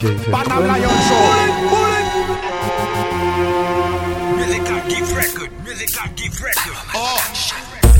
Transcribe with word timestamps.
Panam 0.00 0.64
Lion 0.66 0.96
Show. 1.06 2.40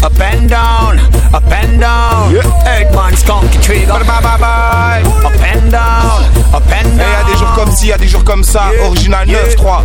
Up 0.03 0.19
and 0.19 0.49
down, 0.49 0.99
up 1.35 1.45
and 1.53 1.79
down. 1.79 2.33
Eight 2.67 2.91
man 2.95 3.15
skunk 3.17 3.51
trigger. 3.61 3.87
Bye 3.93 4.23
bye 4.23 4.39
bye. 4.39 5.03
Up 5.27 5.37
and 5.45 5.71
down, 5.71 6.25
up 6.55 6.63
and 6.73 6.89
Et 6.89 6.99
down. 6.99 7.11
y 7.11 7.21
a 7.21 7.25
des 7.29 7.37
jours 7.37 7.53
comme 7.55 7.71
ci, 7.71 7.87
y 7.89 7.93
a 7.93 7.99
des 7.99 8.09
jours 8.09 8.25
comme 8.25 8.43
ça. 8.45 8.71
Original 8.83 9.29
9-3. 9.29 9.85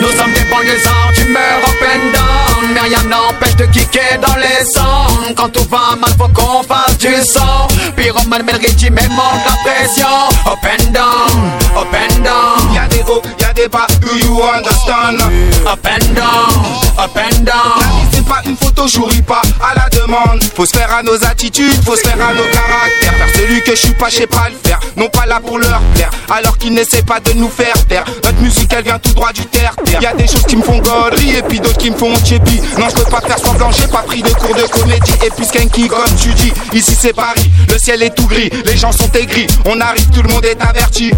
Nous 0.00 0.08
sommes 0.16 0.32
des 0.32 0.44
banlieusards, 0.50 1.12
tu 1.14 1.24
meurs 1.26 1.60
up 1.62 1.82
and 1.82 2.12
down. 2.14 2.72
Mais 2.72 2.80
rien 2.88 3.02
n'empêche 3.04 3.56
de 3.56 3.66
kicker 3.66 4.18
dans 4.22 4.36
les 4.36 4.64
sons. 4.64 5.34
Quand 5.36 5.50
tout 5.50 5.66
va 5.68 5.94
mal, 6.00 6.10
faut 6.18 6.28
qu'on 6.28 6.62
fasse 6.62 6.96
du 6.96 7.14
son. 7.22 7.68
Pyromane, 8.00 8.42
mais 8.46 8.52
le 8.52 8.58
régime 8.58 8.96
et 8.98 9.08
monte 9.08 9.44
la 9.44 9.56
pression. 9.62 10.06
Up 10.46 10.58
and 10.64 10.90
down, 10.90 11.52
up 11.76 11.92
and 11.92 12.22
down. 12.24 12.74
Y'a 12.74 12.86
des 12.88 13.02
hauts, 13.02 13.20
y'a 13.38 13.52
des 13.52 13.68
bas. 13.68 13.86
Do 14.00 14.16
you 14.16 14.40
understand? 14.42 15.20
Up 15.66 15.84
and 15.84 16.14
down, 16.14 16.48
up 16.98 17.14
and 17.14 17.44
down. 17.44 18.09
Pas 18.30 18.42
une 18.46 18.56
photo, 18.56 18.86
j'ouris 18.86 19.22
pas 19.22 19.42
à 19.60 19.74
la 19.74 19.88
demande. 19.88 20.40
Faut 20.54 20.64
se 20.64 20.76
faire 20.76 20.94
à 20.94 21.02
nos 21.02 21.24
attitudes, 21.24 21.84
faut 21.84 21.96
se 21.96 22.02
faire 22.02 22.20
à 22.24 22.32
nos 22.32 22.44
caractères. 22.44 23.14
Faire 23.18 23.34
celui 23.34 23.60
que 23.62 23.72
je 23.72 23.80
suis 23.86 23.94
pas, 23.94 24.08
je 24.08 24.16
sais 24.18 24.26
pas 24.28 24.48
le 24.48 24.56
faire. 24.62 24.78
Non 24.96 25.08
pas 25.08 25.26
là 25.26 25.40
pour 25.44 25.58
leur 25.58 25.80
plaire, 25.94 26.10
alors 26.30 26.56
qu'ils 26.56 26.72
n'essaient 26.72 27.02
pas 27.02 27.18
de 27.18 27.32
nous 27.32 27.48
faire 27.48 27.74
taire. 27.88 28.04
Notre 28.24 28.40
musique, 28.40 28.72
elle 28.72 28.84
vient 28.84 29.00
tout 29.00 29.12
droit 29.14 29.32
du 29.32 29.44
terre. 29.46 29.74
Y 30.00 30.06
a 30.06 30.14
des 30.14 30.28
choses 30.28 30.44
qui 30.46 30.56
me 30.56 30.62
font 30.62 30.78
gauderie 30.78 31.36
et 31.38 31.42
puis 31.42 31.58
d'autres 31.58 31.78
qui 31.78 31.90
me 31.90 31.96
font 31.96 32.14
tchépi. 32.18 32.60
Non, 32.78 32.86
je 32.88 33.02
peux 33.02 33.10
pas 33.10 33.20
faire 33.20 33.38
semblant, 33.38 33.70
j'ai 33.72 33.88
pas 33.88 34.02
pris 34.02 34.22
de 34.22 34.30
cours 34.30 34.54
de 34.54 34.62
comédie. 34.62 35.12
Et 35.26 35.30
puis 35.30 35.44
Skanky, 35.44 35.88
comme 35.88 36.14
tu 36.22 36.28
dis, 36.34 36.52
ici 36.72 36.96
c'est 36.98 37.12
Paris. 37.12 37.50
Le 37.68 37.78
ciel 37.78 38.02
est 38.02 38.14
tout 38.14 38.28
gris, 38.28 38.50
les 38.64 38.76
gens 38.76 38.92
sont 38.92 39.10
aigris. 39.12 39.48
On 39.64 39.80
arrive, 39.80 40.08
tout 40.10 40.22
le 40.22 40.28
monde 40.28 40.44
est 40.44 40.60
averti. 40.62 41.10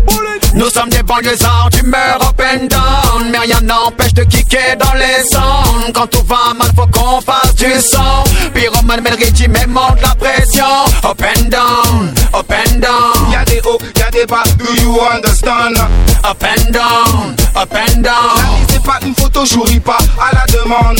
Nous 0.54 0.68
sommes 0.70 0.88
des 0.90 1.02
banlieusards, 1.02 1.68
tu 1.72 1.84
meurs 1.84 2.20
up 2.22 2.40
and 2.40 2.66
down. 2.66 3.30
Mais 3.30 3.38
rien 3.38 3.60
n'empêche 3.62 4.14
de 4.14 4.24
kicker 4.24 4.76
dans 4.78 4.94
les 4.94 5.28
sons. 5.30 5.92
Quand 5.94 6.06
tout 6.06 6.24
va 6.26 6.54
mal, 6.56 6.68
faut 6.76 6.86
qu'on 6.86 7.01
fasse 7.24 7.54
du 7.54 7.72
son. 7.80 8.24
Pyromane, 8.54 9.00
mais 9.02 9.10
le 9.10 9.16
régime 9.16 9.54
monte 9.68 10.00
la 10.02 10.14
pression. 10.14 10.64
Up 11.04 11.22
and 11.22 11.48
down, 11.48 12.14
up 12.34 12.50
and 12.50 12.78
down. 12.80 13.30
Y'a 13.32 13.44
des 13.44 13.60
hauts, 13.64 13.78
y'a 13.98 14.10
des 14.10 14.26
bas, 14.26 14.42
do 14.58 14.64
you 14.82 14.98
understand? 15.00 15.76
Up 16.24 16.42
and 16.42 16.70
down, 16.72 17.36
up 17.56 17.72
and 17.74 18.02
La 18.02 18.10
down. 18.10 18.56
vie 18.58 18.66
c'est 18.72 18.82
pas 18.82 18.98
une 19.04 19.14
photo, 19.14 19.44
j'ouris 19.44 19.80
pas 19.80 19.98
à 20.20 20.34
la 20.34 20.44
demande. 20.52 20.98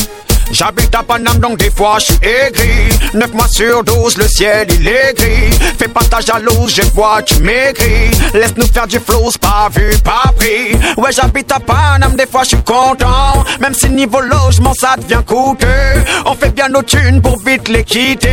J'habite 0.53 0.95
à 0.95 1.03
Paname 1.03 1.39
donc 1.39 1.59
des 1.59 1.71
fois 1.71 1.97
je 1.99 2.13
suis 2.13 2.19
aigri. 2.23 2.91
9 3.15 3.33
mois 3.33 3.49
sur 3.49 3.83
12 3.83 4.19
le 4.19 4.29
ciel 4.29 4.69
il 4.71 4.87
est 4.87 5.15
gris. 5.17 5.51
Fais 5.79 5.89
pas 5.89 6.05
ta 6.05 6.21
jalouse 6.21 6.75
je 6.77 6.83
vois 6.95 7.23
tu 7.23 7.37
maigris. 7.41 8.11
Laisse 8.35 8.55
nous 8.57 8.67
faire 8.67 8.87
du 8.87 8.99
flow 8.99 9.31
pas 9.41 9.71
vu 9.75 9.97
pas 10.05 10.31
pris. 10.37 10.75
Ouais 10.99 11.11
j'habite 11.11 11.51
à 11.53 11.59
Paname 11.59 12.17
des 12.17 12.27
fois 12.27 12.43
je 12.43 12.51
suis 12.51 12.63
content. 12.63 13.45
Même 13.61 13.73
si 13.73 13.89
niveau 13.89 14.21
logement 14.21 14.75
ça 14.79 14.97
devient 14.99 15.23
coûteux. 15.27 15.67
On 16.27 16.35
fait 16.35 16.51
bien 16.55 16.69
nos 16.69 16.83
thunes 16.83 17.23
pour 17.23 17.39
vite 17.39 17.69
les 17.69 17.85
quitter. 17.85 18.29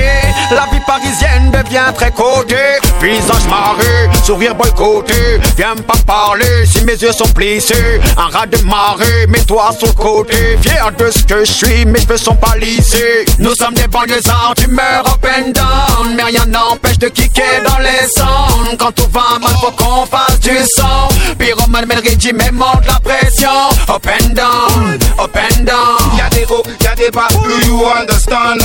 La 0.51 0.65
vie 0.71 0.83
parisienne 0.85 1.51
devient 1.51 1.93
très 1.95 2.11
cotée 2.11 2.79
Visage 3.01 3.47
marré, 3.49 4.09
sourire 4.25 4.55
boycotté. 4.55 5.39
Viens 5.55 5.75
pas 5.75 5.97
parler 6.05 6.65
si 6.65 6.83
mes 6.83 6.95
yeux 6.95 7.13
sont 7.13 7.29
plissés. 7.29 8.01
Un 8.17 8.27
rat 8.27 8.45
de 8.45 8.57
marée, 8.65 9.25
mets-toi 9.27 9.69
sur 9.77 9.87
le 9.87 9.93
côté. 9.93 10.57
Fier 10.61 10.91
de 10.97 11.09
ce 11.09 11.23
que 11.23 11.45
je 11.45 11.51
suis, 11.51 11.85
mes 11.85 11.99
cheveux 12.09 12.17
sont 12.17 12.35
pas 12.35 12.55
lissés 12.57 13.25
Nous 13.39 13.53
sommes 13.55 13.73
des 13.73 13.87
banlieusards, 13.87 14.53
tu 14.57 14.67
meurs 14.67 15.05
up 15.05 15.25
and 15.25 15.51
down. 15.51 16.15
Mais 16.15 16.23
rien 16.23 16.45
n'empêche 16.45 16.97
de 16.97 17.07
kicker 17.07 17.63
dans 17.65 17.77
les 17.79 18.07
sons 18.15 18.75
Quand 18.77 18.91
tout 18.91 19.09
va 19.11 19.39
mal, 19.39 19.51
faut 19.61 19.71
qu'on 19.71 20.05
fasse 20.05 20.39
du 20.39 20.57
son. 20.75 21.35
Pyromane, 21.37 21.85
mais 21.87 21.95
le 21.95 22.01
et 22.09 22.51
monte 22.51 22.85
la 22.87 22.99
pression. 22.99 23.49
Up 23.87 24.07
and 24.07 24.33
down, 24.33 24.99
up 25.19 25.35
and 25.35 25.63
down. 25.63 26.17
Y'a 26.17 26.29
des 26.29 26.45
hauts, 26.49 26.63
y'a 26.81 26.95
des 26.95 27.11
bas, 27.11 27.27
do 27.43 27.67
you 27.67 27.85
understand? 27.85 28.59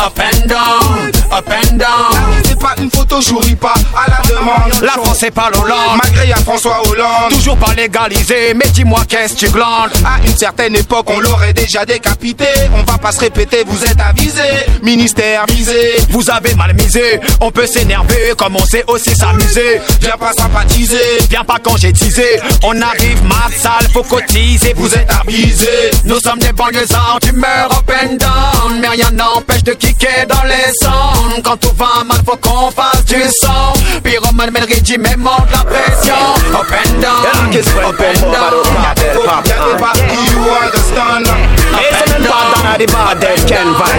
Up 0.00 0.18
and 0.18 0.46
down, 0.46 1.10
up 1.32 1.48
and 1.48 1.76
down. 1.76 2.42
C'est 2.44 2.58
pas 2.58 2.74
une 2.78 2.90
photo, 2.90 3.20
j'ouris 3.20 3.56
pas 3.56 3.74
à 3.96 4.10
la 4.10 4.22
demande. 4.28 4.82
La 4.82 4.92
France 4.92 5.18
c'est 5.20 5.30
pas 5.30 5.50
l'Hollande 5.50 5.98
Malgré 6.02 6.28
y'a 6.28 6.36
François 6.36 6.82
Hollande. 6.88 7.30
Toujours 7.30 7.56
pas 7.56 7.74
légalisé, 7.74 8.54
mais 8.54 8.68
dis-moi 8.72 9.00
qu'est-ce 9.08 9.34
que 9.34 9.38
tu 9.46 9.50
glandes? 9.50 9.90
À 10.04 10.24
une 10.26 10.36
certaine 10.36 10.76
époque, 10.76 11.06
on 11.08 11.20
l'aurait 11.20 11.52
déjà 11.52 11.84
décapité. 11.84 12.46
On 12.74 12.89
va 12.90 12.98
pas 12.98 13.12
se 13.12 13.20
répéter, 13.20 13.64
vous 13.66 13.82
êtes 13.84 14.00
avisé. 14.00 14.42
Ministère 14.82 15.44
visé. 15.46 15.96
Vous 16.10 16.28
avez 16.30 16.54
mal 16.54 16.74
misé, 16.74 17.20
on 17.40 17.50
peut 17.50 17.66
s'énerver 17.66 18.32
comme 18.36 18.56
on 18.56 18.64
sait 18.64 18.84
aussi 18.88 19.14
s'amuser. 19.14 19.80
Viens 20.00 20.16
pas 20.16 20.32
sympathiser. 20.32 21.18
Viens 21.28 21.44
pas 21.44 21.58
teasé, 21.58 22.40
on 22.62 22.80
arrive 22.80 23.22
mat 23.24 23.50
sale, 23.56 23.88
faut 23.92 24.02
cotiser. 24.02 24.74
Vous 24.76 24.92
êtes 24.94 25.08
abusé. 25.20 25.90
Nous 26.04 26.18
sommes 26.20 26.38
des 26.38 26.52
banlieusards, 26.52 27.18
tu 27.22 27.32
meurs 27.32 27.70
up 27.70 27.90
and 28.02 28.16
down 28.16 28.80
Mais 28.80 28.88
rien 28.88 29.10
n'empêche 29.12 29.62
de 29.64 29.72
kicker 29.72 30.26
dans 30.28 30.42
les 30.44 30.72
sons 30.80 31.40
Quand 31.44 31.56
tout 31.56 31.74
va 31.76 32.04
mal, 32.04 32.18
faut 32.24 32.36
qu'on 32.36 32.70
fasse 32.70 33.04
du 33.04 33.22
son 33.40 34.00
Pyromane, 34.02 34.50
mais 34.52 34.60
le 34.60 34.66
régime 34.66 35.06
monte 35.18 35.50
la 35.52 35.64
pression 35.64 36.14
Up 36.54 36.66
and 36.70 37.00
down, 37.00 37.50
up 37.84 38.00
and 38.00 38.32
down 38.32 39.00
y'a 39.46 39.62
des 39.62 39.80
bas, 39.80 39.92
do 39.94 40.14
you 40.32 40.40
understand? 40.50 41.26
Up 41.26 42.16
and 42.16 42.24
down, 42.24 42.59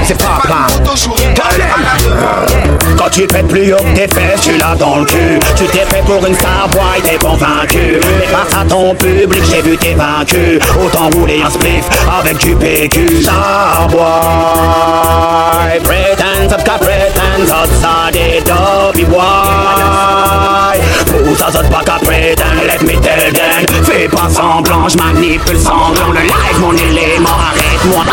C'est 0.04 0.18
pas 0.18 0.42
une 0.48 0.70
photo, 0.70 0.92
j'ouris 0.96 1.34
pas 1.36 1.44
à 1.44 1.58
la 1.58 1.66
demande. 2.04 2.98
Quand 2.98 3.10
tu 3.10 3.28
pètes 3.28 3.48
plus 3.48 3.74
haut 3.74 3.78
que 3.78 3.96
tes 3.96 4.08
fesses, 4.08 4.42
tu 4.42 4.58
l'as 4.58 4.76
dans 4.76 4.98
le 4.98 5.06
cul. 5.06 5.40
Tu 5.56 5.66
t'es 5.66 5.86
fait 5.86 6.02
pour 6.06 6.26
une 6.26 6.36
star 6.36 6.68
boy, 6.70 7.02
t'es 7.04 7.18
convaincu. 7.18 8.00
Mais 8.20 8.28
face 8.28 8.54
à 8.60 8.66
ton 8.66 8.96
public, 8.96 9.44
j'ai 9.50 9.62
vu 9.62 9.78
t'es 9.78 9.94
vaincu. 9.94 10.60
Autant 10.84 11.10
rouler 11.14 11.42
un 11.46 11.50
spliff 11.50 11.86
avec 12.20 12.38
du 12.38 12.56
PQ. 12.56 13.24
Star 13.24 13.88
boy, 13.90 14.02
pretend, 15.84 16.52
up 16.54 16.64
pretend, 16.80 17.44
outside 17.52 18.16
it, 18.16 18.46
dopey 18.46 19.06
boy. 19.06 19.22
Pousse 21.06 21.42
à 21.42 21.52
pas 21.64 21.84
qu'à 21.84 21.98
let 22.02 22.82
me 22.84 23.00
tell 23.00 23.34
them. 23.34 23.84
Fais 23.84 24.08
pas 24.08 24.30
semblant, 24.30 24.88
j'manipule 24.88 25.60
sanglant. 25.60 26.12
Le 26.14 26.22
live, 26.22 26.60
mon 26.60 26.74
élément, 26.74 27.30
arrête-moi. 27.30 28.04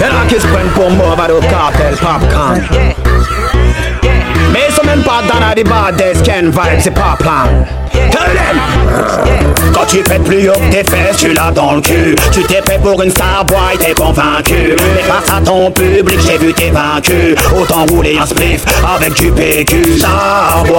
Y'en 0.00 0.20
a 0.20 0.26
qui 0.26 0.40
se 0.40 0.46
prennent 0.46 0.70
pour 0.70 0.90
moi, 0.90 1.14
va 1.16 1.34
au 1.34 1.40
cartel 1.40 1.96
popcorn. 1.96 2.62
Mais 2.72 2.94
pas 5.02 5.22
dans 5.32 5.40
la 5.40 5.54
débat 5.54 5.90
des 5.92 6.14
scan 6.18 6.50
vibes, 6.50 6.80
c'est 6.80 6.94
pas 6.94 7.16
them. 7.18 7.66
Quand 9.72 9.86
tu 9.86 9.98
pètes 9.98 10.24
plus 10.24 10.48
haut 10.48 10.54
que 10.54 10.70
tes 10.70 10.84
fesses, 10.84 11.16
tu 11.18 11.32
l'as 11.32 11.50
dans 11.50 11.74
le 11.74 11.80
cul. 11.80 12.14
Tu 12.32 12.42
t'es 12.42 12.62
fait 12.66 12.78
pour 12.78 13.00
une 13.02 13.10
star 13.10 13.44
boy, 13.44 13.78
t'es 13.78 13.92
convaincu. 13.94 14.76
Mais 14.76 15.02
face 15.02 15.30
à 15.36 15.40
ton 15.40 15.70
public, 15.70 16.18
j'ai 16.26 16.38
vu 16.38 16.52
t'es 16.52 16.70
vaincu. 16.70 17.36
Autant 17.56 17.86
rouler 17.86 18.18
un 18.18 18.26
spliff 18.26 18.64
avec 18.96 19.14
du 19.14 19.30
PQ. 19.30 19.98
Star 19.98 20.64
boy, 20.66 20.76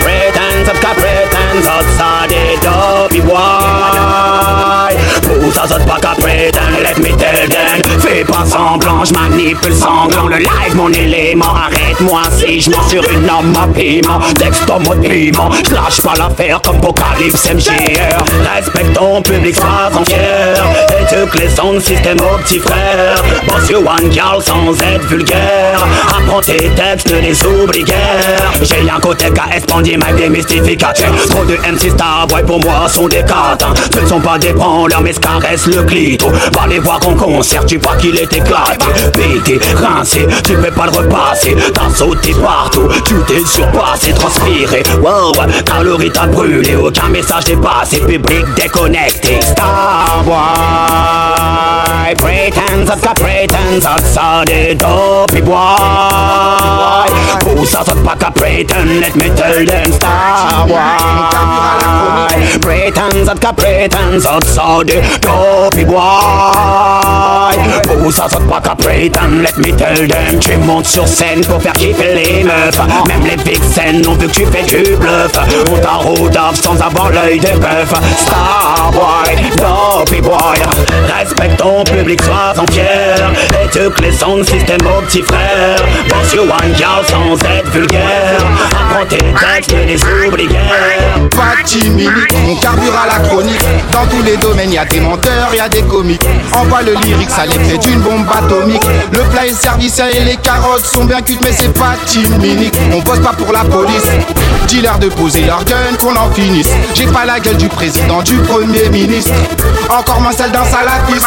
pretend, 0.00 0.68
up 0.68 0.76
pretend, 0.96 1.58
outside 1.66 2.30
it, 2.30 2.62
dopey 2.62 3.20
boy. 3.20 3.38
Pousse 5.22 5.58
à 5.58 5.66
pas 5.66 5.98
qu'à 6.00 6.14
pretend, 6.20 6.70
let 6.82 6.98
me 6.98 7.16
tell 7.16 7.47
them. 7.47 7.47
Pas 8.38 8.44
semblant, 8.44 9.04
j'manipule 9.04 9.74
sanglant. 9.74 10.28
Le 10.28 10.36
live, 10.36 10.74
mon 10.74 10.92
élément, 10.92 11.54
arrête-moi 11.54 12.22
si 12.36 12.60
je 12.60 12.70
sur 12.88 13.02
une 13.10 13.26
norme 13.26 13.52
à 13.56 13.66
piment. 13.66 14.20
Texte 14.38 14.68
en 14.70 14.80
mode 14.80 15.00
piment, 15.02 15.50
j'lâche 15.68 16.00
pas 16.02 16.14
l'affaire 16.16 16.60
comme 16.62 16.76
Apocalypse 16.76 17.48
MGR. 17.50 18.54
Respecte 18.54 18.92
ton 18.94 19.22
public, 19.22 19.56
sois-en 19.56 20.04
fier. 20.04 20.64
Et 21.00 21.30
que 21.30 21.38
les 21.38 21.50
sons 21.50 21.80
système 21.80 22.18
aux 22.20 22.38
petits 22.38 22.58
frères. 22.58 23.22
Boss 23.48 23.68
you 23.70 23.78
one 23.78 24.12
girl 24.12 24.42
sans 24.42 24.72
être 24.82 25.06
vulgaire. 25.06 25.86
Apprends 26.08 26.40
tes 26.40 26.70
textes, 26.70 27.10
les 27.10 27.44
oublie 27.44 27.84
guère. 27.84 28.52
J'ai 28.62 28.88
un 28.88 29.00
côté 29.00 29.26
KS 29.26 29.66
bandit, 29.66 29.96
mec 29.96 30.16
démystificateur. 30.16 31.12
Trop 31.30 31.44
de 31.44 31.54
MC 31.54 31.90
Starboy 31.90 32.42
pour 32.44 32.60
moi 32.60 32.88
sont 32.88 33.08
des 33.08 33.22
catins. 33.22 33.74
Ce 33.92 34.00
ne 34.00 34.06
sont 34.06 34.20
pas 34.20 34.38
des 34.38 34.52
branleurs, 34.52 35.02
mais 35.02 35.12
se 35.12 35.20
caressent 35.20 35.66
le 35.66 35.82
clito. 35.82 36.28
Va 36.52 36.66
les 36.68 36.78
voir 36.78 37.00
en 37.06 37.14
concert, 37.14 37.64
tu 37.64 37.78
vois 37.78 37.96
qu'il 37.96 38.16
est 38.16 38.27
éclaté. 38.32 38.86
Pété, 39.12 39.58
rincé, 39.74 40.26
tu 40.44 40.56
peux 40.56 40.70
pas 40.70 40.86
le 40.86 40.98
repasser. 40.98 41.56
T'as 41.74 41.90
sauté 41.94 42.34
partout, 42.34 42.88
tu 43.04 43.14
t'es 43.26 43.44
surpassé, 43.44 44.12
transpiré. 44.12 44.82
Wow, 45.02 45.32
calories 45.64 46.10
t'as 46.10 46.26
brûlé, 46.26 46.76
aucun 46.76 47.08
message 47.08 47.44
dépassé. 47.44 48.00
Public 48.00 48.44
déconnecté. 48.54 49.40
Starboy, 49.40 50.34
pretends, 52.16 52.90
up 52.90 53.00
got 53.02 53.14
pretends, 53.14 53.84
outside 53.86 54.48
it, 54.50 54.78
dopey 54.78 55.40
boy. 55.40 57.08
Pousse 57.40 57.70
saute 57.70 58.02
pas 58.04 58.16
qu'à 58.16 58.30
pretend 58.30 58.84
Let 59.00 59.14
me 59.16 59.34
tell 59.34 59.64
them 59.64 59.92
star 59.92 60.66
boy 60.66 60.78
Pretend 62.60 63.26
ça 63.26 63.34
qu'à 63.34 63.52
pretend 63.52 64.20
Ça 64.20 64.38
ça 64.46 64.78
des 64.84 65.00
dopey 65.20 65.84
boy 65.84 65.98
pas 68.26 68.60
qu'à 68.60 68.74
pretend 68.74 69.28
Let 69.42 69.56
me 69.58 69.76
tell 69.76 70.08
them 70.08 70.40
Tu 70.40 70.56
montes 70.56 70.86
sur 70.86 71.06
scène 71.06 71.44
pour 71.44 71.62
faire 71.62 71.72
kiffer 71.72 72.14
les 72.14 72.44
meufs. 72.44 72.78
Même 73.08 73.24
les 73.24 73.36
big 73.36 73.62
scènes 73.62 74.06
ont 74.06 74.14
vu 74.14 74.26
que 74.26 74.32
tu 74.32 74.46
fais 74.46 74.64
du 74.64 74.96
bluff. 74.96 75.32
On 75.70 76.28
t'a 76.28 76.50
sans 76.54 76.80
avoir 76.80 77.10
l'œil 77.10 77.38
de 77.38 77.58
bœuf. 77.58 77.92
Star 78.18 78.90
boy, 78.92 79.36
dopey 79.56 80.20
boy 80.20 80.38
Respecte 81.18 81.56
ton 81.58 81.84
public, 81.84 82.20
sois-en 82.22 82.66
fier. 82.72 83.30
Et 83.62 83.68
tu 83.68 83.90
que 83.90 84.02
les 84.02 84.12
sons 84.12 84.42
système 84.42 84.80
au 84.86 85.02
petit 85.02 85.22
frère. 85.22 85.76
Parce 86.08 86.32
you 86.34 86.42
one 86.42 86.74
girl 86.76 87.04
sans 87.06 87.34
être 87.34 87.70
vulgaire. 87.70 88.40
Apprends 88.70 89.06
tes 89.06 89.18
textes 89.18 89.72
et 89.72 89.86
les 89.86 90.00
oublières. 90.26 90.58
Pas 91.30 91.62
timide, 91.64 92.10
on 92.48 92.56
carbure 92.56 92.94
à 92.96 93.18
la 93.18 93.28
chronique. 93.28 93.64
Dans 93.92 94.06
tous 94.06 94.22
les 94.22 94.36
domaines 94.36 94.72
y 94.72 94.78
a 94.78 94.84
des 94.84 95.00
menteurs, 95.00 95.54
y 95.54 95.60
a 95.60 95.68
des 95.68 95.82
comiques. 95.82 96.26
Envoie 96.52 96.82
le 96.82 96.94
lyrique, 96.94 97.30
ça 97.30 97.46
l'effet 97.46 97.78
d'une 97.78 98.00
bombe 98.08 98.26
atomique 98.32 98.86
Le 99.12 99.20
plat 99.30 99.46
est 99.46 100.16
et 100.16 100.24
les 100.24 100.36
carottes 100.36 100.84
sont 100.84 101.04
bien 101.04 101.20
cuites 101.20 101.40
Mais 101.44 101.52
c'est 101.52 101.72
pas 101.78 101.94
timide, 102.06 102.74
on 102.92 103.00
bosse 103.00 103.18
pas 103.20 103.32
pour 103.32 103.52
la 103.52 103.64
police. 103.64 104.04
Dis-leur 104.66 104.98
de 104.98 105.08
poser 105.08 105.42
leur 105.42 105.64
gun 105.64 105.76
qu'on 106.00 106.16
en 106.16 106.30
finisse. 106.32 106.70
J'ai 106.94 107.06
pas 107.06 107.24
la 107.24 107.40
gueule 107.40 107.56
du 107.56 107.68
président, 107.68 108.22
du 108.22 108.36
premier 108.38 108.88
ministre. 108.88 109.32
Encore 109.90 110.20
moins 110.20 110.32
celle 110.32 110.50
d'un 110.52 110.64
salafiste 110.64 111.26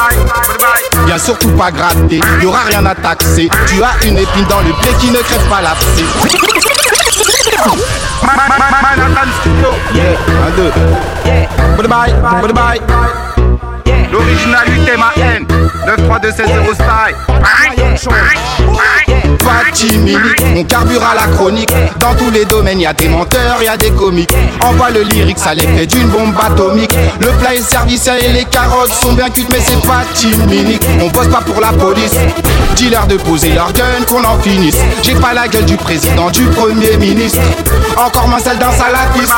Viens 1.06 1.18
surtout 1.18 1.50
pas 1.51 1.72
gratter, 1.72 2.19
y 2.42 2.45
aura 2.45 2.63
rien 2.68 2.86
à 2.86 2.95
taxer. 2.95 3.50
Tu 3.68 3.81
as 3.84 4.06
une 4.06 4.18
épine 4.18 4.45
dans 4.50 4.62
le 4.62 4.74
pied 4.81 4.92
qui 5.00 5.10
ne 5.12 5.19
crève 5.19 5.48
pas 5.50 5.62
l'abcès 5.62 6.06
Yeah. 9.94 10.42
L'originalité, 14.12 14.98
ma 14.98 15.12
haine. 15.16 15.46
9 15.86 16.04
3 16.06 16.19
2 16.19 16.31
7 16.31 16.48
0 16.48 16.74
style. 16.74 17.16
Pas 19.40 19.72
timide, 19.74 20.19
on 20.56 20.63
carbure 20.63 21.04
à 21.04 21.16
la 21.16 21.28
chronique. 21.34 21.74
Dans 22.00 22.13
tous 22.16 22.30
les 22.30 22.46
domaines, 22.46 22.80
y 22.80 22.86
a 22.86 22.94
des 22.94 23.10
menteurs, 23.10 23.62
y 23.63 23.68
a 23.68 23.78
des 23.78 23.92
comiques. 23.92 24.34
Envoie 24.62 24.92
le 24.92 25.02
lyrique, 25.02 25.40
ça 25.40 25.54
l'effet 25.54 25.86
d'une 25.88 26.08
bombe 26.10 26.36
atomique. 26.40 26.96
Le 27.19 27.28
plat 27.40 27.56
est 27.56 27.62
service 27.62 28.08
et 28.08 28.28
les 28.31 28.46
carottes 28.46 28.94
sont 28.94 29.13
bien 29.13 29.30
cuites, 29.30 29.50
mais 29.52 29.60
c'est 29.60 29.81
pas 29.88 30.04
timide. 30.13 30.80
On 31.02 31.08
bosse 31.08 31.28
pas 31.28 31.42
pour 31.42 31.60
la 31.60 31.69
police. 31.69 32.13
Dis-leur 32.75 33.08
de 33.08 33.18
poser 33.18 33.54
leur 33.54 33.74
gun, 33.74 33.84
qu'on 34.08 34.24
en 34.24 34.40
finisse. 34.40 34.78
J'ai 35.02 35.16
pas 35.16 35.34
la 35.34 35.48
gueule 35.48 35.66
du 35.66 35.78
président, 35.78 36.30
du 36.30 36.46
premier 36.46 36.98
ministre. 36.98 37.40
Encore 37.98 38.28
moins 38.28 38.40
celle 38.40 38.58
d'un 38.60 38.72
salafiste. 38.72 39.34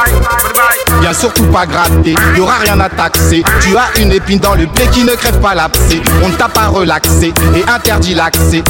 Viens 1.01 1.13
surtout 1.13 1.45
pas 1.45 1.65
gratter, 1.65 2.15
y 2.35 2.39
aura 2.39 2.57
rien 2.57 2.79
à 2.79 2.89
taxer. 2.89 3.43
Tu 3.61 3.75
as 3.77 3.99
une 3.99 4.11
épine 4.11 4.39
dans 4.39 4.55
le 4.55 4.62
pied 4.67 4.87
qui 4.91 5.03
ne 5.03 5.13
crève 5.15 5.39
pas 5.39 5.55
l'abcès. 5.55 6.01
On 6.23 6.29
ne 6.29 6.33
t'a 6.33 6.47
pas 6.47 6.67
relaxé 6.67 7.33
et 7.55 7.69
interdit 7.69 8.13
l'accès. 8.13 8.63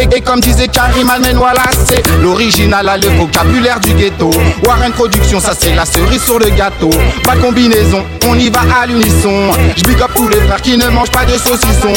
Et, 0.00 0.20
comme 0.20 0.40
disait 0.40 0.68
Karim 0.68 1.08
Almen, 1.10 1.36
voilà 1.36 1.62
c'est 1.86 2.02
l'original 2.22 2.88
a 2.88 2.96
le 2.96 3.08
vocabulaire 3.18 3.78
du 3.80 3.92
ghetto. 3.94 4.30
Warren 4.64 4.92
Production, 4.92 5.38
ça 5.40 5.52
c'est 5.58 5.74
la 5.74 5.84
cerise 5.84 6.22
sur 6.22 6.38
le 6.38 6.48
gâteau. 6.50 6.90
Pas 7.24 7.36
combinaison, 7.36 8.04
on 8.26 8.38
y 8.38 8.48
va 8.48 8.60
à 8.82 8.86
l'unisson. 8.86 9.52
Je 9.76 9.82
up 10.02 10.10
tous 10.14 10.28
les 10.28 10.40
frères 10.40 10.60
qui 10.62 10.76
ne 10.76 10.88
mangent 10.88 11.10
pas 11.10 11.24
de 11.24 11.32
saucisson. 11.32 11.92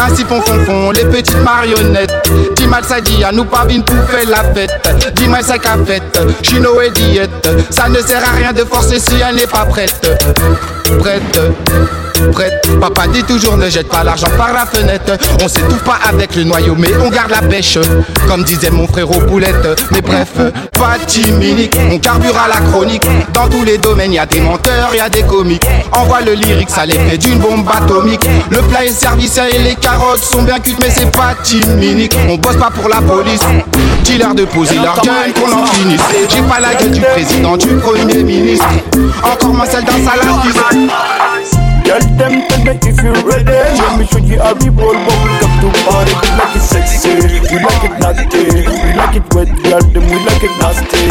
Ainsi 0.00 0.24
font 0.24 0.40
font 0.40 0.64
font 0.64 0.90
les 0.90 1.04
petites 1.04 1.40
marionnettes. 1.42 2.30
Dis 2.56 2.66
mal 2.66 2.84
ça 2.84 3.00
dit 3.00 3.22
à 3.24 3.32
nous 3.32 3.44
pas 3.44 3.64
pour 3.64 3.96
faire 4.08 4.28
la 4.28 4.44
fête. 4.52 5.14
Dis 5.14 5.28
mal 5.28 5.44
ça 5.44 5.58
qu'a 5.58 5.76
fait, 5.86 6.02
chino 6.42 6.80
et 6.80 6.90
diète. 6.90 7.48
Ça 7.70 7.88
ne 7.88 8.00
sert 8.00 8.22
à 8.22 8.36
rien 8.36 8.52
de 8.52 8.64
forcer 8.64 8.98
si 8.98 9.14
elle 9.20 9.36
n'est 9.36 9.46
pas 9.46 9.64
prête. 9.66 10.06
Prête 10.98 11.40
Papa 12.80 13.06
dit 13.08 13.24
toujours 13.24 13.56
ne 13.56 13.68
jette 13.68 13.88
pas 13.88 14.04
l'argent 14.04 14.28
par 14.36 14.52
la 14.52 14.66
fenêtre. 14.66 15.16
On 15.42 15.48
s'étouffe 15.48 15.82
pas 15.82 15.98
avec 16.08 16.34
le 16.36 16.44
noyau, 16.44 16.74
mais 16.76 16.90
on 17.04 17.10
garde 17.10 17.30
la 17.30 17.42
pêche. 17.42 17.78
Comme 18.28 18.44
disait 18.44 18.70
mon 18.70 18.86
frère 18.86 19.10
aux 19.10 19.20
boulettes. 19.20 19.82
Mais 19.90 20.00
bref, 20.00 20.32
pas 20.72 20.96
timide, 21.06 21.74
on 21.90 21.98
carbure 21.98 22.36
à 22.38 22.48
la 22.48 22.60
chronique. 22.70 23.04
Dans 23.32 23.48
tous 23.48 23.64
les 23.64 23.78
domaines, 23.78 24.12
y 24.12 24.18
a 24.18 24.26
des 24.26 24.40
menteurs, 24.40 24.94
y 24.94 25.00
a 25.00 25.08
des 25.08 25.22
comiques. 25.22 25.66
Envoie 25.92 26.20
le 26.20 26.32
lyrique, 26.32 26.70
ça 26.70 26.86
l'effet 26.86 27.18
d'une 27.18 27.38
bombe 27.38 27.68
atomique. 27.70 28.26
Le 28.50 28.58
plat 28.62 28.84
est 28.84 28.90
service 28.90 29.38
et 29.38 29.58
les 29.58 29.74
carottes 29.74 30.22
sont 30.22 30.42
bien 30.42 30.58
cuites, 30.58 30.78
mais 30.80 30.90
c'est 30.90 31.10
pas 31.10 31.34
timide. 31.42 32.12
On 32.28 32.36
bosse 32.36 32.56
pas 32.56 32.70
pour 32.70 32.88
la 32.88 33.00
police. 33.00 33.40
Dis-leur 34.04 34.34
de 34.34 34.44
poser 34.44 34.76
leur 34.76 35.00
gueule 35.02 35.32
qu'on 35.34 35.52
en 35.52 35.66
finisse. 35.66 36.00
J'ai 36.28 36.42
pas 36.42 36.60
la 36.60 36.74
gueule 36.74 36.92
du 36.92 37.00
président, 37.00 37.56
du 37.56 37.68
premier 37.76 38.22
ministre. 38.22 38.66
Encore 39.22 39.52
moins 39.52 39.66
celle 39.66 39.84
d'un 39.84 39.92
salafiste. 39.92 40.92
Girl, 41.86 42.02
them 42.18 42.42
tell 42.48 42.64
me 42.66 42.74
if 42.82 42.98
you 42.98 43.12
ready. 43.22 43.46
Let 43.46 43.98
me 43.98 44.04
show 44.06 44.18
you 44.18 44.38
how 44.42 44.54
we 44.58 44.68
roll 44.74 44.98
But 45.06 45.16
we 45.22 45.30
come 45.38 45.54
to 45.62 45.68
party. 45.86 46.12
We 46.18 46.28
like 46.34 46.56
it 46.56 46.66
sexy 46.66 47.14
We 47.46 47.56
like 47.62 47.84
it 47.86 47.94
naughty. 48.02 48.42
We 48.66 48.90
like 48.98 49.14
it 49.14 49.26
wet 49.34 49.48
Girl, 49.62 49.80
them 49.94 50.04
we 50.10 50.18
like 50.26 50.42
it 50.42 50.54
nasty. 50.58 51.06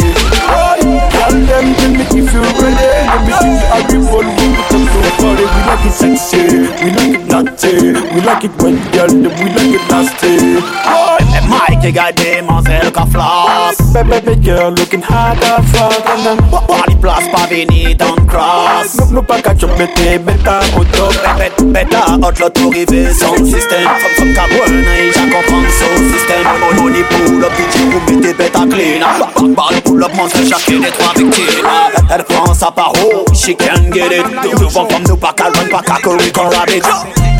Girl, 0.84 1.32
them 1.32 1.66
tell 1.80 1.90
me 1.96 2.04
if 2.04 2.28
you 2.28 2.42
ready. 2.60 2.92
Let 3.08 3.20
me 3.24 3.32
show 3.32 3.48
you 3.48 3.64
how 3.72 3.80
we 3.88 3.96
roll 4.04 4.28
When 4.36 4.50
we 4.52 4.62
come 4.68 4.84
to 4.84 5.00
party. 5.16 5.44
We 5.48 5.60
like 5.64 5.84
it 5.88 5.94
sexy 5.96 6.44
We 6.84 6.88
like 6.92 7.14
it 7.16 7.24
naughty. 7.24 7.74
We 8.12 8.20
like 8.20 8.44
it 8.44 8.52
wet 8.60 8.76
Girl, 8.92 9.08
them 9.08 9.32
we 9.40 9.48
like 9.56 9.74
it 9.80 9.84
nasty. 9.88 10.60
Mike, 11.48 11.84
you 11.84 11.92
got 11.92 12.16
demoiselle 12.16 12.90
qu'a 12.90 13.06
flash 13.06 13.76
Baby, 13.94 14.10
baby 14.20 14.34
girl, 14.42 14.70
looking 14.72 15.00
hot 15.00 15.38
as 15.42 15.64
fuck. 15.70 16.04
And 16.06 16.26
then 16.26 16.38
Party 16.50 16.96
place 16.96 17.28
pas 17.30 17.46
vini 17.48 17.94
dans 17.94 18.16
cross. 18.26 18.96
No, 18.98 19.06
nous 19.12 19.22
pas 19.22 19.40
qu'à 19.40 19.56
chopper 19.56 19.86
tes 19.94 20.18
bêta 20.18 20.58
auto 20.74 21.12
Bête, 21.38 21.62
bêta, 21.64 22.04
hot 22.22 22.38
l'autorivé 22.40 23.12
Son 23.12 23.44
système, 23.44 23.88
from 23.98 24.12
from 24.16 24.34
Cameroun 24.34 24.84
Ja 25.14 25.22
comprends 25.22 25.62
son 25.70 26.12
système. 26.12 26.46
Money 26.76 27.02
pull 27.10 27.44
up, 27.44 27.52
DJ 27.56 27.80
vous 27.90 28.14
mettez 28.14 28.34
bêta 28.34 28.60
clean. 28.70 29.00
Back 29.00 29.54
ball 29.54 29.80
pull 29.84 30.02
up, 30.02 30.12
mon 30.14 30.28
seul 30.28 30.46
chacun 30.46 30.80
des 30.80 30.90
trois 30.90 31.12
victimes. 31.16 31.44
Ah, 31.64 31.88
elle 32.14 32.24
prend 32.24 32.54
sa 32.54 32.70
parole, 32.70 33.24
she 33.34 33.54
can 33.56 33.90
get 33.92 34.12
it. 34.12 34.24
Souvent 34.58 34.86
comme 34.86 35.02
nous 35.08 35.16
pas 35.16 35.34
run, 35.38 35.68
pas 35.70 35.98
courir 36.02 36.32
qu'on 36.32 36.48
rabbit. 36.48 36.82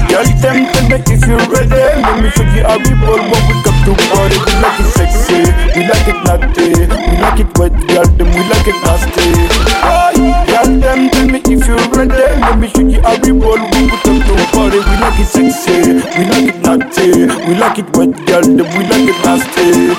Girl, 0.08 0.24
tell 0.40 0.54
me 0.54 0.66
if 1.10 1.26
you 1.26 1.36
ready 1.50 1.74
eh? 1.74 2.00
Let 2.00 2.22
me 2.22 2.30
show 2.30 2.44
you 2.54 2.62
how 2.62 2.78
we 2.78 2.94
roll 3.02 3.18
When 3.18 3.42
we 3.48 3.54
come 3.64 3.80
to 3.84 3.92
party. 4.06 4.38
We 4.38 4.52
like 4.62 4.78
it 4.78 4.86
sexy 4.94 5.40
We 5.74 5.82
like 5.82 6.06
it 6.06 6.18
naughty. 6.24 6.66
We 6.78 7.16
like 7.18 7.40
it 7.40 7.58
wet 7.58 7.74
Girl, 7.88 8.06
them 8.14 8.30
we 8.30 8.42
like 8.46 8.68
it 8.70 8.78
nasty. 8.86 9.26
Girl, 10.46 10.70
tell 10.80 11.26
me 11.26 11.40
if 11.42 11.66
you 11.66 11.76
ready 11.90 12.25
Let 12.46 12.58
me 12.60 12.68
show 12.68 12.80
you 12.80 13.02
how 13.02 13.18
we 13.20 13.32
roll 13.32 13.58
When 13.58 13.90
we 13.90 13.96
come 14.06 14.20
to 14.22 14.46
party 14.54 14.78
We 14.78 14.94
like 15.02 15.18
it 15.18 15.26
sexy 15.26 15.98
We 16.16 16.24
like 16.30 16.54
it 16.54 16.62
naughty. 16.62 17.26
We 17.46 17.54
like 17.58 17.78
it 17.78 17.96
wet 17.96 18.14
Girl, 18.26 18.42
them 18.42 18.58
we 18.58 18.86
like 18.86 19.08
it 19.10 19.18
nasty. 19.24 19.96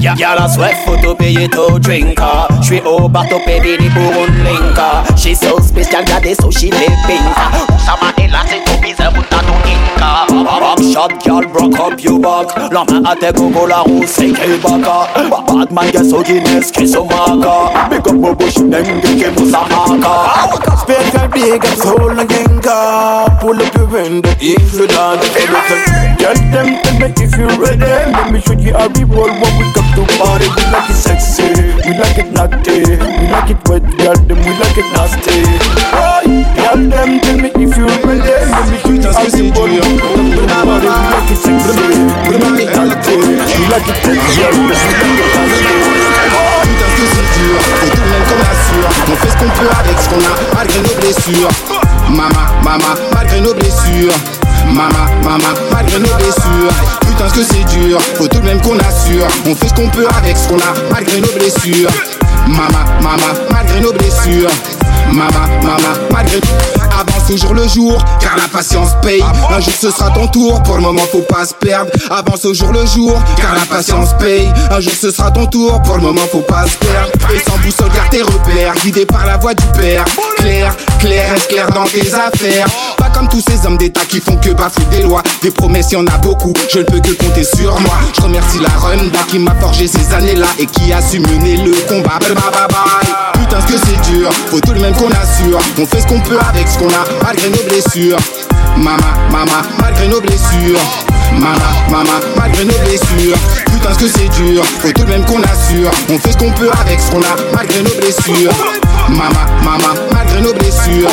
Y'a 0.00 0.34
la 0.34 0.48
soif, 0.48 0.76
faut 0.84 0.96
tout 0.96 1.14
payer 1.14 1.48
tout 1.48 1.78
drinker. 1.78 2.48
J'suis 2.60 2.80
au 2.84 3.08
bateau 3.08 3.38
pédini 3.44 3.88
pour 3.90 4.24
une 4.26 4.42
linka 4.44 5.04
She 5.16 5.34
so 5.36 5.60
spécial, 5.60 6.04
y'a 6.08 6.18
des 6.20 6.34
sushis, 6.34 6.70
les 6.70 6.86
pinka 7.06 7.50
Ça 7.78 7.94
m'a 8.00 8.24
élaté, 8.24 8.62
tout 8.64 8.80
bizarre, 8.80 9.12
pour 9.12 9.24
ta 9.28 9.36
ton 9.38 9.54
inka 9.64 10.26
Back 10.44 10.82
shot, 10.92 11.24
girl, 11.24 11.46
broke 11.46 11.78
up 11.78 12.02
your 12.02 12.18
back. 12.18 12.48
La 12.72 12.84
main 12.84 13.04
à 13.04 13.14
tes 13.14 13.32
gogo, 13.32 13.66
la 13.66 13.78
roue, 13.78 14.02
c'est 14.06 14.32
quel 14.32 14.58
baka 14.58 15.08
Bad 15.30 15.70
man, 15.70 15.90
guess 15.92 16.12
au 16.12 16.22
Guinness, 16.22 16.72
qui 16.72 16.88
so 16.88 17.04
maka 17.04 17.88
Big 17.90 17.98
up 17.98 18.14
bobo, 18.14 18.44
j'n'aime, 18.48 19.00
qui 19.02 19.24
moussa 19.40 19.60
maka 19.70 20.76
Special 20.78 21.28
big 21.32 21.62
up 21.72 21.78
soul 21.78 22.18
again 22.18 22.60
car 22.60 23.28
Pull 23.40 23.56
up 23.56 23.74
your 23.74 23.86
window 23.86 24.30
if 24.40 24.74
you 24.74 24.84
everything 24.84 26.12
Girl 26.20 26.38
them 26.52 26.78
tell 26.82 26.98
me 27.00 27.06
if 27.18 27.34
you 27.36 27.48
ready. 27.58 27.82
Let 27.82 28.32
me 28.32 28.40
show 28.40 28.52
you 28.54 28.72
how 28.74 28.86
we 28.94 29.02
roll 29.04 29.26
when 29.26 29.52
we 29.58 29.66
come 29.74 29.90
to 29.98 30.06
party. 30.22 30.46
We 30.54 30.62
like 30.70 30.90
it 30.90 30.94
sexy, 30.94 31.50
we 31.82 31.98
like 31.98 32.18
it 32.18 32.30
naughty. 32.30 32.94
We 32.94 33.26
like 33.26 33.50
it 33.50 33.58
wet, 33.66 33.82
girl 33.98 34.14
them 34.14 34.38
we 34.38 34.52
like 34.54 34.78
it 34.78 34.86
nasty. 34.94 35.42
Girl 36.54 36.78
them 36.78 37.18
tell 37.18 37.38
me 37.42 37.50
if 37.58 37.76
you 37.76 37.86
ready. 38.06 38.22
Let 38.22 38.70
me 38.70 38.76
show 38.78 38.94
you 38.94 39.10
how 39.10 39.26
we 39.34 39.50
roll 39.50 39.66
when 39.66 40.30
we 40.30 40.38
come 40.38 40.38
to 40.38 40.46
party. 40.46 40.86
We 40.86 41.10
like 41.10 41.30
it 41.32 41.40
sexy, 41.42 41.82
we 42.30 42.34
like 42.38 42.60
it 42.62 42.70
naughty. 42.70 43.16
We 43.18 43.64
like 43.66 43.88
it 43.90 43.98
wet, 44.06 44.22
girl 44.38 44.56
them 44.62 44.70
we 44.70 44.94
like 44.94 45.18
it 45.18 45.34
nasty 45.34 46.11
C'est 47.02 47.40
dur, 47.40 47.58
on 47.82 47.88
tourne 47.88 48.10
même 48.10 48.22
comme 48.28 48.40
assure 48.40 48.88
On 49.10 49.16
fait 49.16 49.30
ce 49.30 49.36
qu'on 49.36 49.50
peut 49.50 49.70
avec 49.80 49.96
ce 49.98 50.08
qu'on 50.08 50.20
a, 50.20 50.54
malgré 50.54 50.80
nos 50.80 50.94
blessures. 51.00 51.48
Mama, 52.08 52.52
mama, 52.62 52.94
malgré 53.14 53.40
nos 53.40 53.54
blessures. 53.54 54.14
Mama, 54.66 55.10
mama, 55.24 55.54
malgré 55.72 55.98
nos 55.98 56.14
blessures. 56.14 56.72
Putain 57.00 57.28
ce 57.28 57.34
que 57.34 57.44
c'est 57.44 57.64
dur, 57.76 58.00
faut 58.16 58.28
tout 58.28 58.38
de 58.38 58.44
même 58.44 58.60
qu'on 58.60 58.78
assure. 58.78 59.26
On 59.46 59.54
fait 59.54 59.68
ce 59.68 59.74
qu'on 59.74 59.88
peut 59.88 60.06
avec 60.16 60.36
ce 60.36 60.48
qu'on 60.48 60.58
a, 60.58 60.74
malgré 60.92 61.20
nos 61.20 61.32
blessures. 61.32 61.90
Mama, 62.46 62.84
mama, 63.00 63.34
malgré 63.50 63.80
nos 63.80 63.92
blessures. 63.92 64.50
Mama, 65.10 65.48
mama, 65.62 65.98
malgré 66.10 66.40
Avance 66.98 67.21
au 67.32 67.36
jour 67.36 67.54
le 67.54 67.66
jour, 67.66 68.04
car 68.20 68.36
la 68.36 68.48
patience 68.48 68.90
paye. 69.00 69.22
Un 69.50 69.60
jour 69.60 69.72
ce 69.80 69.90
sera 69.90 70.10
ton 70.10 70.26
tour, 70.28 70.62
pour 70.62 70.76
le 70.76 70.82
moment 70.82 71.02
faut 71.10 71.20
pas 71.20 71.46
se 71.46 71.54
perdre. 71.54 71.90
Avance 72.10 72.44
au 72.44 72.52
jour 72.54 72.72
le 72.72 72.84
jour, 72.86 73.18
car 73.36 73.54
la 73.54 73.64
patience 73.64 74.10
paye. 74.18 74.50
Un 74.70 74.80
jour 74.80 74.92
ce 75.00 75.10
sera 75.10 75.30
ton 75.30 75.46
tour, 75.46 75.80
pour 75.82 75.96
le 75.96 76.02
moment 76.02 76.22
faut 76.30 76.40
pas 76.40 76.66
se 76.66 76.76
perdre. 76.76 77.12
Et 77.34 77.38
sans 77.38 77.56
boussole 77.58 77.90
garde 77.94 78.10
tes 78.10 78.22
repères, 78.22 78.74
guidé 78.82 79.06
par 79.06 79.24
la 79.26 79.36
voix 79.38 79.54
du 79.54 79.64
père. 79.78 80.04
Clair, 80.36 80.74
clair, 80.98 81.32
reste 81.32 81.48
clair 81.48 81.70
dans 81.70 81.84
tes 81.84 82.12
affaires. 82.12 82.66
Pas 82.98 83.10
comme 83.10 83.28
tous 83.28 83.42
ces 83.46 83.66
hommes 83.66 83.78
d'état 83.78 84.04
qui 84.04 84.20
font 84.20 84.36
que 84.36 84.50
bafouer 84.50 84.84
des 84.90 85.02
lois. 85.02 85.22
Des 85.42 85.50
promesses, 85.50 85.92
y 85.92 85.96
en 85.96 86.06
a 86.06 86.18
beaucoup, 86.18 86.52
je 86.70 86.80
ne 86.80 86.84
peux 86.84 87.00
que 87.00 87.12
compter 87.12 87.44
sur 87.44 87.78
moi. 87.80 87.94
Je 88.16 88.22
remercie 88.22 88.58
la 88.58 88.70
Runda 88.78 89.20
qui 89.28 89.38
m'a 89.38 89.54
forgé 89.54 89.86
ces 89.86 90.12
années-là 90.12 90.48
et 90.58 90.66
qui 90.66 90.92
a 90.92 91.00
su 91.00 91.20
mener 91.20 91.56
le 91.56 91.72
combat. 91.88 92.18
Putain, 93.52 93.66
ce 93.66 93.72
que 93.74 93.86
c'est 93.86 94.10
dur, 94.10 94.32
faut 94.50 94.60
tout 94.60 94.72
le 94.72 94.80
même 94.80 94.94
qu'on 94.94 95.10
assure. 95.10 95.58
On 95.78 95.84
fait 95.84 96.00
ce 96.00 96.06
qu'on 96.06 96.20
peut 96.20 96.38
avec 96.48 96.66
ce 96.66 96.78
qu'on 96.78 96.88
a, 96.88 97.04
malgré 97.22 97.50
nos 97.50 97.62
blessures. 97.64 98.16
Mama, 98.78 99.12
mama, 99.30 99.60
malgré 99.78 100.08
nos 100.08 100.22
blessures. 100.22 100.80
Mama, 101.34 101.58
mama, 101.90 102.18
malgré 102.34 102.64
nos 102.64 102.78
blessures. 102.78 103.36
Putain, 103.66 103.92
ce 103.92 103.98
que 103.98 104.08
c'est 104.08 104.28
dur, 104.42 104.64
faut 104.80 104.90
tout 104.92 105.04
de 105.04 105.10
même 105.10 105.26
qu'on 105.26 105.42
assure. 105.42 105.90
On 106.08 106.18
fait 106.18 106.32
ce 106.32 106.38
qu'on 106.38 106.52
peut 106.52 106.70
avec 106.80 106.98
ce 106.98 107.10
qu'on 107.10 107.20
a, 107.20 107.36
malgré 107.54 107.82
nos 107.82 107.94
blessures. 107.94 108.52
Mama, 109.10 109.44
mama, 109.62 110.00
malgré 110.14 110.40
nos 110.40 110.54
blessures. 110.54 111.10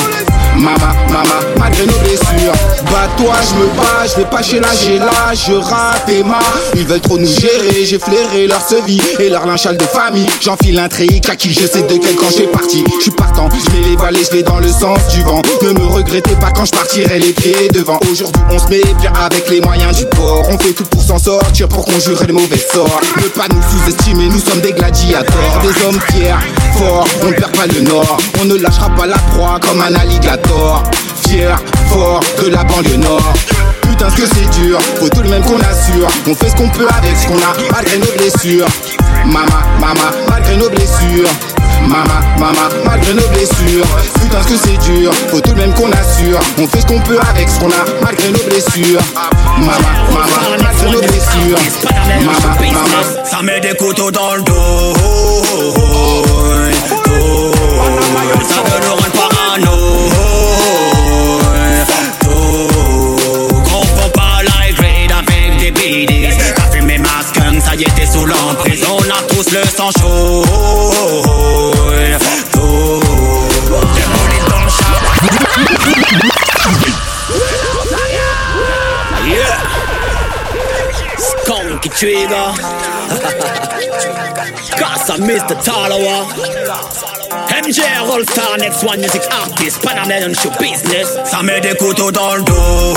Mama, 0.60 0.94
mama, 1.08 1.40
malgré 1.58 1.86
nos 1.86 1.98
blessures. 2.00 2.52
Bah 2.92 3.08
toi, 3.18 3.36
je 3.48 3.56
me 3.56 3.68
bats, 3.78 4.06
je 4.06 4.18
vais 4.18 4.30
pas 4.30 4.44
chez 4.44 4.60
la 4.60 4.68
là, 5.00 5.34
je 5.34 5.54
rate 5.54 6.10
et 6.10 6.22
ma. 6.22 6.40
Ils 6.76 6.86
veulent 6.86 7.00
trop 7.00 7.18
nous 7.18 7.26
gérer, 7.26 7.86
j'ai 7.86 7.98
flairé 7.98 8.46
leur 8.46 8.60
vie 8.86 9.02
et 9.20 9.30
leur 9.30 9.46
linchal 9.46 9.78
de 9.78 9.84
famille. 9.86 10.28
J'enfile 10.42 10.78
un 10.80 10.86
à 10.86 11.36
qui 11.36 11.54
je 11.54 11.66
sais 11.66 11.84
de 11.84 11.98
quel 11.98 12.16
camp 12.16 12.30
j'ai 12.36 12.48
parti. 12.48 12.84
Je 13.06 13.10
partant, 13.12 13.48
je 13.50 13.72
vais 13.72 13.88
les 13.88 13.96
valer, 13.96 14.20
je 14.24 14.36
vais 14.36 14.44
dans 14.44 14.60
le 14.60 14.68
sens 14.68 15.00
du 15.14 15.22
vent. 15.24 15.42
Ne 15.62 15.72
me 15.72 15.86
regrettez 15.86 16.36
pas 16.36 16.52
quand 16.52 16.66
je 16.66 16.72
partirai 16.72 17.20
les 17.20 17.32
pieds 17.32 17.70
devant. 17.74 18.00
Aujourd'hui, 18.12 18.42
on 18.52 18.60
se 18.60 18.68
met 18.68 18.82
bien 19.00 19.14
avec 19.14 19.50
les 19.50 19.62
moyens 19.62 19.98
du 19.98 20.06
port. 20.08 20.44
On 20.50 20.58
fait 20.58 20.74
tout 20.74 20.84
pour 20.84 21.02
s'en 21.02 21.20
sortir, 21.20 21.70
pour 21.70 21.86
conjurer 21.86 22.26
le 22.28 22.34
mauvais 22.34 22.58
sort. 22.58 23.00
Ne 23.16 23.30
pas 23.30 23.48
nous 23.50 23.62
sous-estimer, 23.62 24.28
nous 24.28 24.40
sommes 24.40 24.60
des 24.60 24.74
gladiateurs, 24.74 25.62
des 25.62 25.86
hommes 25.86 26.00
fiers, 26.12 26.36
forts. 26.78 27.08
On 27.24 27.28
ne 27.28 27.34
perd 27.34 27.56
pas 27.56 27.68
le 27.68 27.82
nord, 27.82 28.18
on 28.42 28.46
ne 28.46 28.56
lâchera 28.58 28.90
pas 28.90 29.06
la 29.06 29.18
proie 29.18 29.58
comme 29.62 29.80
un 29.80 29.94
alligator. 29.96 30.49
Fier, 31.28 31.56
fort 31.90 32.20
de 32.42 32.50
la 32.50 32.64
banlieue 32.64 32.98
nord. 32.98 33.34
Putain 33.82 34.10
ce 34.10 34.16
que 34.16 34.28
c'est 34.28 34.62
dur, 34.62 34.80
faut 35.00 35.10
tout 35.10 35.22
le 35.22 35.30
même 35.30 35.44
qu'on 35.44 35.60
assure 35.60 36.08
On 36.28 36.34
fait 36.34 36.50
ce 36.50 36.56
qu'on 36.56 36.70
peut 36.70 36.88
avec 36.98 37.16
ce 37.16 37.28
qu'on 37.28 37.38
a, 37.38 37.54
malgré 37.72 37.98
nos 37.98 38.12
blessures. 38.18 38.66
Mama, 39.26 39.64
mama, 39.80 40.12
malgré 40.28 40.58
nos 40.58 40.70
blessures. 40.70 41.30
Mama, 41.88 42.22
mama, 42.40 42.70
malgré 42.86 43.14
nos 43.14 43.28
blessures. 43.28 43.86
Putain 44.22 44.42
ce 44.42 44.48
que 44.48 44.58
c'est 44.58 44.92
dur, 44.92 45.12
faut 45.30 45.40
tout 45.40 45.52
le 45.52 45.58
même 45.58 45.74
qu'on 45.74 45.92
assure 45.92 46.40
On 46.58 46.68
fait 46.68 46.82
ce 46.82 46.86
qu'on 46.88 47.00
peut 47.02 47.20
avec 47.30 47.48
ce 47.48 47.60
qu'on 47.60 47.70
a, 47.70 47.86
malgré 48.04 48.32
nos 48.32 48.44
blessures. 48.44 49.02
Mama, 49.60 49.74
mama, 50.12 50.26
malgré 50.64 50.92
nos 50.92 51.00
blessures. 51.00 51.60
Mama, 52.26 52.74
mama. 52.74 53.26
Ça 53.30 53.42
met 53.44 53.60
des 53.60 53.76
couteaux 53.76 54.12
dans 54.12 54.36
le 54.36 54.42
dos 54.42 54.94
tous 69.44 69.52
le 69.52 69.64
sang 69.66 69.90
chaud. 69.92 70.44
Skunky 81.18 81.90
trigger. 81.90 82.54
Casa 84.78 85.18
Mr. 85.18 85.56
Talawa. 85.64 86.26
MJ 87.64 87.80
All-Star, 88.12 88.58
next 88.58 88.84
one 88.84 89.00
music 89.00 89.22
artist, 89.32 89.82
Panamanian 89.82 90.34
show 90.34 90.52
business. 90.60 91.08
Ça 91.26 91.42
met 91.44 91.62
des 91.62 91.76
couteaux 91.76 92.12
dans 92.12 92.36
le 92.36 92.42
dos. 92.42 92.90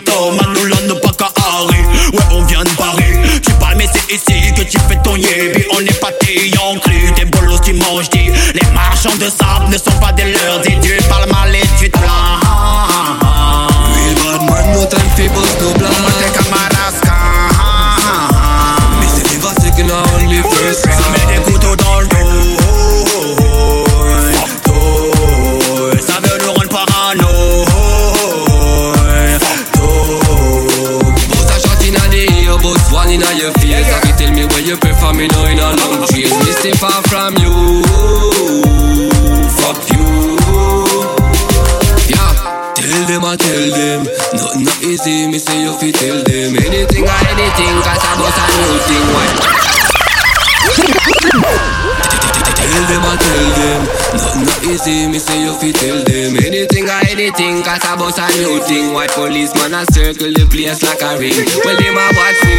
T'es 0.00 0.33
new 58.36 58.58
thing 58.66 58.92
White 58.92 59.14
policeman 59.14 59.74
a 59.74 59.86
circle 59.94 60.32
the 60.34 60.44
place 60.50 60.82
like 60.82 61.02
a 61.02 61.14
ring. 61.16 61.34
Well, 61.62 61.78
them 61.78 61.94
a 61.94 62.06
watch 62.18 62.40
me, 62.44 62.58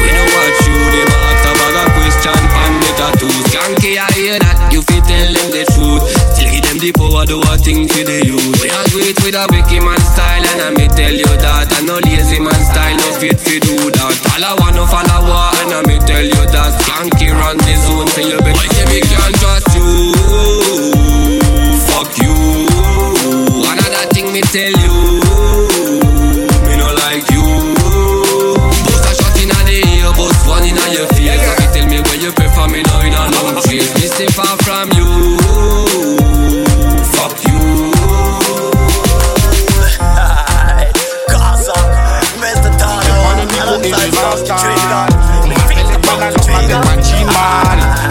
we 0.00 0.08
don't 0.12 0.30
watch 0.36 0.60
you 0.68 0.76
Them 0.76 1.10
a 1.10 1.18
ask 1.32 1.44
a 1.48 1.52
bag 1.56 1.76
of 1.80 1.88
question 1.96 2.40
on 2.52 2.72
the 2.84 2.90
tattoos. 3.00 3.44
Skanky, 3.48 3.92
I 3.96 4.06
hear 4.12 4.36
that, 4.38 4.58
you 4.68 4.84
fi 4.84 5.00
tell 5.00 5.30
them 5.32 5.48
the 5.48 5.64
truth. 5.72 6.04
Still 6.36 6.50
give 6.52 6.64
them 6.68 6.78
the 6.78 6.90
power, 6.92 7.24
do 7.24 7.40
a 7.40 7.54
thing 7.56 7.88
for 7.88 8.04
the 8.04 8.20
youth. 8.28 8.60
We 8.60 8.68
are 8.68 8.86
great 8.92 9.16
with 9.24 9.38
a 9.38 9.48
Becky 9.48 9.80
man 9.80 10.00
style 10.04 10.44
And 10.44 10.60
I 10.60 10.68
me 10.76 10.86
tell 10.92 11.14
you 11.14 11.32
that. 11.40 11.72
I 11.72 11.80
no 11.88 11.96
lazy 12.04 12.38
man 12.38 12.60
style, 12.60 12.96
no 13.00 13.08
fit 13.16 13.40
fi 13.40 13.56
do 13.64 13.76
that. 13.96 14.14
All 14.36 14.44
I 14.44 14.52
want 14.60 14.76
no 14.76 14.84
follower, 14.84 15.48
and 15.64 15.72
I 15.72 15.80
me 15.88 15.96
tell 16.04 16.24
you 16.24 16.42
that. 16.52 16.70
Skanky 16.84 17.32
run 17.32 17.56
the 17.56 17.74
zone, 17.80 18.08
so 18.12 18.20
you 18.20 18.38
better 18.44 18.68
say 18.76 18.86
me 18.92 19.00
can't 19.00 19.34
trust 19.40 19.54
trust 19.54 19.76
you. 19.76 20.12
Fuck 21.88 22.18
you. 22.18 22.34
Another 23.70 24.06
thing 24.12 24.32
me 24.32 24.40
tell 24.40 24.72
you. 24.72 25.13
Me 33.74 33.80
stay 33.80 34.26
far 34.26 34.56
from 34.58 34.88
you. 34.92 35.36
Fuck 37.10 37.42
you. 37.42 37.90
Gaza, 41.28 41.72
Mr. 42.38 42.70
Tano, 42.78 43.14
alongside 43.62 44.14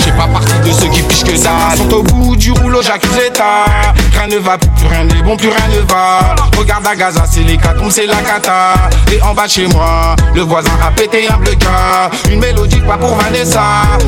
J'ai 0.03 0.12
pas 0.12 0.27
partie 0.27 0.60
de 0.60 0.72
ceux 0.74 0.89
qui 0.89 1.01
pichent 1.03 1.24
que 1.24 1.41
dalle 1.41 1.77
sont 1.77 1.93
au 1.93 2.03
bout 2.03 2.36
du 2.36 2.51
rouleau, 2.51 2.82
j'accuse 2.82 3.15
l'état 3.15 3.93
Rien 4.13 4.27
ne 4.27 4.38
va 4.38 4.58
plus, 4.58 4.70
rien 4.88 5.05
n'est 5.05 5.22
bon, 5.24 5.36
plus 5.36 5.50
rien 5.50 5.67
ne 5.70 5.91
va 5.91 6.36
Regarde 6.58 6.88
à 6.88 6.96
Gaza, 6.96 7.24
c'est 7.29 7.41
les 7.41 7.58
catombes, 7.58 7.89
c'est 7.89 8.05
la 8.05 8.15
cata 8.15 8.74
Et 9.12 9.22
en 9.22 9.34
bas 9.34 9.48
chez 9.48 9.67
moi, 9.67 10.15
le 10.34 10.41
voisin 10.41 10.72
a 10.86 10.91
pété 10.91 11.27
un 11.29 11.38
bleu 11.38 11.51
Une 12.32 12.39
mélodie 12.39 12.79
pas 12.82 12.98
pour 12.98 13.15
Vanessa 13.15 13.62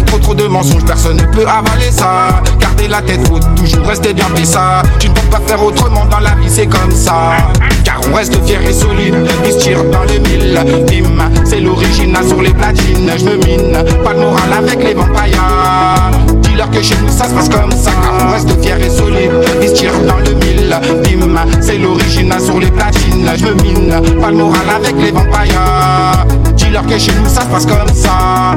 Trop 0.05 0.19
trop 0.19 0.35
de 0.35 0.47
mensonges, 0.47 0.85
personne 0.85 1.17
ne 1.17 1.25
peut 1.25 1.45
avaler 1.47 1.91
ça 1.91 2.41
Car 2.59 2.75
garder 2.75 2.88
la 2.88 3.01
tête 3.01 3.29
haute, 3.31 3.43
toujours 3.55 3.85
rester 3.85 4.13
bien 4.13 4.25
ça. 4.43 4.81
Tu 5.00 5.09
ne 5.09 5.13
peux 5.13 5.27
pas 5.29 5.39
faire 5.47 5.63
autrement 5.63 6.05
dans 6.05 6.19
la 6.19 6.35
vie, 6.35 6.50
c'est 6.50 6.67
comme 6.67 6.91
ça. 6.91 7.31
Car 7.83 8.00
on 8.09 8.15
reste 8.15 8.35
fier 8.45 8.62
et 8.62 8.74
solide, 8.74 9.15
ils 9.45 9.51
se 9.53 9.57
tirent 9.59 9.83
dans 9.85 10.03
le 10.03 10.19
mille. 10.19 10.59
Bim, 10.88 11.31
c'est 11.45 11.59
l'origine 11.59 12.15
sur 12.27 12.41
les 12.41 12.53
platines, 12.53 13.12
je 13.17 13.25
me 13.25 13.38
mine. 13.45 13.83
Pas 14.03 14.13
de 14.13 14.19
moral 14.19 14.53
avec 14.57 14.83
les 14.83 14.93
vampires. 14.93 16.35
Dis-leur 16.55 16.71
que 16.71 16.81
chez 16.81 16.95
nous 17.01 17.09
ça 17.09 17.25
se 17.25 17.33
passe 17.33 17.50
comme 17.50 17.69
ça, 17.69 17.91
on 18.17 18.31
reste 18.31 18.63
fier 18.63 18.79
et 18.79 18.89
solide, 18.89 19.29
ils 19.62 19.67
se 19.67 19.74
tirent 19.74 20.00
dans 20.07 20.19
le 20.19 20.33
mille. 20.35 20.74
Bim, 21.03 21.38
c'est 21.59 21.77
l'origine 21.77 22.33
sur 22.39 22.62
les 22.62 22.71
platines, 22.71 23.29
je 23.35 23.45
me 23.45 23.53
mine. 23.62 24.21
Pas 24.21 24.31
de 24.31 24.38
moral 24.38 24.62
avec 24.74 24.95
les 24.97 25.12
vampires. 25.12 26.25
Dis-leur 26.55 26.85
que 26.85 26.97
chez 26.97 27.12
nous 27.12 27.27
ça 27.27 27.41
se 27.41 27.47
passe 27.47 27.65
comme 27.65 27.93
ça. 27.93 28.55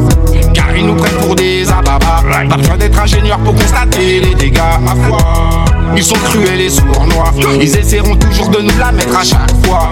Car 0.55 0.76
ils 0.76 0.87
nous 0.87 0.95
prennent 0.95 1.17
pour 1.17 1.35
des 1.35 1.69
ababas. 1.69 2.23
Pas 2.49 2.57
besoin 2.57 2.76
d'être 2.76 3.00
ingénieur 3.00 3.38
pour 3.38 3.57
constater 3.57 4.21
les 4.21 4.35
dégâts, 4.37 4.61
ma 4.81 4.95
foi. 5.09 5.68
Ils 5.97 6.04
sont 6.04 6.14
cruels 6.16 6.61
et 6.61 6.71
sournois. 6.71 7.33
Ils 7.61 7.76
essaieront 7.76 8.16
toujours 8.16 8.49
de 8.49 8.61
nous 8.61 8.78
la 8.78 8.92
mettre 8.92 9.18
à 9.18 9.25
chaque 9.25 9.50
fois. 9.64 9.90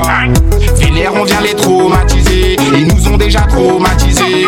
Filaire, 0.78 1.12
on 1.14 1.24
vient 1.24 1.40
les 1.40 1.54
traumatiser. 1.54 2.56
Ils 2.74 2.86
nous 2.86 3.08
ont 3.08 3.16
déjà 3.16 3.40
traumatisés. 3.40 4.46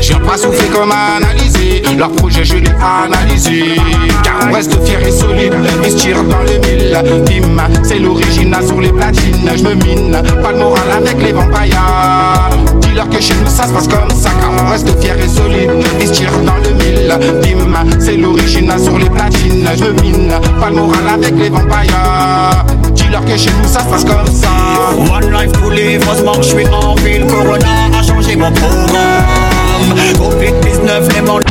Je 0.00 0.08
viens 0.08 0.20
pas 0.20 0.36
souffler 0.36 0.68
comme 0.68 0.92
analyser. 0.92 1.82
Leur 1.96 2.10
projet, 2.12 2.44
je 2.44 2.56
l'ai 2.56 2.70
analysé. 2.80 3.76
Car 4.22 4.48
on 4.48 4.52
reste 4.52 4.84
fier 4.84 5.00
et 5.06 5.10
solide. 5.10 5.54
Ils 5.84 5.90
se 5.90 5.96
tirent 5.96 6.24
dans 6.24 6.42
le 6.42 6.58
mille. 6.58 7.22
Bim, 7.24 7.62
c'est 7.82 7.98
l'original 7.98 8.66
sur 8.66 8.80
les 8.80 8.92
platines. 8.92 9.50
Je 9.56 9.62
me 9.62 9.74
mine. 9.74 10.22
Pas 10.42 10.52
de 10.52 10.58
moral 10.58 10.90
avec 10.96 11.20
les 11.22 11.32
vampires. 11.32 12.50
Dis-leur 12.96 13.10
que 13.10 13.20
chez 13.20 13.34
nous 13.34 13.50
ça 13.50 13.66
se 13.66 13.74
passe 13.74 13.88
comme 13.88 14.08
ça. 14.18 14.30
Car 14.40 14.50
on 14.58 14.70
reste 14.70 14.88
fier 15.02 15.18
et 15.22 15.28
solide. 15.28 15.70
Ils 16.00 16.08
se 16.08 16.12
tirent 16.14 16.30
dans 16.46 16.56
le 16.56 16.70
mille. 16.82 17.14
Bim, 17.42 18.00
c'est 18.00 18.16
l'original 18.16 18.80
sur 18.80 18.96
les 18.96 19.10
platines. 19.10 19.68
Je 19.76 20.02
mine. 20.02 20.32
Pas 20.58 20.70
de 20.70 20.76
moral 20.76 21.06
avec 21.12 21.34
les 21.36 21.50
vampires. 21.50 22.64
Dis-leur 22.94 23.22
que 23.26 23.36
chez 23.36 23.50
nous 23.50 23.68
ça 23.68 23.80
se 23.80 23.84
passe 23.84 24.04
comme 24.06 24.26
ça. 24.34 24.48
One 24.96 25.30
life 25.30 25.52
to 25.52 25.68
live, 25.68 26.02
heureusement 26.06 26.36
je 26.36 26.42
suis 26.42 26.66
en 26.68 26.94
ville. 26.94 27.26
Corona 27.26 27.66
a 27.98 28.02
changé 28.02 28.34
mon 28.34 28.50
programme. 28.50 29.92
Covid-19, 30.14 31.12
les 31.14 31.20
mondes. 31.20 31.44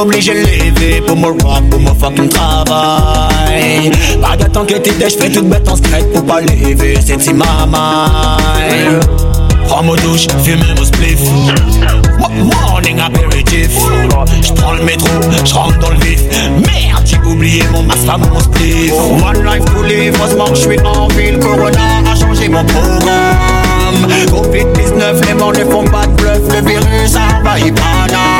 M'oblige 0.00 0.30
à 0.30 0.34
lever 0.34 1.02
pour 1.06 1.16
me 1.16 1.26
rock, 1.26 1.68
pour 1.70 1.78
mon 1.78 1.94
fucking 1.94 2.28
travail. 2.30 3.90
Pas 4.22 4.36
de 4.36 4.44
temps 4.50 4.64
que 4.64 4.78
t'es 4.78 4.92
je 4.98 5.16
fais 5.16 5.30
toute 5.30 5.46
bête 5.46 5.68
en 5.68 5.76
secret 5.76 6.02
pour 6.14 6.24
pas 6.24 6.40
lever, 6.40 6.94
c'est 7.04 7.20
si 7.20 7.34
maman. 7.34 8.06
Prends 9.66 9.82
mon 9.82 9.94
douche, 9.96 10.26
fume 10.42 10.60
mon 10.74 10.84
spliff. 10.84 11.20
Morning 12.32 12.98
apéritif. 12.98 13.72
J'prends 14.40 14.72
le 14.72 14.84
métro, 14.84 15.08
j'rentre 15.44 15.78
dans 15.80 15.90
le 15.90 15.98
vif. 15.98 16.22
Merde, 16.66 17.04
j'ai 17.04 17.18
oublié 17.18 17.62
mon 17.70 17.82
masque 17.82 18.08
à 18.08 18.16
mon 18.16 18.40
spliff. 18.40 18.92
One 19.22 19.44
life 19.44 19.64
to 19.66 19.82
live, 19.82 20.14
heureusement 20.18 20.54
j'suis 20.54 20.80
en 20.80 21.08
ville. 21.08 21.38
Corona 21.40 22.10
a 22.10 22.14
changé 22.18 22.48
mon 22.48 22.64
programme. 22.64 24.06
Covid-19, 24.28 25.26
les 25.26 25.34
morts 25.34 25.52
ne 25.52 25.64
font 25.70 25.84
pas 25.84 26.06
de 26.06 26.12
bluff. 26.12 26.40
Le 26.54 26.66
virus 26.66 27.16
envahit 27.16 27.74
Pana. 27.74 28.39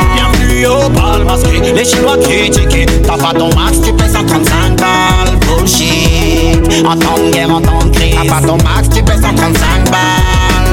au 0.65 0.89
bal 0.89 1.25
masqué. 1.25 1.73
Les 1.73 1.85
Chinois 1.85 2.17
critiqués. 2.17 2.85
T'as 3.05 3.17
pas 3.17 3.33
ton 3.37 3.49
max, 3.55 3.79
tu 3.83 3.93
payes 3.93 4.09
135 4.09 4.79
balles. 4.79 5.39
Bullshit. 5.47 6.85
En 6.85 6.95
temps 6.95 7.17
de 7.17 7.51
en 7.51 7.61
temps 7.61 7.89
crise. 7.91 8.15
T'as 8.15 8.41
pas 8.41 8.47
ton 8.47 8.57
max, 8.57 8.89
tu 8.93 9.03
payes 9.03 9.21
135 9.21 9.91
balles. 9.91 10.30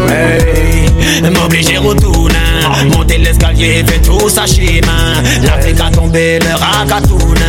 Hey, 0.08 1.30
m'obliger 1.30 1.76
tournant. 1.76 2.38
Monter 2.94 3.18
l'escalier, 3.18 3.84
fait 3.86 4.00
tout 4.00 4.28
sa 4.28 4.46
chemin. 4.46 5.22
L'Afrique 5.42 5.80
a 5.80 5.90
tombé, 5.90 6.38
le 6.38 6.54
racatouna. 6.54 7.44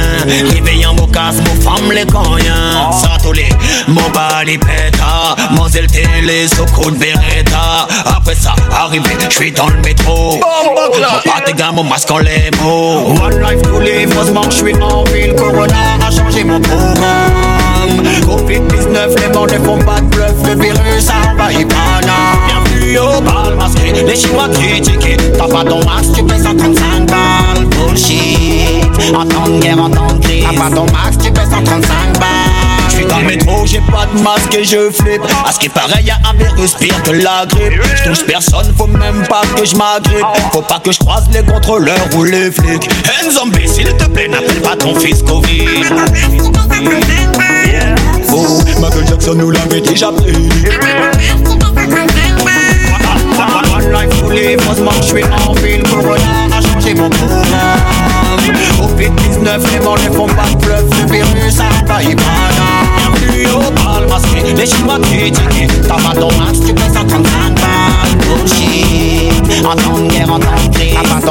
Réveillant 0.54 0.94
mon 0.96 1.08
casse, 1.08 1.38
mon 1.38 1.62
femme 1.62 1.92
les 1.92 2.06
tous 2.06 3.34
les 3.34 3.50
mon 3.88 4.10
bali 4.10 4.58
péta. 4.58 5.36
Mon 5.52 5.68
zèle 5.68 5.88
télé, 5.88 6.48
sous 6.48 6.92
de 6.92 6.98
Beretta. 6.98 7.88
Après 8.06 8.36
ça, 8.36 8.56
arrivé, 8.72 9.10
j'suis 9.30 9.52
dans 9.52 9.68
le 9.68 9.78
métro. 9.82 10.40
Mon 10.40 11.32
pâté 11.32 11.54
gars, 11.54 11.72
mon 11.72 11.84
masque 11.84 12.12
en 12.12 12.20
les 12.20 12.50
mots. 12.62 13.16
One 13.22 13.42
life 13.42 13.62
to 13.62 13.80
live, 13.80 14.12
heureusement 14.16 14.50
j'suis 14.50 14.76
en 14.82 15.04
ville. 15.06 15.36
Corona 15.36 15.76
a 16.06 16.12
changé 16.12 16.44
mon 16.44 16.60
programme. 16.60 17.59
Covid-19, 18.22 19.20
les 19.20 19.34
morts 19.34 19.48
ne 19.48 19.66
font 19.66 19.80
pas 19.80 20.02
de 20.02 20.06
bluff. 20.08 20.34
Le 20.46 20.62
virus 20.62 21.10
a 21.10 21.32
envahi 21.32 21.66
Pana. 21.66 22.38
Bienvenue 22.48 22.98
au 23.00 23.22
bal 23.22 23.56
masqué. 23.56 23.94
Les 24.06 24.16
Chinois 24.16 24.50
critiqués. 24.54 25.18
T'as 25.38 25.48
pas 25.48 25.64
ton 25.64 25.80
max, 25.86 26.12
tu 26.14 26.24
payes 26.24 26.40
135 26.42 27.06
balles. 27.08 27.66
Bullshit. 27.66 29.16
En 29.16 29.26
temps 29.26 29.48
de 29.48 29.60
guerre, 29.60 29.82
en 29.82 29.90
temps 29.90 30.14
de 30.14 30.20
crise. 30.26 30.44
T'as 30.44 30.60
pas 30.60 30.76
ton 30.76 30.86
max, 30.86 31.18
tu 31.22 31.32
payes 31.32 31.46
135 31.50 32.20
balles. 32.20 32.79
Dans 33.08 33.20
le 33.20 33.26
métro, 33.26 33.66
j'ai 33.66 33.80
pas 33.80 34.06
de 34.14 34.22
masque 34.22 34.54
et 34.56 34.64
je 34.64 34.92
flippe. 34.92 35.22
À 35.46 35.52
ce 35.52 35.60
qui 35.60 35.70
paraît, 35.70 36.04
y'a 36.04 36.18
un 36.30 36.34
virus 36.34 36.74
pire 36.74 37.02
que 37.04 37.12
la 37.12 37.46
grippe. 37.48 37.82
J'touche 37.96 38.26
personne, 38.26 38.74
faut 38.78 38.88
même 38.88 39.26
pas 39.28 39.42
que 39.56 39.66
j'm'agrippe. 39.66 40.26
Faut 40.52 40.62
pas 40.62 40.80
que 40.80 40.92
j'croise 40.92 41.28
les 41.32 41.44
contrôleurs 41.44 42.08
ou 42.16 42.24
les 42.24 42.52
flics. 42.52 42.90
Un 43.24 43.30
zombie, 43.30 43.68
s'il 43.68 43.88
te 43.96 44.06
plaît, 44.06 44.28
n'appelle 44.28 44.62
pas 44.62 44.76
ton 44.76 44.96
fils 44.96 45.24
Covid. 45.24 45.68
Oh, 48.32 48.60
Michael 48.80 49.08
Jackson 49.08 49.36
nous 49.36 49.52
l'avait 49.52 49.82
déjà 49.82 50.12
pris. 50.12 50.50
One 53.40 53.92
life 53.94 54.20
to 54.20 54.30
live, 54.30 54.60
heureusement 54.66 54.92
que 54.92 55.06
j'suis 55.06 55.24
en 55.48 55.54
ville. 55.54 55.84
Corona 55.84 56.58
a 56.58 56.62
changé 56.62 56.94
mon 56.94 57.10
programme. 57.10 57.80
Covid-19, 58.78 59.72
les 59.72 59.80
morts 59.80 59.98
font 60.14 60.28
pas 60.28 60.50
de 60.50 60.56
bluff. 60.66 60.84
Le 61.02 61.12
virus 61.12 61.60
a. 61.60 61.70
Bienvenue 61.98 63.48
au 63.56 63.72
bal 63.72 64.08
masqué. 64.10 64.54
Les 64.56 64.66
Chinois 64.66 65.00
critiqués. 65.02 65.68
Max, 65.88 66.60
tu 66.60 66.74
135 66.94 67.56
balles. 67.56 68.18
Bullshit. 68.28 69.66
En 69.66 69.76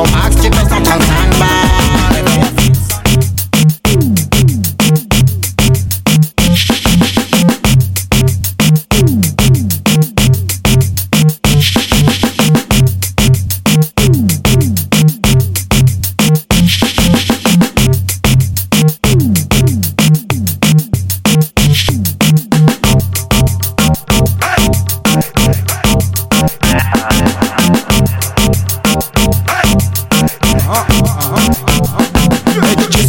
max, 0.05 0.37
tu 0.43 0.49
payes 0.51 0.69
135 0.69 1.39
balles. 1.39 2.18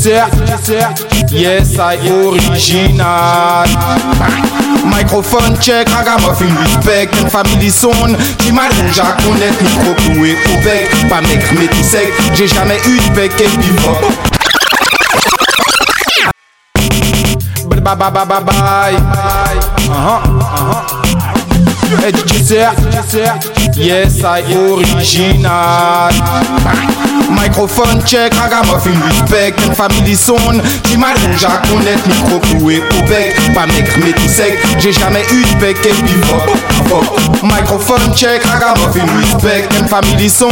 Yes, 0.09 1.77
I 1.77 1.97
original. 2.09 3.67
Microphone 4.85 5.55
check, 5.61 5.87
ragamuffin 5.89 6.49
respect, 6.57 7.09
une 7.21 7.29
family 7.29 7.69
son. 7.69 7.91
J'imagine 8.39 8.91
connaître 9.23 9.61
micro 9.61 9.93
cloué 9.93 10.35
au 10.47 10.63
bec. 10.63 10.89
Pas 11.09 11.21
mec, 11.21 11.43
mais 11.59 11.67
tout 11.67 11.83
sec, 11.83 12.11
j'ai 12.33 12.47
jamais 12.47 12.79
eu 12.87 12.97
de 12.97 13.15
bec 13.15 13.31
et 13.39 13.43
puis 13.43 13.75
Bye 17.69 17.95
bye 17.95 18.11
bye 18.11 18.25
bye 18.25 18.43
bye. 18.43 18.95
Ser, 21.89 22.69
yes, 23.75 24.23
I 24.23 24.43
original. 24.53 26.11
Microphone 27.31 28.03
check, 28.05 28.33
ragamuffin 28.35 28.93
respect, 29.07 29.55
family 29.75 30.15
son. 30.15 30.37
J'imagine 30.85 31.31
à 31.47 31.67
connaître 31.67 32.07
micro 32.07 32.39
cloué 32.39 32.83
au 32.91 33.07
bec. 33.07 33.35
Pas 33.55 33.65
mec, 33.65 33.89
mais 34.03 34.11
tout 34.11 34.27
sec, 34.27 34.59
j'ai 34.79 34.91
jamais 34.91 35.23
eu 35.31 35.43
de 35.43 35.59
bec 35.59 35.77
et 35.83 35.89
puis 35.89 36.15
fuck, 36.23 36.43
fuck. 36.89 37.43
Microphone 37.43 38.13
check, 38.15 38.43
ragamuffin 38.45 39.05
respect, 39.17 39.67
family 39.87 40.29
son. 40.29 40.49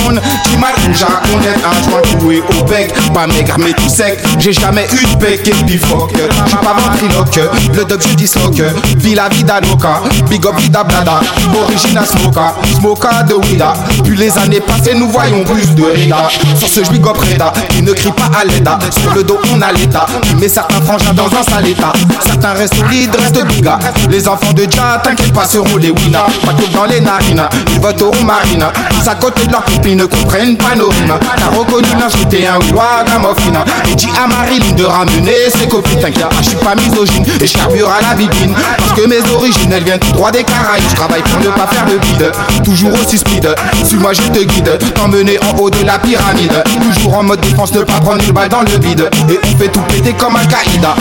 J'imagine 0.50 0.96
à 1.04 1.28
connaître 1.28 1.68
un 1.68 1.90
joint 1.90 2.20
cloué 2.20 2.42
au 2.42 2.64
bec. 2.64 2.94
Pas 3.14 3.28
mec, 3.28 3.52
mais 3.60 3.74
tout 3.74 3.90
sec, 3.90 4.20
j'ai 4.40 4.54
jamais 4.54 4.88
eu 4.92 5.06
de 5.06 5.16
bec 5.20 5.48
et 5.48 5.52
puis 5.66 5.78
fuck. 5.78 6.12
J'suis 6.46 6.58
pas 6.58 6.74
ventriloque, 6.74 7.40
le 7.76 7.86
dub 7.86 8.02
je 8.02 8.16
disloque. 8.16 8.62
Vie 8.98 9.16
la 9.16 9.30
vida 9.30 9.60
loca, 9.62 10.02
big 10.30 10.46
up 10.46 10.56
vida 10.58 10.84
blada. 10.84 11.20
Original 11.64 12.06
Smoka, 12.06 12.54
Smoka 12.80 13.24
de 13.24 13.36
Wida. 13.36 13.74
Puis 14.04 14.16
les 14.18 14.38
années 14.38 14.60
passées, 14.62 14.94
nous 14.96 15.10
voyons 15.10 15.44
plus 15.44 15.74
de 15.76 15.84
Rida. 15.84 16.30
Sur 16.58 16.68
ce 16.68 16.84
juif 16.84 17.02
Preda, 17.02 17.54
qui 17.70 17.82
ne 17.82 17.94
crie 17.94 18.12
pas 18.12 18.30
à 18.40 18.46
l'état. 18.46 18.78
Sur 19.02 19.14
le 19.14 19.24
dos, 19.24 19.40
on 19.54 19.62
a 19.62 19.72
l'état. 19.72 20.06
Qui 20.24 20.36
met 20.36 20.50
certains 20.50 20.82
frangins 20.82 21.14
dans 21.14 21.28
un 21.28 21.44
sale 21.44 21.68
état. 21.68 21.94
Certains 22.26 22.54
restent 22.54 22.76
solides, 22.76 23.16
restent 23.16 23.46
bigas. 23.48 23.80
Les 24.10 24.28
enfants 24.28 24.54
de 24.54 24.64
Dja, 24.64 25.02
t'inquiète 25.04 25.34
pas, 25.34 25.46
seront 25.46 25.78
les 25.78 25.90
winners. 25.90 26.18
Pas 26.46 26.54
que 26.54 26.72
dans 26.74 26.86
les 26.86 27.02
narines, 27.02 27.44
ils 27.74 27.80
voteront 27.80 28.24
marine. 28.24 28.66
Tous 28.90 29.10
à 29.10 29.16
côté 29.16 29.46
de 29.46 29.52
leur 29.52 29.64
copine 29.64 29.98
ne 29.98 30.06
comprennent 30.06 30.58
pas 30.58 30.76
nos 30.76 30.90
rimes. 30.90 31.14
T'as 31.38 31.58
reconnu 31.58 31.88
j'étais 32.18 32.46
un 32.46 32.60
roi 32.74 33.04
gamophine. 33.06 33.58
Et 33.90 33.96
dit 33.96 34.10
à 34.18 34.28
Marilyn 34.28 34.74
de 34.76 34.86
ramener 34.86 35.50
ses 35.58 35.68
copines. 35.68 36.00
T'inquiète, 36.00 36.28
je 36.42 36.50
suis 36.50 36.58
pas 36.58 36.76
misogyne 36.76 37.26
et 37.40 37.48
je 37.48 37.54
carbure 37.54 37.90
à 37.90 38.02
la 38.02 38.16
bibine. 38.16 38.54
Parce 38.78 39.00
que 39.00 39.08
mes 39.08 39.20
origines, 39.34 39.72
elles 39.72 39.84
viennent 39.84 40.00
tout 40.00 40.12
droit 40.12 40.32
des 40.32 40.44
Caraïbes. 40.44 40.84
Je 40.90 40.96
pour 41.24 41.40
ne 41.40 41.50
pas 41.50 41.68
faire 41.68 41.86
le 41.86 42.00
vide. 42.06 42.32
Toujours 42.64 42.94
aussi 42.94 43.18
speed. 43.18 43.48
Suis-moi, 43.84 44.14
je 44.14 44.22
te 44.22 44.44
guide. 44.44 44.78
T'emmener 44.94 45.38
en 45.40 45.58
haut 45.60 45.70
de 45.70 45.84
la 45.86 46.00
pyramide. 46.00 46.64
Toujours 46.82 47.18
en 47.18 47.24
mode 47.24 47.42
défense, 47.42 47.74
ne 47.74 47.82
pas 47.82 48.00
prendre 48.00 48.24
une 48.24 48.32
balle 48.32 48.50
dans 48.50 48.62
le 48.62 48.78
vide. 48.80 49.10
Et 49.30 49.40
on 49.44 49.58
fait 49.58 49.70
tout 49.70 49.82
péter 49.82 50.14
comme 50.14 50.36
Al-Qaïda. 50.36 50.96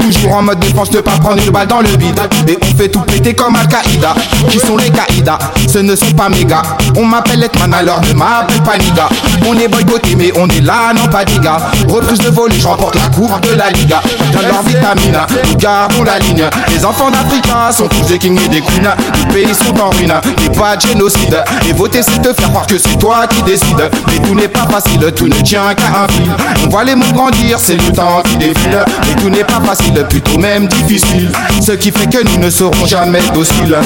Toujours 0.00 0.34
en 0.34 0.42
mode 0.42 0.60
défense, 0.60 0.90
ne 0.92 1.00
pas 1.00 1.12
prendre 1.12 1.42
une 1.42 1.50
balle 1.50 1.66
dans 1.66 1.80
le 1.80 1.88
vide. 1.88 2.20
Et 2.48 2.58
on 2.62 2.76
fait 2.76 2.88
tout 2.88 3.00
péter 3.00 3.34
comme 3.34 3.56
Al-Qaïda. 3.56 4.14
Qui 4.50 4.58
sont 4.58 4.76
les 4.76 4.90
Qaïda? 4.90 5.38
Ce 5.68 5.78
ne 5.78 5.94
sont 5.96 6.12
pas 6.12 6.28
mes 6.28 6.44
gars. 6.44 6.62
On 6.96 7.04
m'appelle 7.04 7.40
Letman 7.40 7.72
alors 7.74 8.00
ne 8.02 8.12
m'appelle 8.12 8.62
pas 8.62 8.78
Niga. 8.78 9.08
On 9.46 9.58
est 9.58 9.68
boycotté, 9.68 10.14
mais 10.16 10.32
on 10.36 10.48
est 10.48 10.60
là, 10.60 10.92
non 10.94 11.08
pas 11.08 11.24
des 11.24 11.38
gars. 11.38 11.58
Reprise 11.88 12.18
de 12.18 12.28
vol, 12.28 12.52
je 12.52 12.66
remporte 12.66 12.94
la 12.94 13.08
coupe 13.08 13.40
de 13.42 13.54
la 13.56 13.70
Liga. 13.70 14.00
Dans 14.32 14.42
leur 14.42 14.62
vitamine, 14.62 15.18
nous 15.48 15.56
gardons 15.56 16.02
la 16.04 16.18
ligne. 16.18 16.44
Les 16.68 16.84
enfants 16.84 17.10
d'Africa 17.10 17.72
sont 17.72 17.88
tous 17.88 18.06
des 18.06 18.18
kings 18.18 18.38
et 18.44 18.48
des 18.48 18.60
queens. 18.60 18.94
Pays 19.32 19.54
sont 19.54 19.78
en 19.80 19.90
ruine, 19.90 20.12
et 20.44 20.50
pas 20.50 20.76
de 20.76 20.82
génocide. 20.82 21.42
Et 21.68 21.72
voter, 21.72 22.02
c'est 22.02 22.20
te 22.20 22.32
faire 22.32 22.50
croire 22.50 22.66
que 22.66 22.78
c'est 22.78 22.98
toi 22.98 23.26
qui 23.26 23.42
décides. 23.42 23.90
Mais 24.08 24.18
tout 24.18 24.34
n'est 24.34 24.48
pas 24.48 24.66
facile, 24.70 25.12
tout 25.16 25.26
ne 25.26 25.40
tient 25.42 25.74
qu'à 25.74 26.04
un 26.04 26.08
fil. 26.08 26.30
On 26.64 26.68
voit 26.68 26.84
les 26.84 26.94
mots 26.94 27.04
grandir, 27.14 27.58
c'est 27.58 27.76
le 27.76 27.92
temps 27.92 28.22
qui 28.24 28.36
défile. 28.36 28.84
Mais 29.06 29.22
tout 29.22 29.30
n'est 29.30 29.44
pas 29.44 29.60
facile, 29.60 30.04
plutôt 30.08 30.38
même 30.38 30.66
difficile. 30.66 31.30
Ce 31.60 31.72
qui 31.72 31.90
fait 31.90 32.06
que 32.06 32.22
nous 32.28 32.38
ne 32.44 32.50
serons 32.50 32.86
jamais 32.86 33.22
dociles. 33.32 33.78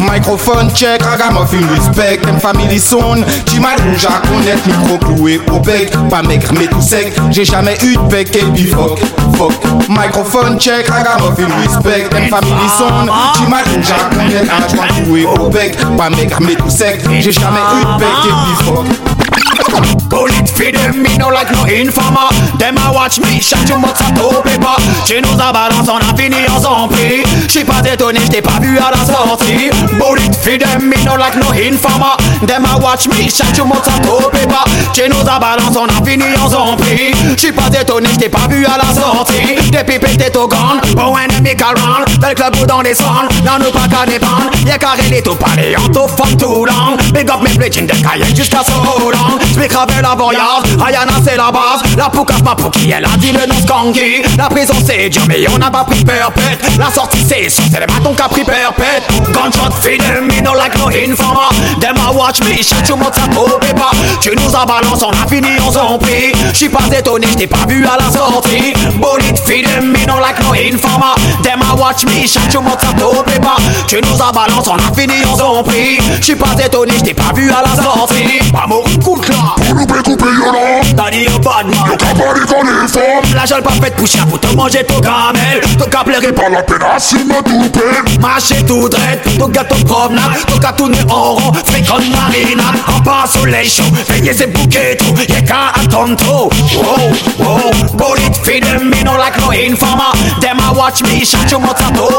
Microphone 0.00 0.70
check, 0.74 1.02
ragamuffin 1.02 1.64
respect, 1.74 2.20
M 2.28 2.38
family 2.40 2.80
son. 2.80 3.24
J'imagine 3.46 3.94
à 4.08 4.26
connaître 4.26 4.66
micro 4.66 4.98
cloué 4.98 5.40
au 5.52 5.60
bec. 5.60 5.92
Pas 6.10 6.22
maigre 6.22 6.52
mais 6.58 6.66
tout 6.66 6.82
sec, 6.82 7.14
j'ai 7.30 7.44
jamais 7.44 7.76
eu 7.84 7.94
de 7.94 8.02
bec 8.10 8.34
et 8.34 8.44
puis 8.52 8.66
fuck, 8.66 8.98
fuck. 9.36 9.52
Microphone 9.88 10.58
check, 10.58 10.88
ragamuffin 10.88 11.46
respect, 11.62 12.08
M 12.16 12.28
family 12.28 12.68
son. 12.76 13.06
J'imagine 13.36 13.82
à 13.92 14.14
connaître 14.14 14.45
un 14.50 14.68
joint 14.68 14.86
cloué 14.88 15.26
au 15.26 15.48
bec. 15.48 15.76
Pas 15.96 16.10
maigre 16.10 16.38
mais 16.40 16.54
tout 16.54 16.70
sec, 16.70 17.00
j'ai 17.20 17.32
jamais 17.32 17.60
eu 17.80 17.84
de 17.84 17.98
bec 17.98 18.08
et 18.24 18.28
puis 18.28 18.66
fuck. 18.66 18.86
Bullet 20.08 20.48
feed 20.48 20.74
them, 20.74 21.02
me 21.02 21.16
no 21.18 21.28
like 21.28 21.50
no 21.50 21.64
informer. 21.64 22.28
Them 22.58 22.78
a 22.78 22.92
watch 22.92 23.18
me, 23.20 23.40
shut 23.40 23.68
your 23.68 23.78
mouth 23.78 24.00
à 24.00 24.08
au 24.22 24.40
paper 24.42 24.76
Chez 25.06 25.20
nous 25.20 25.40
à 25.40 25.52
balance, 25.52 25.88
on 25.88 25.98
a 25.98 26.16
fini 26.16 26.36
en 26.48 26.60
zombie 26.60 27.22
J'suis 27.48 27.64
pas 27.64 27.82
étonné, 27.84 28.20
j't'ai 28.26 28.40
pas 28.42 28.58
vu 28.60 28.78
à 28.78 28.90
la 28.90 29.04
sortie. 29.04 29.70
Bullet 29.92 30.32
feed 30.42 30.62
them, 30.62 30.88
me 30.88 30.96
no 31.04 31.16
like 31.16 31.36
no 31.36 31.50
informer. 31.52 32.16
Them 32.46 32.64
a 32.64 32.78
watch 32.78 33.08
me, 33.08 33.28
shut 33.28 33.56
your 33.56 33.66
mouth 33.66 33.86
à 33.86 33.96
au 34.08 34.30
paper 34.30 34.64
Chez 34.94 35.08
nous 35.08 35.28
à 35.28 35.38
balance, 35.38 35.76
on 35.76 35.86
a 35.86 36.04
fini 36.04 36.24
en 36.42 36.48
zombie 36.48 37.12
J'suis 37.36 37.52
pas 37.52 37.68
étonné, 37.68 38.08
j't'ai 38.14 38.28
pas 38.28 38.46
vu 38.48 38.64
à 38.64 38.78
la 38.78 38.94
sortie. 38.94 39.56
Depuis 39.70 39.98
pété 39.98 40.36
au 40.36 40.48
gun, 40.48 40.80
bon 40.94 41.16
ennemi 41.18 41.54
Dans 42.20 42.28
le 42.28 42.34
club 42.34 42.56
ou 42.60 42.66
dans 42.66 42.80
les 42.80 42.94
sons, 42.94 43.04
là 43.44 43.58
nous 43.58 43.70
pas 43.70 43.88
qu'à 43.88 44.10
dépendre 44.10 44.50
Y'a 44.66 44.78
carré 44.78 45.02
les 45.10 45.22
tout 45.22 45.34
palais, 45.34 45.74
on 45.78 45.88
tout 45.88 46.08
fuck 46.08 46.36
tout 46.38 46.64
long. 46.64 46.96
Big 47.12 47.28
up 47.30 47.40
mes 47.42 47.50
plétines 47.50 47.86
de 47.86 47.92
cahiers 47.92 48.34
jusqu'à 48.34 48.62
Solan 48.64 49.38
J'm'ai 49.54 49.65
cravé 49.68 49.94
la 50.02 50.14
voyage, 50.14 50.64
Ayana 50.86 51.12
c'est 51.24 51.36
la 51.36 51.50
base. 51.50 51.82
La 51.96 52.08
poucave 52.08 52.42
ma 52.42 52.54
pouki, 52.54 52.90
elle 52.90 53.04
a 53.04 53.16
dit 53.18 53.32
le 53.32 53.46
nom 53.46 53.60
skanky. 53.60 54.22
La 54.36 54.48
prison 54.48 54.74
c'est 54.84 55.08
dur 55.08 55.22
mais 55.28 55.44
on 55.52 55.58
n'a 55.58 55.70
pas 55.70 55.84
pris 55.84 56.04
perpète 56.04 56.60
La 56.78 56.90
sortie 56.90 57.24
c'est 57.26 57.48
sûr, 57.48 57.64
c'est 57.70 57.80
les 57.80 57.86
bâtons 57.86 58.14
qu'a 58.14 58.28
pris 58.28 58.44
perpète 58.44 59.02
Gunshot 59.32 59.72
feed 59.80 60.02
me 60.22 60.40
no 60.42 60.54
like 60.54 60.76
no 60.78 60.88
informer 60.88 61.48
Them 61.80 61.96
a 61.96 62.12
watch 62.12 62.40
me, 62.40 62.62
shut 62.62 62.88
you 62.88 62.96
mouth 62.96 63.16
au 63.36 63.58
pas. 63.58 63.90
Tu 64.20 64.30
nous 64.36 64.56
as 64.56 64.66
balance, 64.66 65.02
on 65.02 65.10
a 65.10 65.26
fini 65.28 65.58
en 65.66 65.70
zombie 65.70 66.32
J'suis 66.52 66.68
pas 66.68 66.86
étonné, 66.96 67.26
j't'ai 67.32 67.46
pas 67.46 67.66
vu 67.68 67.84
à 67.86 67.96
la 67.96 68.10
sortie. 68.10 68.72
Bullet 68.94 69.36
feed 69.44 69.66
me 69.82 70.06
no 70.06 70.18
like 70.20 70.40
no 70.42 70.52
informer 70.52 71.14
Them 71.42 71.60
a 71.62 71.74
watch 71.76 72.04
me, 72.04 72.26
shut 72.26 72.52
you 72.52 72.60
mouth 72.60 72.84
au 73.02 73.22
pas. 73.40 73.56
Tu 73.86 74.00
nous 74.00 74.22
as 74.22 74.32
balance, 74.32 74.68
on 74.68 74.76
a 74.76 74.94
fini 74.94 75.24
en 75.24 75.36
zombie 75.36 75.98
J'suis 76.20 76.36
pas 76.36 76.54
étonné, 76.64 76.92
j't'ai 76.98 77.14
pas 77.14 77.32
vu 77.34 77.50
à 77.50 77.62
la 77.62 77.82
sortie. 77.82 78.38
Pas 78.52 78.66
mourir 78.66 78.98
coup 79.00 79.20
de 79.58 79.76
Coupé, 79.76 80.02
coupé, 80.04 80.24
y'en 80.24 80.96
T'as 80.96 81.10
dit 81.10 81.24
pas 81.42 81.62
de 81.62 81.68
mal 81.68 81.90
Y'a 81.90 81.96
qu'à 81.96 82.14
parler 82.14 82.40
qu'on 82.46 82.62
est 82.62 82.88
fort 82.88 83.22
La 83.34 83.44
jeune 83.44 83.62
pas 83.62 83.70
faite 83.72 83.96
pour 83.96 84.06
chien 84.06 84.24
pour 84.26 84.40
te 84.40 84.46
pleurer 86.04 86.32
Pas 86.32 86.48
la 86.48 86.62
peine, 86.62 86.78
assume 86.94 87.32
tout 87.44 87.70
peine 87.70 88.20
Marcher 88.20 88.62
tout 88.66 88.88
droit, 88.88 89.00
ton 89.38 89.48
gâteau 89.48 89.76
promenade. 89.84 90.32
En 91.10 91.34
rond, 91.34 91.52
fait 91.52 91.82
comme 91.82 92.08
marinade. 92.10 92.76
En 92.88 93.00
pas 93.00 93.24
soleil 93.26 93.68
chaud, 93.68 93.82
veillez 94.08 94.32
ces 94.32 94.46
bouquets 94.46 94.96
tout. 94.96 95.14
Y'a 95.28 95.40
qu'à 95.42 95.72
attendre 95.82 96.16
trop. 96.16 96.50
Wow, 96.76 97.44
wow. 97.44 97.70
Bullet 97.96 98.34
feed 98.44 98.64
them, 98.64 98.90
me 98.90 99.02
no 99.04 99.16
like 99.16 99.38
no 99.38 99.50
informer 99.50 100.12
Them 100.40 100.58
a 100.60 100.72
watch 100.74 101.02
me, 101.02 101.24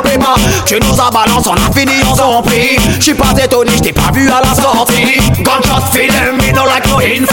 bébé 0.04 0.26
Tu 0.66 0.80
nous 0.80 1.00
as 1.00 1.12
balance, 1.12 1.48
on 1.48 1.54
a 1.54 1.72
fini, 1.74 1.94
on 2.10 2.16
s'en 2.16 2.42
prie 2.42 2.78
J'suis 3.00 3.14
pas 3.14 3.34
étonné, 3.42 3.72
j't'ai 3.78 3.94
pas 3.94 4.12
vu 4.14 4.30
à 4.30 4.42
la 4.42 4.56
sortie. 4.56 5.20
Gunshot 5.44 5.92
feed 5.92 6.12
them, 6.12 6.38
me 6.38 6.52
no 6.54 6.66
like 6.66 6.88
no 6.88 7.00
informer 7.00 7.27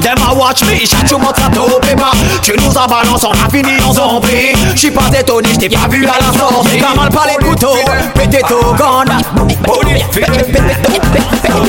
Them 0.00 0.18
a 0.28 0.34
watch 0.34 0.62
me, 0.64 0.86
up, 1.14 1.82
bébé 1.82 2.02
Tu 2.42 2.52
nous 2.52 2.72
balance, 2.72 3.24
on 3.24 3.32
a 3.32 3.50
fini, 3.50 3.72
s'en 3.92 4.20
prie 4.20 4.54
J'suis 4.74 4.90
pas 4.90 5.10
étonné, 5.18 5.50
j't'ai 5.54 5.68
pas 5.68 5.88
vu 5.88 6.06
à 6.06 6.18
la 6.20 6.38
sortie. 6.38 6.78
T'as 6.78 6.94
mal 6.94 7.10
pas 7.10 7.26
les 7.26 7.44
couteaux, 7.44 7.76
pété 8.14 8.40
ton 8.48 8.74
Bullet 9.64 10.04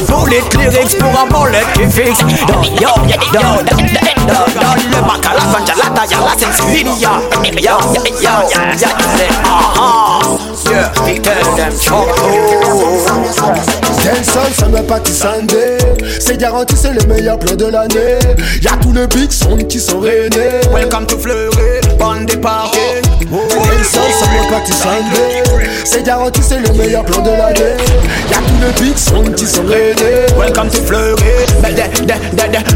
Bullet 0.08 0.44
lyrics 0.58 0.98
pour 1.00 1.20
un 1.20 1.26
bullet 1.28 1.66
qui 1.74 1.84
fixe. 1.90 2.20
Yo, 2.20 2.58
yo, 2.80 3.18
yo, 3.34 3.42
le 3.64 3.74
à 5.28 5.34
la 5.34 5.42
fin, 5.42 5.66
y'a 5.66 5.76
la 5.76 5.90
taille, 5.90 6.18
la 6.24 6.34
sensibilité 6.38 7.08
Ça 14.56 14.68
me 14.68 14.82
C'est 16.20 16.38
garanti, 16.38 16.76
c'est 16.76 16.94
le 16.94 17.06
meilleur 17.08 17.40
plan 17.40 17.56
de 17.56 17.66
l'année. 17.66 18.20
Y'a 18.62 18.72
tous 18.82 18.94
les 18.94 19.08
big 19.08 19.32
sons 19.32 19.58
qui 19.58 19.80
sont 19.80 20.00
réunis 20.00 20.38
Welcome 20.72 21.08
to 21.08 21.18
Fleury, 21.18 21.82
bande 22.00 22.26
des 22.26 22.34
ça 22.34 22.40
pas 24.50 24.66
Sunday 24.66 25.44
C'est 25.84 26.04
garanti, 26.04 26.42
c'est 26.42 26.60
le 26.60 26.74
meilleur 26.74 27.04
plan 27.04 27.22
de 27.22 27.30
l'année. 27.30 27.76
Y'a 28.32 28.38
tous 28.38 28.84
les 28.84 28.86
big 28.86 28.98
sons 28.98 29.32
qui 29.36 29.46
sont 29.46 29.64
Welcome 30.38 30.70
to 30.70 30.82
Fleury, 30.82 31.22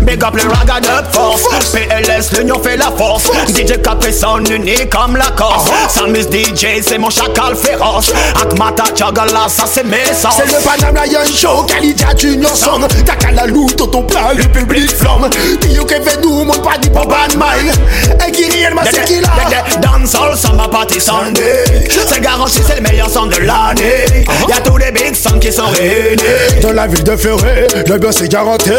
big 0.05 0.23
up 0.23 0.35
le 0.35 0.43
ragad 0.49 0.85
up 0.85 1.05
force. 1.11 1.43
PLS, 1.71 2.37
l'union 2.37 2.59
fait 2.61 2.77
la 2.77 2.91
force. 2.91 3.31
DJ 3.47 3.81
Capri 3.81 4.13
son 4.13 4.43
unique 4.45 4.89
comme 4.89 5.15
la 5.15 5.31
Corse. 5.35 5.69
Samus 5.89 6.27
DJ, 6.29 6.81
c'est 6.81 6.97
mon 6.97 7.09
chacal 7.09 7.55
féroce. 7.55 8.11
Akmata 8.41 8.85
Chagala, 8.95 9.47
ça 9.47 9.63
c'est 9.65 9.85
mes 9.85 10.05
sens. 10.13 10.35
C'est 10.37 10.51
le 10.51 10.61
Panam 10.63 10.95
Lion 11.05 11.25
Show, 11.25 11.63
Kalidia 11.63 12.15
Junior 12.17 12.55
Song. 12.55 12.85
T'as 13.05 13.15
qu'à 13.15 13.31
la 13.31 13.45
loupe, 13.45 13.75
ton 13.75 14.03
plat, 14.03 14.33
le 14.35 14.43
public 14.43 14.89
flamme. 14.89 15.29
Que 15.29 16.01
fait 16.01 16.21
nous, 16.23 16.45
mon 16.45 16.53
pas 16.53 16.77
dit 16.81 16.89
Bad 16.89 17.35
Mile. 17.35 17.73
Et 18.25 18.31
qui 18.31 18.43
c'est 18.91 19.12
qui 19.13 19.21
là 19.21 19.29
Dancehall, 19.81 20.35
ça 20.37 20.51
m'a 20.53 20.67
party 20.67 20.99
Sunday. 20.99 21.63
C'est 22.07 22.21
garanti, 22.21 22.59
c'est 22.65 22.75
le 22.75 22.81
meilleur 22.81 23.09
son 23.09 23.25
de 23.25 23.37
l'année. 23.37 24.25
Y'a 24.47 24.59
tous 24.63 24.77
les 24.77 24.91
big 24.91 25.15
sons 25.15 25.39
qui 25.39 25.51
sont 25.51 25.67
réunis. 25.67 26.61
Dans 26.61 26.71
la 26.71 26.87
ville 26.87 27.03
de 27.03 27.15
Fleury, 27.15 27.67
le 27.87 27.97
boss 27.97 28.21
est 28.21 28.29
garanti. 28.29 28.69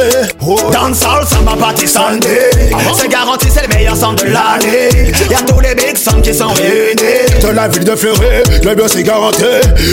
Dancehall, 0.73 1.27
ça 1.27 1.41
m'a 1.41 1.57
party 1.57 1.87
Sunday. 1.87 2.51
C'est 2.97 3.09
garanti, 3.09 3.49
c'est 3.53 3.67
le 3.67 3.75
meilleur 3.75 3.97
son 3.97 4.13
de 4.13 4.25
l'année. 4.25 5.13
Y'a 5.31 5.39
tous 5.47 5.61
les 5.61 5.75
big 5.75 5.97
sons 5.97 6.21
qui 6.21 6.35
sont 6.35 6.49
réunis. 6.49 7.41
Dans 7.43 7.53
la 7.53 7.69
ville 7.69 7.85
de 7.85 7.97
Fleury, 7.97 8.43
le 8.63 8.75
boss 8.75 8.97
est 8.97 9.03
garanti. 9.03 9.45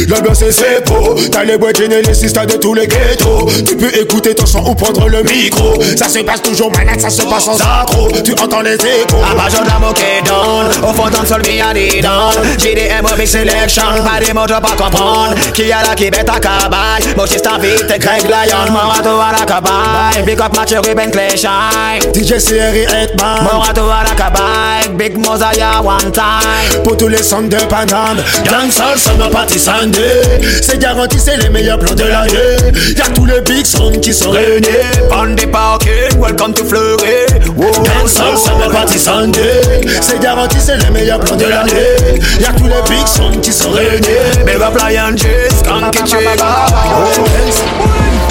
Le 0.07 0.21
boss 0.21 0.41
est 0.41 0.51
c'est 0.51 0.85
beau 0.85 1.15
T'as 1.31 1.43
les 1.43 1.57
boîtes 1.57 1.79
et 1.79 1.87
les 1.87 2.13
sisters 2.13 2.45
de 2.45 2.53
tous 2.53 2.73
les 2.73 2.87
ghettos. 2.87 3.47
Tu 3.65 3.75
peux 3.75 3.95
écouter 3.97 4.35
ton 4.35 4.45
son 4.45 4.59
ou 4.59 4.75
prendre 4.75 5.07
le 5.07 5.23
micro. 5.23 5.73
Ça 5.97 6.07
se 6.07 6.19
passe 6.19 6.41
toujours 6.41 6.71
malade, 6.71 6.99
ça 6.99 7.09
se 7.09 7.21
passe 7.23 7.45
sans 7.45 7.59
accro. 7.59 8.09
Tu 8.23 8.33
entends 8.33 8.61
les 8.61 8.75
échos. 8.75 9.17
À 9.29 9.35
bas 9.35 9.49
de 9.49 9.67
la 9.67 9.79
moquette 9.79 10.30
down 10.31 10.65
Au 10.83 10.93
fond 10.93 11.05
le 11.07 11.27
sol, 11.27 11.41
mi 11.47 11.61
a 11.61 11.73
des 11.73 12.01
down 12.01 12.33
JDM 12.57 13.05
Big 13.17 13.27
Selection 13.27 13.83
Pas 14.03 14.23
des 14.23 14.33
mots, 14.33 14.47
je 14.47 14.53
pas 14.53 14.75
comprendre 14.77 15.35
Qui 15.53 15.71
a 15.71 15.83
la 15.87 15.95
qui 15.95 16.09
bête 16.09 16.29
à 16.29 16.39
cabaye? 16.39 17.13
Moi 17.15 17.25
j'ai 17.29 17.35
vite, 17.35 17.99
Greg 17.99 18.23
Lion 18.23 18.71
Mon 18.71 18.89
râteau 18.89 19.19
à 19.19 19.39
la 19.39 19.45
cabaye 19.45 20.23
Big 20.25 20.39
up 20.39 20.55
match 20.55 20.73
Ruben 20.73 21.11
Shine 21.35 22.11
DJ 22.13 22.43
CRI 22.43 22.83
Hetman 22.83 23.43
Mon 23.51 23.59
râteau 23.59 23.89
à 23.89 24.03
la 24.07 24.15
cabaye 24.15 24.89
Big 24.97 25.17
Mosaya 25.17 25.81
one 25.81 26.11
time 26.11 26.83
Pour 26.83 26.97
tous 26.97 27.07
les 27.07 27.23
sons 27.23 27.41
de 27.43 27.57
Paname. 27.69 28.17
Dancehall, 28.49 28.97
ça 28.97 29.11
m'a 29.13 29.47
Sunday. 29.47 30.21
C'est 30.61 30.79
garanti, 30.79 31.17
c'est 31.19 31.37
les 31.37 31.49
meilleurs 31.49 31.79
plans 31.79 31.95
de 31.95 32.03
l'année. 32.03 32.71
Y'a 32.97 33.05
tous 33.13 33.25
les 33.25 33.41
big 33.41 33.65
sons 33.65 33.91
qui 34.01 34.13
sont 34.13 34.31
réunis. 34.31 34.67
Bande 35.09 35.35
des 35.35 35.47
parking, 35.47 36.19
welcome 36.19 36.53
to 36.53 36.65
Fleury. 36.65 37.25
Dancehall, 37.57 38.37
ça 38.37 38.51
m'a 38.55 38.87
Sunday. 38.87 39.61
C'est 40.01 40.20
garanti, 40.21 40.57
c'est 40.59 40.77
les 40.77 40.89
meilleurs 40.91 41.19
plans 41.19 41.35
de 41.35 41.45
l'année. 41.45 42.19
Y'a 42.39 42.53
tous 42.53 42.65
les 42.65 42.81
big 42.89 43.07
sons 43.07 43.39
qui 43.41 43.51
sont 43.51 43.71
réunis. 43.71 44.07
Big 44.45 44.61
up 44.61 44.77
Lion 44.77 45.15
J's, 45.15 45.63
Kanky 45.63 45.99
Il 46.03 46.07
faut 46.07 47.25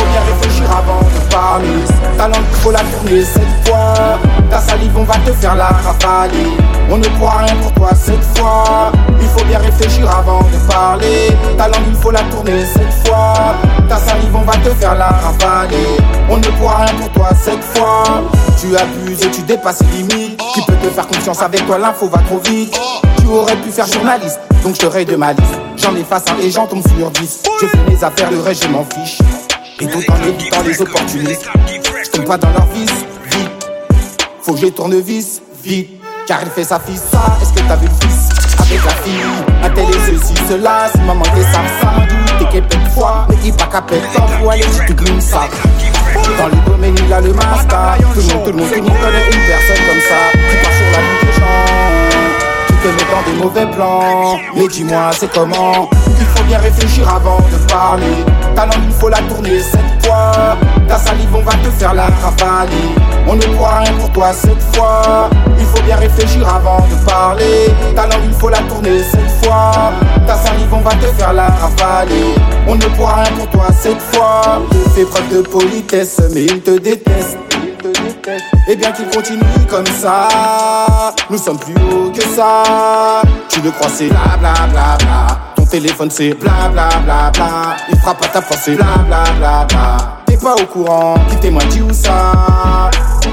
bien 0.06 0.22
réfléchir 0.32 0.70
avant 0.70 1.00
de 1.00 1.32
parler. 1.32 1.66
Ta 2.16 2.28
langue, 2.28 2.44
faut 2.62 2.70
la 2.70 2.80
tourner 2.80 3.24
cette 3.24 3.68
fois. 3.68 4.18
Ta 4.50 4.60
salive, 4.60 4.96
on 4.96 5.04
va 5.04 5.14
te 5.14 5.32
faire 5.32 5.56
la 5.56 5.66
rafaler. 5.66 6.56
On 6.90 6.98
ne 6.98 7.08
pourra 7.18 7.38
rien 7.38 7.56
pour 7.56 7.72
toi 7.72 7.90
cette 7.94 8.24
fois. 8.36 8.92
Il 9.20 9.28
faut 9.28 9.44
bien 9.44 9.58
réfléchir 9.58 10.08
avant 10.10 10.40
de 10.42 10.72
parler. 10.72 11.28
Ta 11.56 11.68
langue, 11.68 11.88
il 11.88 11.96
faut 11.96 12.10
la 12.10 12.22
tourner 12.24 12.64
cette 12.72 13.08
fois. 13.08 13.34
Ta 13.88 13.96
salive, 13.96 14.34
on 14.34 14.42
va 14.42 14.56
te 14.56 14.70
faire 14.70 14.94
la 14.94 15.08
rafaler. 15.08 15.98
On 16.28 16.36
ne 16.36 16.48
pourra 16.58 16.84
rien 16.84 16.94
pour 16.94 17.10
toi 17.10 17.30
cette 17.42 17.64
fois. 17.74 18.04
Tu 18.60 18.76
abuses 18.76 19.24
et 19.24 19.30
tu 19.30 19.42
dépasses 19.42 19.82
les 19.82 19.98
limites. 19.98 20.29
Qui 20.54 20.62
peut 20.62 20.76
te 20.82 20.90
faire 20.90 21.06
confiance 21.06 21.42
avec 21.42 21.64
toi, 21.66 21.78
l'info 21.78 22.08
va 22.08 22.18
trop 22.18 22.38
vite. 22.38 22.78
Tu 23.18 23.26
aurais 23.26 23.56
pu 23.56 23.70
faire 23.70 23.86
journaliste, 23.86 24.40
donc 24.64 24.76
je 24.80 24.86
raye 24.86 25.04
de 25.04 25.16
ma 25.16 25.32
liste. 25.32 25.60
J'en 25.76 25.94
efface 25.94 26.24
un 26.28 26.42
et 26.42 26.50
j'en 26.50 26.66
tombe 26.66 26.82
sur 26.96 27.10
10. 27.10 27.42
Je 27.60 27.66
fais 27.66 27.78
mes 27.88 28.02
affaires, 28.02 28.30
le 28.30 28.40
reste, 28.40 28.64
je 28.64 28.68
m'en 28.68 28.84
fiche. 28.84 29.18
Et 29.80 29.86
tout 29.86 30.02
en 30.10 30.28
évitant 30.28 30.62
les 30.62 30.82
opportunistes. 30.82 31.48
Je 32.04 32.10
tombe 32.10 32.26
pas 32.26 32.36
dans 32.36 32.50
leur 32.50 32.66
vis, 32.66 32.90
vite. 33.30 33.70
Faut 34.42 34.54
que 34.54 34.60
je 34.60 34.66
tourne 34.66 34.98
vis, 35.00 35.40
vite. 35.62 35.90
Car 36.26 36.42
il 36.42 36.50
fait 36.50 36.64
sa 36.64 36.80
fille, 36.80 36.96
ça. 36.96 37.20
Est-ce 37.40 37.52
que 37.52 37.66
t'as 37.66 37.76
vu 37.76 37.86
le 37.86 38.08
fils? 38.08 38.28
Avec 38.60 38.84
la 38.84 38.90
fille 38.90 39.49
Tel 39.68 39.84
et 39.84 40.18
ceci, 40.18 40.34
cela. 40.48 40.88
Si 40.92 41.00
maman 41.02 41.22
t'es 41.22 41.42
ça, 41.42 41.60
ça 41.80 41.92
T'es 42.38 42.44
qu'elle 42.46 42.66
de 42.66 42.88
fois, 42.90 43.26
mais 43.28 43.36
il 43.44 43.52
pas 43.52 43.66
qu'à 43.66 43.82
pète 43.82 44.02
pour 44.40 44.50
aller 44.50 44.64
tout 44.86 44.94
gloom 44.94 45.20
ça. 45.20 45.42
Dans 46.38 46.46
le 46.46 46.56
domaine, 46.66 46.96
il 47.06 47.12
a 47.12 47.20
le 47.20 47.32
master. 47.32 47.96
Tout 48.14 48.20
le 48.20 48.34
monde, 48.34 48.44
tout 48.44 48.50
le 48.50 48.56
monde, 48.56 48.68
tout 48.68 48.74
le 48.76 48.82
monde 48.82 48.98
connaît 49.00 49.26
une 49.26 49.46
personne 49.46 49.86
comme 49.86 50.00
ça. 50.00 50.16
Qui 50.32 50.76
sur 50.76 50.90
la. 50.92 50.98
Qui 51.20 51.29
te 52.82 52.88
met 52.88 53.10
dans 53.10 53.30
des 53.30 53.38
mauvais 53.42 53.66
plans. 53.74 54.38
Mais 54.56 54.68
dis-moi, 54.68 55.10
c'est 55.12 55.30
comment 55.32 55.88
Il 56.18 56.26
faut 56.26 56.44
bien 56.44 56.58
réfléchir 56.58 57.08
avant 57.08 57.38
de 57.38 57.70
parler. 57.70 58.24
Ta 58.54 58.66
langue, 58.66 58.84
il 58.86 58.92
faut 58.92 59.08
la 59.08 59.18
tourner 59.18 59.60
cette 59.60 60.06
fois. 60.06 60.56
Ta 60.88 60.96
salive, 60.96 61.34
on 61.34 61.42
va 61.42 61.52
te 61.52 61.70
faire 61.78 61.94
la 61.94 62.06
ravaler. 62.06 62.88
On 63.26 63.36
ne 63.36 63.42
pourra 63.42 63.80
rien 63.80 63.92
pour 63.92 64.10
toi 64.10 64.32
cette 64.32 64.62
fois. 64.74 65.30
Il 65.58 65.66
faut 65.66 65.82
bien 65.82 65.96
réfléchir 65.96 66.46
avant 66.48 66.78
de 66.78 67.04
parler. 67.04 67.68
Ta 67.94 68.06
langue, 68.06 68.24
il 68.24 68.32
faut 68.32 68.48
la 68.48 68.58
tourner 68.58 69.02
cette 69.02 69.44
fois. 69.44 69.92
Ta 70.26 70.36
salive, 70.36 70.72
on 70.72 70.80
va 70.80 70.92
te 70.92 71.06
faire 71.18 71.32
la 71.32 71.48
ravaler. 71.48 72.34
On 72.66 72.74
ne 72.74 72.86
pourra 72.96 73.22
rien 73.22 73.32
pour 73.36 73.48
toi 73.50 73.66
cette 73.78 74.00
fois. 74.00 74.62
Fais 74.94 75.04
preuve 75.04 75.28
de 75.36 75.42
politesse, 75.42 76.20
mais 76.32 76.44
il 76.44 76.60
te 76.60 76.78
déteste. 76.78 77.49
Et 78.68 78.76
bien 78.76 78.92
qu'il 78.92 79.08
continue 79.08 79.42
comme 79.68 79.86
ça, 79.86 80.28
nous 81.28 81.38
sommes 81.38 81.58
plus 81.58 81.74
haut 81.74 82.10
que 82.10 82.22
ça. 82.22 83.22
Tu 83.48 83.60
le 83.60 83.70
crois, 83.70 83.88
c'est 83.88 84.08
bla 84.08 84.36
bla 84.38 84.52
bla 84.70 84.96
bla. 84.98 85.26
Ton 85.56 85.64
téléphone, 85.64 86.10
c'est 86.10 86.30
bla 86.34 86.68
bla 86.72 86.88
bla 87.04 87.30
bla. 87.32 87.76
Il 87.90 87.98
frappe 87.98 88.24
à 88.24 88.28
ta 88.28 88.42
force, 88.42 88.60
c'est 88.64 88.74
bla 88.74 88.98
bla 89.06 89.24
bla 89.38 89.66
bla. 89.68 89.96
T'es 90.26 90.36
pas 90.36 90.54
au 90.54 90.66
courant, 90.66 91.14
qui 91.28 91.36
témoigne 91.36 91.68
dit 91.68 91.82
où 91.82 91.92
ça 91.92 92.90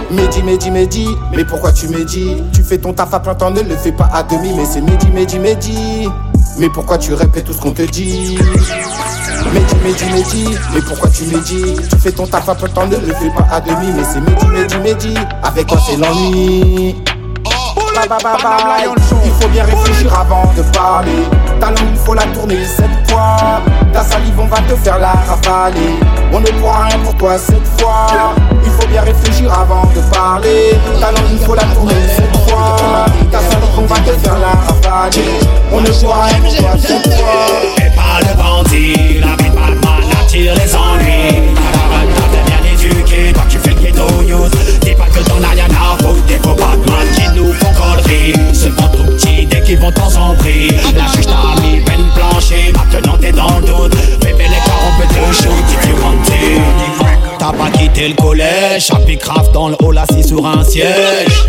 Mehdi, 0.09 0.41
Mehdi, 0.41 0.71
Mehdi, 0.71 1.07
mais 1.35 1.43
pourquoi 1.43 1.71
tu 1.71 1.87
médis 1.89 2.41
Tu 2.53 2.63
fais 2.63 2.77
ton 2.77 2.93
taf 2.93 3.13
à 3.13 3.19
plein 3.19 3.35
temps, 3.35 3.51
ne 3.51 3.61
le 3.61 3.75
fais 3.75 3.91
pas 3.91 4.09
à 4.13 4.23
demi, 4.23 4.53
mais 4.55 4.65
c'est 4.65 4.81
Mehdi, 4.81 5.07
Mehdi, 5.11 5.39
Mehdi. 5.39 6.09
Mais 6.57 6.69
pourquoi 6.69 6.97
tu 6.97 7.13
répètes 7.13 7.45
tout 7.45 7.53
ce 7.53 7.61
qu'on 7.61 7.71
te 7.71 7.83
dit? 7.83 8.37
Mehdi, 9.53 9.75
Mehdi, 9.83 10.05
Mehdi, 10.11 10.57
mais 10.73 10.81
pourquoi 10.81 11.09
tu 11.09 11.23
médis 11.25 11.75
Tu 11.89 11.97
fais 11.97 12.11
ton 12.11 12.27
taf 12.27 12.49
à 12.49 12.55
plein 12.55 12.67
temps, 12.69 12.87
ne 12.87 12.97
le 12.97 13.13
fais 13.13 13.29
pas 13.29 13.47
à 13.51 13.61
demi, 13.61 13.91
mais 13.95 14.03
c'est 14.03 14.19
Mehdi, 14.19 14.47
Mehdi, 14.47 14.77
Mehdi. 14.79 15.13
Avec 15.43 15.67
quoi 15.67 15.79
c'est 15.87 15.97
l'ennui? 15.97 16.95
Bye, 17.95 18.07
bye, 18.07 18.19
bye. 18.21 18.89
Il 19.25 19.31
faut 19.31 19.49
bien 19.49 19.63
réfléchir 19.63 20.13
avant 20.13 20.53
de 20.55 20.61
parler. 20.71 21.23
Ta 21.59 21.67
langue, 21.71 21.89
il 21.91 21.97
faut 21.97 22.13
la 22.13 22.23
tourner 22.27 22.63
cette 22.63 23.09
fois. 23.09 23.59
Ta 23.91 24.03
salive, 24.03 24.39
on 24.39 24.45
va 24.45 24.57
te 24.57 24.75
faire 24.75 24.99
la 24.99 25.13
ravaler. 25.13 25.95
On 26.31 26.39
ne 26.39 26.45
pourra 26.45 26.85
rien 26.85 26.99
pour 26.99 27.15
toi 27.15 27.37
cette 27.39 27.65
fois. 27.79 28.35
Il 28.63 28.71
faut 28.71 28.87
bien 28.87 29.01
réfléchir 29.01 29.51
avant 29.51 29.85
de 29.95 30.01
parler. 30.13 30.66
Dans 59.57 59.69
le 59.69 59.75
hall 59.83 59.97
assis 59.97 60.23
sur 60.23 60.45
un 60.45 60.63
siège. 60.63 61.47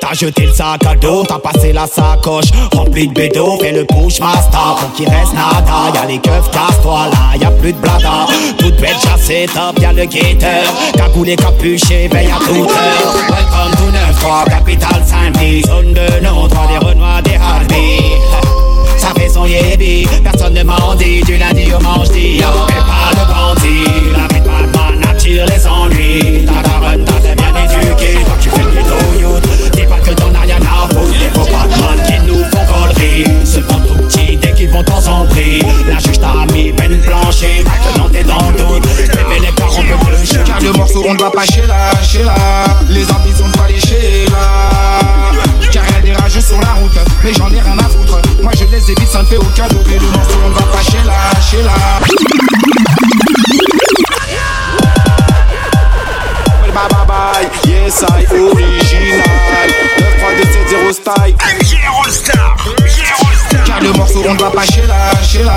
T'as 0.00 0.14
jeté 0.14 0.46
le 0.46 0.52
sac 0.52 0.86
à 0.86 0.94
dos, 0.94 1.24
t'as 1.26 1.40
passé 1.40 1.72
la 1.72 1.84
sacoche 1.88 2.44
remplie 2.72 3.08
de 3.08 3.12
bédo, 3.12 3.58
fais 3.60 3.72
le 3.72 3.84
push 3.84 4.20
master 4.20 4.76
pour 4.78 4.92
qu'il 4.92 5.08
reste 5.08 5.34
nada. 5.34 5.90
Y'a 5.92 6.06
les 6.06 6.18
keufs, 6.18 6.48
casse-toi 6.52 7.08
là, 7.10 7.36
y'a 7.40 7.50
plus 7.50 7.72
de 7.72 7.78
blada. 7.78 8.26
Toute 8.56 8.80
bête 8.80 8.94
chassée, 9.02 9.46
top, 9.52 9.80
y'a 9.80 9.92
le 9.92 10.04
guetteur. 10.04 10.62
Cagoulé, 10.94 11.34
capuché, 11.34 12.06
veille 12.06 12.30
à 12.30 12.38
toute 12.38 12.70
heure. 12.70 13.14
Welcome 13.28 13.72
to 13.72 14.26
9-3, 14.28 14.44
capitale 14.48 15.02
Saint-Denis. 15.04 15.62
Zone 15.62 15.92
de 15.92 16.24
non, 16.24 16.46
droit 16.46 16.68
des 16.68 16.86
Renois, 16.86 17.20
des 17.24 17.34
Harvey. 17.34 17.98
Ça 18.96 19.08
fait 19.16 19.28
son 19.28 19.46
yébi, 19.46 20.06
personne 20.22 20.54
ne 20.54 20.62
m'en 20.62 20.94
dit 20.94 21.20
Du 21.22 21.36
lundi 21.36 21.72
au 21.76 21.82
mardi, 21.82 22.36
y'a 22.36 22.46
pas 22.46 23.10
de 23.12 23.26
bandit 23.26 23.90
La 24.12 24.32
vie 24.32 24.40
de 24.40 24.46
Batman 24.46 25.10
attire 25.10 25.46
les 25.46 25.66
ennuis 25.66 26.46
vont 34.70 34.82
t'en 34.82 35.00
sombrer 35.00 35.60
La 35.88 35.98
juge 35.98 36.20
t'a 36.20 36.52
mis 36.52 36.72
peine 36.72 37.00
plancher 37.00 37.64
Maintenant 37.64 38.08
t'es 38.08 38.24
dans 38.24 38.50
le 38.50 38.80
Bébé 38.80 39.40
les 39.40 39.52
parents 39.52 39.82
peuvent 39.82 40.16
plus 40.16 40.26
chier 40.26 40.40
Car 40.44 40.60
le 40.60 40.72
morceau 40.72 41.04
on 41.06 41.14
ne 41.14 41.18
va 41.18 41.30
pas 41.30 41.44
chez 41.44 41.66
là, 41.66 41.90
chez 42.02 42.22
là. 42.22 42.34
Les 42.88 43.10
ambitions 43.10 43.46
ne 43.46 43.52
pas 43.52 43.66
les 43.68 44.26
là. 44.26 45.32
Car 45.72 45.84
y'a 45.90 46.00
des 46.00 46.12
rageux 46.12 46.40
sur 46.40 46.60
la 46.60 46.72
route. 46.74 46.92
Mais 47.24 47.32
j'en 47.32 47.48
ai 47.50 47.60
rien 47.60 47.78
à 47.78 47.88
foutre. 47.88 48.20
Moi 48.42 48.52
je 48.58 48.64
les 48.64 48.90
évite, 48.90 49.08
ça 49.08 49.22
ne 49.22 49.26
fait 49.26 49.36
aucun 49.36 49.68
doute. 49.68 49.86
Le 49.86 50.00
morceau 50.00 50.38
on 50.44 50.48
ne 50.48 50.54
va 50.54 50.62
pas 50.62 50.82
chez 50.82 51.02
là, 51.04 51.40
chez 51.40 51.62
là. 51.62 51.72
Bye 56.72 56.88
bye 56.88 57.06
bye, 57.06 57.70
yes 57.70 58.02
I 58.02 58.24
original. 58.32 59.22
9 59.98 60.18
3 60.18 60.30
2 60.36 60.42
7 60.42 60.68
0 60.68 60.92
style 60.92 61.59
Le 63.82 63.92
morceau 63.92 64.22
on 64.28 64.34
ne 64.34 64.38
va 64.38 64.50
pas 64.50 64.64
chez 64.64 64.86
là, 64.86 65.10
chez 65.22 65.42
là 65.42 65.54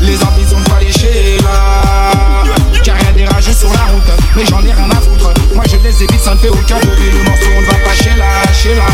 Les 0.00 0.22
ambitions 0.22 0.58
ne 0.58 0.64
pas 0.64 0.78
les 0.80 0.92
chez 0.92 1.38
là 1.42 2.44
Car 2.84 2.96
y'a 3.02 3.12
des 3.12 3.24
rageux 3.24 3.52
sur 3.52 3.68
la 3.72 3.84
route 3.92 4.02
Mais 4.36 4.44
j'en 4.44 4.60
ai 4.60 4.72
rien 4.72 4.90
à 4.90 4.96
foutre. 4.96 5.32
Moi 5.54 5.64
je 5.70 5.76
les 5.76 6.02
évite, 6.02 6.20
ça 6.20 6.34
ne 6.34 6.38
fait 6.38 6.48
aucun 6.48 6.78
Et 6.78 7.10
le 7.10 7.24
morceau 7.24 7.46
on 7.56 7.60
ne 7.60 7.66
va 7.66 7.74
pas 7.74 7.94
chez 7.94 8.10
là, 8.16 8.52
chez 8.52 8.74
là 8.74 8.84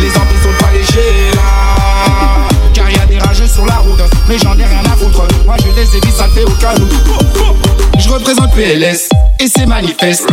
Les 0.00 0.08
ambitions 0.08 0.50
ne 0.50 0.58
pas 0.58 0.72
les 0.72 0.84
chez 0.84 1.34
là 1.34 2.48
Car 2.74 2.90
y'a 2.90 3.06
des 3.06 3.18
rageux 3.18 3.46
sur 3.46 3.64
la 3.64 3.76
route 3.76 4.02
Mais 4.28 4.38
j'en 4.38 4.58
ai 4.58 4.64
rien 4.64 4.82
à 4.84 4.96
foutre. 4.96 5.22
Moi 5.44 5.56
je 5.60 5.80
les 5.80 5.96
évite, 5.96 6.14
ça 6.14 6.26
ne 6.26 6.32
fait 6.32 6.44
aucun 6.44 6.74
doute 6.74 6.92
Je 7.98 8.08
représente 8.08 8.52
PLS 8.54 9.08
et 9.38 9.46
c'est 9.48 9.66
manifeste 9.66 10.26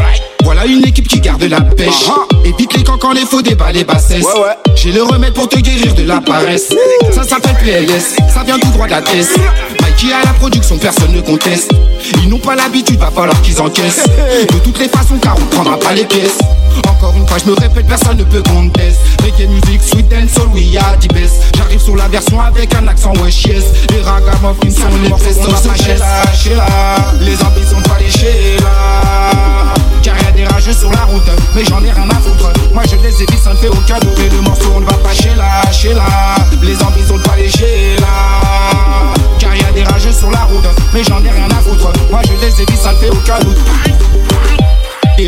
Voilà 0.44 0.66
une 0.66 0.86
équipe 0.86 1.08
qui 1.08 1.20
garde 1.20 1.44
la 1.44 1.62
pêche 1.62 2.10
Évite 2.46 2.74
les 2.76 2.84
quand 2.84 3.12
les 3.12 3.26
faux 3.26 3.42
débats, 3.42 3.72
les 3.72 3.84
bassesses 3.84 4.26
J'ai 4.76 4.92
le 4.92 5.04
remède 5.04 5.34
pour 5.34 5.50
te 5.50 5.60
guérir 5.60 5.94
de 5.94 6.04
la 6.04 6.22
paresse 6.22 6.70
Ça 7.12 7.24
s'appelle 7.24 7.56
PLS, 7.64 8.16
ça 8.34 8.44
vient 8.44 8.60
tout 8.60 8.70
droit 8.70 8.86
de 8.86 8.92
la 8.92 9.02
tête 9.02 9.28
Mikey 9.82 10.14
à 10.14 10.26
la 10.26 10.34
production, 10.34 10.78
personne 10.78 11.12
ne 11.12 11.22
conteste 11.22 11.72
Ils 12.22 12.30
n'ont 12.30 12.40
pas 12.40 12.56
l'habitude, 12.56 13.00
va 13.00 13.12
falloir 13.12 13.42
qu'ils 13.42 13.62
encaissent 13.62 14.04
De 14.52 14.58
toutes 14.60 14.80
les 14.80 14.88
façons 14.88 15.18
car 15.22 15.36
on 15.38 15.46
prendra 15.56 15.78
pas 15.80 15.94
les 15.94 16.06
pièces 16.06 16.40
encore 16.90 17.14
une 17.16 17.28
fois, 17.28 17.38
je 17.38 17.50
me 17.52 17.56
répète, 17.56 17.88
personne 17.88 18.18
ne 18.18 18.24
peut 18.24 18.42
contester. 18.42 18.98
Reggae 19.24 19.48
music, 19.48 19.82
sweet 19.82 20.12
and 20.14 20.28
soul, 20.28 20.50
oui, 20.54 20.64
y'a 20.64 20.98
the 21.00 21.12
best. 21.14 21.36
J'arrive 21.56 21.80
sur 21.80 21.96
la 21.96 22.08
version 22.08 22.40
avec 22.42 22.74
un 22.74 22.88
accent 22.88 23.14
wesh 23.22 23.46
yes. 23.46 23.64
Les 23.92 24.02
ragamuffins 24.02 24.70
sont 24.72 24.88
les 25.04 25.84
chez 25.84 25.98
là, 25.98 26.24
chez 26.34 26.56
là. 26.56 26.66
Les 27.22 27.36
ambitions 27.44 27.82
pas 27.82 28.00
les 28.00 28.10
chez 28.10 28.58
là. 28.60 29.74
Car 30.04 30.22
y 30.22 30.26
a 30.26 30.32
des 30.32 30.46
rageux 30.46 30.74
sur 30.74 30.92
la 30.92 31.06
route, 31.06 31.24
mais 31.56 31.64
j'en 31.64 31.82
ai 31.84 31.92
rien 31.92 32.10
à 32.10 32.16
foutre. 32.16 32.52
Moi 32.74 32.84
je 32.90 32.98
les 32.98 33.24
évite, 33.24 33.42
ça 33.42 33.52
ne 33.52 33.58
fait 33.58 33.70
aucun 33.70 34.00
doute. 34.00 34.20
Et 34.20 34.30
le 34.30 34.42
morceau, 34.42 34.74
on 34.76 34.82
ne 34.82 34.86
va 34.86 34.98
pas 34.98 35.14
chez 35.14 35.34
là, 35.36 35.62
chez 35.72 35.94
là. 35.94 36.36
Les 36.62 36.76
envies, 36.84 37.04
on 37.10 37.18
ne 37.18 37.24
va 37.24 37.38
les 37.38 37.96
là. 37.98 39.14
Car 39.40 39.56
y 39.56 39.64
a 39.64 39.72
des 39.72 39.84
rageux 39.84 40.12
sur 40.12 40.30
la 40.30 40.44
route, 40.44 40.68
mais 40.94 41.04
j'en 41.04 41.24
ai 41.24 41.30
rien 41.30 41.48
à 41.50 41.62
foutre. 41.62 41.92
Moi 42.12 42.22
je 42.26 42.34
les 42.46 42.62
évite, 42.62 42.83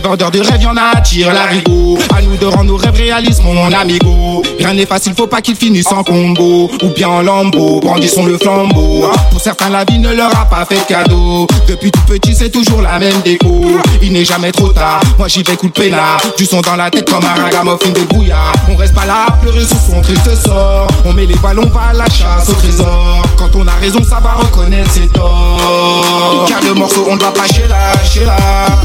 Vendeur 0.06 0.30
de 0.30 0.40
rêves, 0.40 0.62
y'en 0.62 0.78
a, 0.78 1.34
la 1.34 1.46
rigo. 1.46 1.98
À 2.16 2.22
nous 2.22 2.38
de 2.38 2.46
rendre 2.46 2.66
nos 2.66 2.78
rêves 2.78 2.96
réalistes, 2.96 3.42
mon 3.44 3.74
amigo. 3.74 4.44
Rien 4.60 4.74
n'est 4.76 4.86
facile, 4.86 5.14
faut 5.18 5.26
pas 5.26 5.42
qu'il 5.42 5.56
finisse 5.56 5.92
en 5.92 6.04
combo. 6.04 6.70
Ou 6.84 6.90
bien 6.90 7.10
en 7.10 7.22
lambeau, 7.24 7.80
brandissons 7.80 8.28
le 8.28 8.38
flambeau. 8.38 9.10
Pour 9.32 9.42
certains, 9.42 9.70
la 9.70 9.84
vie 9.84 9.98
ne 9.98 10.14
leur 10.14 10.30
a 10.38 10.46
pas 10.46 10.64
fait 10.66 10.78
de 10.78 10.84
cadeau. 10.84 11.48
Depuis 11.68 11.90
tout 11.90 12.02
petit, 12.02 12.36
c'est 12.36 12.52
toujours 12.52 12.84
la 12.84 13.00
même 13.00 13.20
déco. 13.24 13.66
Il 14.04 14.14
n'est 14.14 14.26
jamais 14.26 14.52
trop 14.52 14.68
tard, 14.68 15.02
moi 15.18 15.28
j'y 15.28 15.42
vais 15.42 15.56
coup 15.56 15.70
de 15.70 15.74
peinard. 15.74 16.22
Du 16.38 16.46
son 16.46 16.62
dans 16.62 16.76
la 16.76 16.92
tête 16.92 17.10
comme 17.10 17.26
un 17.26 17.42
ragamuffin 17.42 17.90
de 17.90 18.02
brouillard. 18.02 18.54
On 18.70 18.76
reste 18.76 18.94
pas 18.94 19.08
là 19.08 19.26
à 19.28 19.32
pleurer 19.32 19.66
sur 19.66 19.78
son 19.78 20.02
triste 20.02 20.36
sort. 20.46 20.88
On 21.04 21.14
met 21.14 21.26
les 21.26 21.36
ballons, 21.38 21.68
pas 21.70 21.90
à 21.90 21.94
la 21.94 22.06
chasse 22.06 22.48
au 22.50 22.54
trésor. 22.54 23.24
Quand 23.38 23.50
on 23.56 23.68
a 23.68 23.74
raison, 23.82 24.04
ça 24.04 24.20
va 24.20 24.34
reconnaître 24.34 24.92
ses 24.92 25.08
torts. 25.08 26.46
Car 26.48 26.62
le 26.62 26.76
morceau, 26.76 27.08
on 27.10 27.16
ne 27.16 27.22
va 27.22 27.32
pas 27.32 27.48
chez 27.48 27.68
là, 27.68 27.92
chez 28.04 28.24
là. 28.24 28.38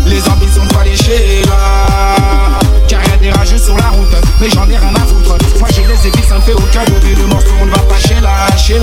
Les 0.07 0.27
ambitions, 0.27 0.63
on 0.63 0.75
va 0.75 0.85
les 0.85 0.97
là. 1.47 2.59
Car 2.89 3.01
des 3.21 3.31
rageux 3.31 3.59
sur 3.59 3.77
la 3.77 3.89
route, 3.89 4.15
mais 4.41 4.49
j'en 4.51 4.69
ai 4.69 4.77
rien 4.77 4.95
à 4.95 5.01
foutre. 5.01 5.37
Moi 5.59 5.69
je 5.75 5.81
les 5.81 6.07
évite, 6.07 6.29
ça 6.29 6.37
me 6.37 6.41
fait 6.41 6.55
aucun. 6.55 6.83
Et 6.83 7.15
le 7.15 7.27
morceau, 7.27 7.49
on 7.61 7.67
ne 7.67 7.71
va 7.71 7.79
pas 7.79 7.99
chez 7.99 8.21
là, 8.21 8.47
chez. 8.57 8.81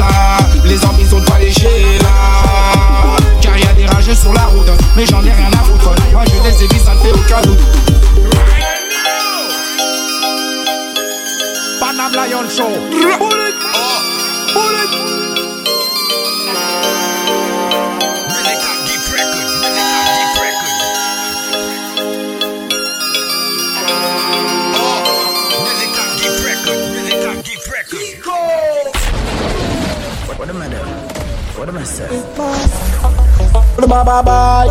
Les 0.66 0.86
ambitions, 0.86 1.18
on 1.18 1.32
va 1.32 1.40
les 1.40 1.50
là. 2.00 3.18
Car 3.42 3.54
des 3.76 3.86
rageux 3.86 4.16
sur 4.16 4.34
la 4.34 4.46
route, 4.46 4.70
mais 4.96 5.06
j'en 5.06 5.24
ai 5.24 5.32
rien 5.32 5.50
à 5.54 5.64
foutre. 5.64 5.92
Moi 6.12 6.24
je 6.26 6.50
les 6.50 6.64
évite, 6.64 6.84
ça 6.84 6.94
me 6.94 7.00
fait 7.00 7.12
aucun 7.12 7.42
doute. 7.42 7.60
Panam 11.80 12.12
Lion 12.12 12.50
Show. 12.50 12.72
Bye 31.58 31.66
bye 34.04 34.22
bye. 34.22 34.70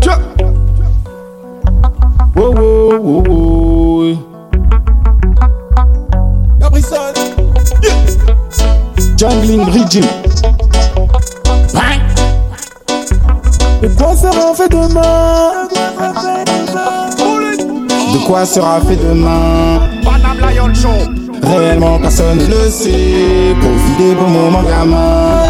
Tcha. 0.00 0.18
Wow, 2.34 2.50
wow, 2.50 2.98
wow, 2.98 3.22
wow. 3.28 4.16
Gabrison. 6.58 7.14
Jungling 9.16 9.64
Region. 9.70 10.08
De 13.82 13.88
quoi 13.96 14.16
sera 14.16 14.54
fait 14.54 14.68
demain 14.68 15.68
De 18.12 18.26
quoi 18.26 18.44
sera 18.44 18.80
fait 18.80 18.96
demain? 18.96 19.80
Panam 20.02 20.38
Lion 20.40 20.74
Show. 20.74 21.21
Réellement 21.42 21.98
personne 21.98 22.38
ne 22.38 22.46
le 22.46 22.70
sait. 22.70 23.54
Profitez 23.60 24.14
pour 24.14 24.28
moment 24.28 24.62
gamin. 24.62 25.42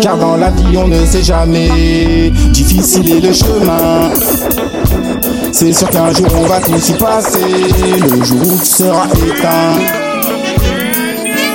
Car 0.00 0.18
dans 0.18 0.36
la 0.36 0.50
vie 0.50 0.76
on 0.76 0.88
ne 0.88 1.04
sait 1.06 1.22
jamais. 1.22 2.30
Difficile 2.50 3.10
est 3.10 3.20
le 3.20 3.32
chemin. 3.32 4.10
C'est 5.52 5.72
sûr 5.72 5.88
qu'un 5.88 6.12
jour 6.12 6.26
on 6.36 6.46
va 6.46 6.60
tous 6.60 6.88
y 6.90 6.92
passer. 6.94 7.38
Le 8.02 8.24
jour 8.24 8.40
où 8.42 8.58
tu 8.58 8.64
seras 8.64 9.06
éteint. 9.06 10.04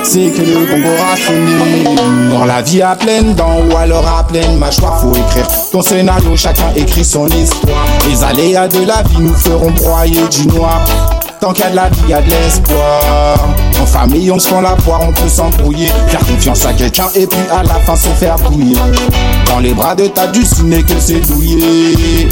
C'est 0.02 0.30
que 0.30 0.40
le 0.40 0.66
gong 0.66 0.82
aura 0.88 1.16
sonné. 1.16 1.84
Dans 2.32 2.44
la 2.44 2.62
vie 2.62 2.82
à 2.82 2.96
pleine 2.96 3.34
dents 3.34 3.60
ou 3.70 3.76
alors 3.76 4.08
à 4.08 4.24
pleine 4.24 4.56
mâchoire, 4.58 5.00
faut 5.00 5.12
écrire 5.14 5.46
ton 5.70 5.82
scénario, 5.82 6.36
chacun 6.36 6.72
écrit 6.74 7.04
son 7.04 7.28
histoire. 7.28 7.84
Les 8.08 8.24
aléas 8.24 8.66
de 8.66 8.84
la 8.84 9.02
vie 9.04 9.20
nous 9.20 9.34
feront 9.34 9.70
broyer 9.70 10.26
du 10.28 10.48
noir. 10.48 10.84
Tant 11.40 11.54
qu'il 11.54 11.64
y 11.64 11.66
a 11.68 11.70
de 11.70 11.76
la 11.76 11.88
vie, 11.88 12.00
il 12.04 12.10
y 12.10 12.12
a 12.12 12.20
de 12.20 12.28
l'espoir. 12.28 13.48
En 13.80 13.86
famille, 13.86 14.30
on 14.30 14.38
se 14.38 14.48
fend 14.48 14.60
la 14.60 14.76
poire, 14.76 15.00
on 15.02 15.12
peut 15.12 15.28
s'embrouiller. 15.28 15.88
Faire 16.08 16.20
confiance 16.20 16.66
à 16.66 16.74
quelqu'un 16.74 17.06
et 17.14 17.26
puis 17.26 17.38
à 17.50 17.62
la 17.62 17.74
fin 17.76 17.96
se 17.96 18.08
faire 18.08 18.36
bouiller. 18.36 18.76
Dans 19.46 19.58
les 19.58 19.72
bras 19.72 19.94
de 19.94 20.06
ta 20.08 20.26
du 20.26 20.40
n'est 20.64 20.82
que 20.82 21.00
c'est 21.00 21.20
douillé. 21.20 22.28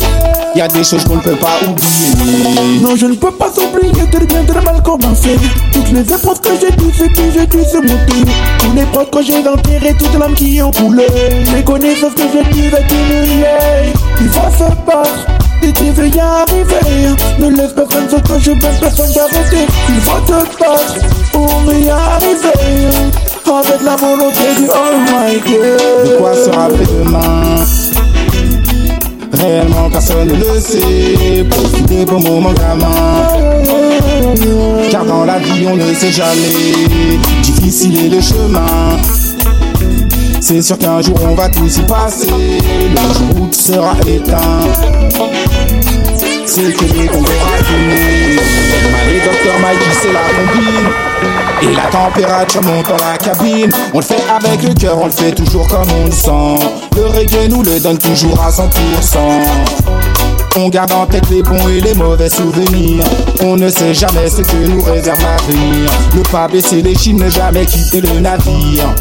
Y 0.55 0.61
a 0.61 0.69
des 0.69 0.85
choses 0.85 1.05
qu'on 1.05 1.17
ne 1.17 1.21
peut 1.23 1.37
pas 1.37 1.59
oublier. 1.67 2.81
Non, 2.83 2.97
je 2.97 3.07
ne 3.07 3.15
peux 3.15 3.31
pas 3.31 3.49
oublier 3.49 4.05
bien 4.27 4.43
de 4.43 4.53
mal 4.65 4.83
commencé. 4.83 5.37
Toutes 5.73 5.91
les 5.91 6.01
épreuves 6.01 6.41
que 6.43 6.51
j'ai 6.61 6.77
dû, 6.77 6.93
c'est 6.95 7.09
que 7.09 7.31
j'ai 7.33 7.47
dû 7.47 7.65
surmonter. 7.65 8.31
Tous 8.59 8.73
les 8.75 8.85
proches 8.87 9.11
que 9.11 9.23
j'ai 9.23 9.49
enterré, 9.49 9.95
toutes 9.99 10.19
l'âme 10.19 10.35
qui 10.35 10.61
ont 10.61 10.71
coulé. 10.71 11.07
Les 11.55 11.65
connaissances 11.65 12.15
que 12.15 12.25
j'ai 12.31 12.45
dû 12.53 12.75
accumuler. 12.75 13.93
Il 14.21 14.29
faut 14.29 14.51
se 14.59 14.69
battre. 14.85 15.38
Et 15.63 15.73
tu 15.73 15.91
veux 15.91 16.09
y 16.09 16.21
arriver? 16.21 17.15
Ne 17.39 17.51
laisse 17.57 17.73
personne 17.73 18.09
se 18.09 18.51
veux 18.51 18.59
personne 18.59 19.13
t'arrêter 19.13 19.67
Il 19.89 20.01
faut 20.01 20.21
te 20.27 20.33
battre 20.33 20.95
pour 21.33 21.73
y 21.73 21.89
arriver. 21.89 22.89
Avec 23.47 23.83
la 23.83 23.97
volonté 23.97 24.45
du 24.59 24.69
Almighty 24.71 25.55
De 25.55 26.19
quoi 26.19 26.35
sera 26.35 26.69
fait 26.69 26.85
demain? 26.93 27.65
Réellement 29.33 29.91
personne 29.91 30.29
ne 30.29 30.35
le 30.35 30.61
sait. 30.61 31.45
Profitez 31.49 32.05
pour 32.05 32.21
moment 32.21 32.53
gamin 32.53 32.87
Car 34.91 35.05
dans 35.05 35.25
la 35.25 35.39
vie 35.39 35.67
on 35.67 35.77
ne 35.77 35.95
sait 35.95 36.13
jamais. 36.13 36.89
Difficile 37.43 38.07
est 38.07 38.09
le 38.09 38.21
chemin 38.21 38.99
C'est 40.49 40.63
sûr 40.63 40.79
qu'un 40.79 41.03
jour 41.03 41.15
on 41.29 41.35
va 41.35 41.47
tous 41.51 41.77
y 41.77 41.83
passer. 41.83 42.27
Le 42.27 42.97
jour 42.97 43.43
où 43.43 43.49
tu 43.49 43.59
seras 43.59 43.93
éteint 44.07 44.61
C'est 46.47 46.73
que 46.73 46.85
les 46.87 47.07
qu'on 47.07 47.21
verra 47.21 47.57
finir 47.65 48.41
Allez 49.03 49.21
docteur 49.21 49.59
Mikey 49.61 49.93
c'est 50.01 50.11
la 50.11 50.21
combine. 50.31 50.89
Et 51.61 51.75
la 51.75 51.91
température 51.91 52.63
monte 52.63 52.89
dans 52.89 52.97
la 52.97 53.19
cabine. 53.19 53.71
On 53.93 53.99
le 53.99 54.05
fait 54.05 54.25
avec 54.27 54.63
le 54.63 54.73
cœur, 54.73 54.97
on 54.99 55.05
le 55.05 55.11
fait 55.11 55.33
toujours 55.33 55.69
comme 55.69 55.87
on 56.01 56.07
le 56.07 56.13
sent. 56.13 56.67
Le 56.97 57.07
reggae 57.09 57.51
nous 57.51 57.63
le 57.63 57.79
donne 57.79 57.99
toujours 57.99 58.43
à 58.43 58.49
100% 58.49 58.65
on 60.57 60.71
garde 60.71 60.91
en 60.91 61.07
tête 61.07 61.29
les 61.31 61.43
bons 61.43 61.69
et 61.69 61.81
les 61.81 61.95
mauvais 61.95 62.29
souvenirs. 62.29 63.05
On 63.43 63.55
ne 63.55 63.69
sait 63.69 63.95
jamais 63.95 64.29
ce 64.29 64.43
que 64.43 64.67
nous 64.67 64.83
réserve 64.83 65.21
l'avenir. 65.21 65.91
Ne 66.17 66.23
pas 66.33 66.49
baisser 66.49 66.83
les 66.83 66.97
chines, 66.97 67.23
ne 67.23 67.29
jamais 67.29 67.65
quitter 67.65 68.01
le 68.01 68.19
navire 68.19 68.93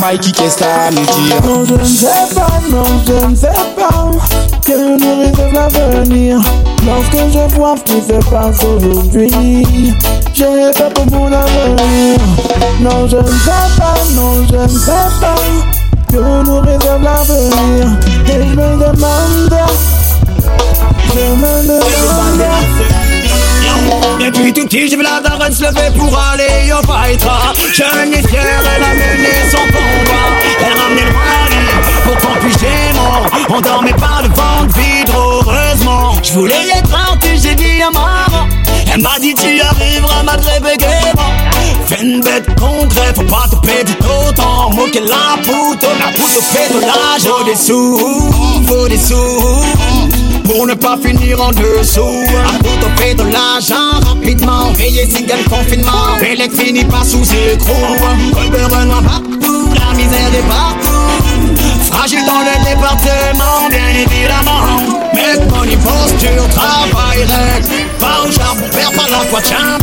Mikey, 0.00 0.30
qu'est-ce 0.32 0.58
qu'à 0.58 0.90
nous 0.90 1.04
dire 1.04 1.42
Non, 1.44 1.64
je 1.64 1.74
ne 1.74 1.84
sais 1.84 2.34
pas, 2.34 2.60
non, 2.70 2.84
je 3.06 3.26
ne 3.26 3.34
sais 3.34 3.48
pas 3.76 4.10
Que 4.64 4.98
nous 4.98 5.20
réserve 5.20 5.52
l'avenir 5.52 6.38
Lorsque 6.86 7.32
je 7.32 7.54
vois 7.56 7.74
ce 7.76 7.82
qui 7.92 8.00
se 8.02 8.30
passe 8.30 8.64
aujourd'hui 8.64 9.94
J'ai 10.34 10.70
peur 10.76 10.90
pour 10.94 11.06
mon 11.06 11.26
avenir. 11.32 12.18
Non, 12.80 13.08
je 13.08 13.16
ne 13.16 13.26
sais 13.26 13.50
pas, 13.76 13.94
non, 14.14 14.46
je 14.48 14.56
ne 14.56 14.68
sais 14.68 14.92
pas. 15.20 15.34
Que 16.10 16.44
nous 16.44 16.60
réserve 16.60 17.02
l'avenir 17.02 17.98
Et 18.26 18.46
je 18.46 18.54
me 18.54 18.76
demande 18.76 19.58
Je 21.14 21.20
me 21.34 21.62
demande 21.62 23.07
Depuis 24.20 24.52
tout 24.52 24.64
petit, 24.64 24.88
j'ai 24.88 24.96
vu 24.96 25.02
la 25.02 25.20
daronne 25.20 25.52
se 25.52 25.62
lever 25.62 25.96
pour 25.96 26.18
aller 26.18 26.72
au 26.72 26.80
et 26.80 28.28
fière, 28.28 28.62
elle 28.76 28.82
a 28.82 28.94
mené 28.94 29.50
son 29.50 29.56
combat. 29.56 30.28
Elle 30.60 30.78
ramenait 30.78 31.04
le 31.04 31.12
roi 31.12 31.38
pourtant 32.04 32.34
puis 32.40 32.52
j'ai 32.60 32.92
mort. 32.94 33.26
On 33.50 33.60
dormait 33.60 33.92
pas 33.92 34.22
devant 34.22 34.62
le 34.62 34.80
vide, 34.80 35.10
heureusement. 35.14 36.12
Je 36.22 36.32
voulais 36.32 36.68
être 36.76 36.94
artiste, 36.94 37.46
j'ai 37.46 37.54
dit 37.54 37.82
à 37.82 37.90
maman. 37.90 38.48
Elle 38.92 39.02
m'a 39.02 39.18
dit, 39.20 39.34
tu 39.34 39.60
arriveras 39.60 40.22
malgré 40.24 40.60
bégaiement. 40.60 41.32
Fais 41.86 42.02
une 42.02 42.20
bête 42.20 42.46
concrète, 42.58 43.16
faut 43.16 43.22
pas 43.22 43.46
te 43.50 43.56
perdre 43.66 44.28
autant. 44.28 44.70
Moquer 44.70 45.00
la 45.00 45.40
poutre, 45.42 45.88
la 45.98 46.12
poutre 46.12 46.42
fait 46.42 46.72
de 46.72 46.80
l'âge. 46.80 47.22
Faut 47.22 47.44
des 47.44 47.56
sous, 47.56 48.32
faut 48.66 48.88
des 48.88 48.98
sous. 48.98 50.07
Pour 50.48 50.66
ne 50.66 50.72
pas 50.72 50.96
finir 50.96 51.42
en 51.42 51.50
dessous 51.50 52.00
À 52.00 52.58
tout 52.64 52.70
on 52.82 52.98
fait 52.98 53.14
de 53.14 53.22
l'argent 53.22 54.00
rapidement 54.00 54.72
Veillez 54.72 55.06
single 55.06 55.44
confinement. 55.44 56.16
Bélec 56.18 56.50
finit 56.52 56.86
pas 56.86 57.04
sous 57.04 57.22
écrou. 57.34 57.74
Renoir 58.74 59.02
partout 59.02 59.68
La 59.74 59.94
misère 59.94 60.32
est 60.32 60.48
partout. 60.48 61.92
Fragile 61.92 62.24
dans 62.24 62.40
le 62.40 62.64
département 62.64 63.68
Bien 63.68 63.88
évidemment. 63.90 64.80
Make 65.12 65.50
money 65.50 65.76
posture 65.76 66.48
Travail 66.54 67.24
règle 67.24 67.68
Va 67.98 68.24
au 68.26 68.32
charbon 68.32 68.64
Perds 68.72 68.92
pas 68.92 69.10
la 69.10 69.18
foi 69.26 69.40
Tiens 69.42 69.76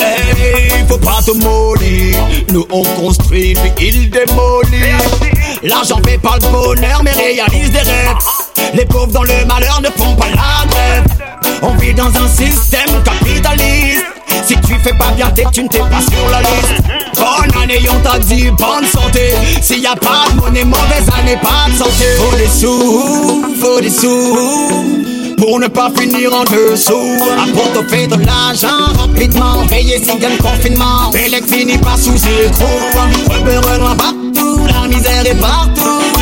Hey, 0.00 0.84
faut 0.88 0.98
pas 0.98 1.18
te 1.26 1.32
mollir. 1.32 2.16
Nous 2.52 2.64
on 2.70 2.84
construit 2.84 3.54
puis 3.54 3.88
il 3.88 4.08
démolit. 4.08 4.94
L'argent 5.64 6.00
fait 6.06 6.18
pas 6.18 6.36
le 6.40 6.48
bonheur 6.48 7.02
mais 7.02 7.10
réalise 7.10 7.72
des 7.72 7.78
rêves 7.78 8.47
Les 8.74 8.84
pauvres 8.84 9.12
dans 9.12 9.22
le 9.22 9.44
malheur 9.46 9.80
ne 9.82 9.88
font 9.88 10.14
pas 10.14 10.28
la 10.28 10.66
grève. 10.68 11.04
On 11.62 11.74
vit 11.76 11.94
dans 11.94 12.08
un 12.08 12.28
système 12.28 13.02
capitaliste. 13.04 14.04
Si 14.44 14.54
tu 14.60 14.74
fais 14.82 14.94
pas 14.94 15.10
bien 15.16 15.30
tes 15.30 15.44
tu 15.52 15.62
ne 15.62 15.68
t'es 15.68 15.78
pas 15.78 16.00
sur 16.00 16.30
la 16.30 16.40
liste. 16.40 16.82
Bonne 17.16 17.62
année, 17.62 17.80
on 17.90 18.00
t'a 18.00 18.18
dit 18.18 18.50
bonne 18.50 18.86
santé. 18.86 19.32
S'il 19.60 19.80
y 19.80 19.86
a 19.86 19.96
pas 19.96 20.26
de 20.30 20.40
monnaie, 20.40 20.64
mauvaise 20.64 21.08
année, 21.18 21.36
pas 21.36 21.70
de 21.70 21.76
santé. 21.76 22.04
Faut 22.18 22.36
des 22.36 22.48
sous, 22.48 23.56
faut 23.60 23.80
des 23.80 23.90
sous. 23.90 25.08
Pour 25.38 25.60
ne 25.60 25.68
pas 25.68 25.88
finir 25.96 26.32
en 26.34 26.42
dessous 26.42 27.16
Apporte 27.38 27.88
fait 27.88 28.08
de 28.08 28.16
l'argent 28.24 28.92
rapidement. 28.98 29.64
Veillez 29.68 29.98
si 30.02 30.18
gagne 30.18 30.36
confinement. 30.36 31.10
Bélec 31.12 31.46
finit 31.46 31.78
pas 31.78 31.96
sous 31.96 32.16
écrou 32.16 32.66
Repère 33.30 33.60
partout, 33.96 34.66
la 34.66 34.88
misère 34.88 35.26
est 35.26 35.40
partout 35.40 36.17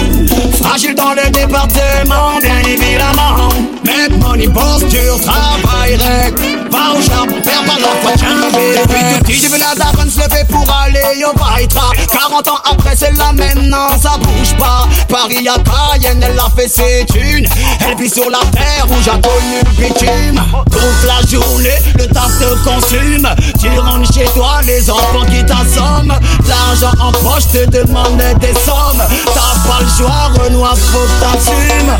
Fragile 0.62 0.94
dans 0.94 1.12
le 1.12 1.30
département, 1.30 2.38
bien 2.40 2.60
évidemment. 2.60 3.48
Mais 3.84 4.08
money 4.16 4.48
posture, 4.48 5.20
travail 5.20 5.96
règle 5.96 6.65
Va 6.70 6.92
au 6.96 7.02
charbon, 7.02 7.40
perds 7.42 7.64
pas 7.64 7.78
l'entretien 7.80 8.28
Depuis 8.52 9.18
petit, 9.20 9.40
j'ai 9.40 9.48
vu 9.48 9.58
la 9.58 9.74
daronne 9.74 10.10
se 10.10 10.18
lever 10.18 10.44
pour 10.48 10.64
aller 10.70 11.24
au 11.24 11.32
Baitra 11.38 11.90
40 12.12 12.48
ans 12.48 12.60
après, 12.70 12.96
c'est 12.96 13.12
la 13.12 13.32
même, 13.32 13.68
non, 13.68 13.88
ça 14.00 14.16
bouge 14.18 14.56
pas. 14.58 14.86
Paris 15.08 15.46
à 15.48 15.56
Cayenne, 15.58 16.22
elle 16.22 16.38
a 16.38 16.48
fait 16.56 16.68
ses 16.68 17.04
thunes 17.06 17.46
Elle 17.86 17.96
vit 17.96 18.10
sur 18.10 18.28
la 18.30 18.38
terre 18.52 18.86
où 18.88 18.94
j'ai 19.02 19.10
connu 19.10 19.60
le 19.64 19.88
bitume 19.88 20.42
Toute 20.70 21.04
la 21.06 21.26
journée, 21.28 21.78
le 21.98 22.06
taf 22.06 22.38
te 22.38 22.54
consume. 22.64 23.28
Tu 23.60 23.68
rentres 23.78 24.12
chez 24.12 24.26
toi, 24.34 24.60
les 24.64 24.90
enfants 24.90 25.24
qui 25.26 25.44
t'assomment. 25.44 26.18
L'argent 26.46 26.92
en 27.00 27.12
poche 27.12 27.46
te 27.52 27.64
demande 27.70 28.18
des 28.40 28.54
sommes. 28.54 29.02
T'as 29.26 29.68
pas 29.68 29.80
le 29.80 29.88
choix, 29.96 30.44
Renoir, 30.44 30.76
faut 30.76 30.98
que 30.98 31.20
t'assumes. 31.20 31.96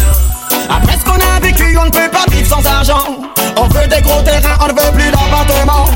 Après 0.69 0.99
ce 0.99 1.05
qu'on 1.05 1.15
a 1.15 1.41
vécu, 1.41 1.77
on 1.79 1.85
ne 1.85 1.91
peut 1.91 2.11
pas 2.11 2.25
vivre 2.31 2.49
sans 2.49 2.67
argent. 2.67 3.26
On 3.57 3.69
veut 3.69 3.87
des 3.87 4.03
gros 4.03 4.23
terrains, 4.23 4.57
on 4.61 4.67
ne 4.67 4.73
veut 4.73 4.93
plus 4.93 5.11
d'appartements. 5.11 5.87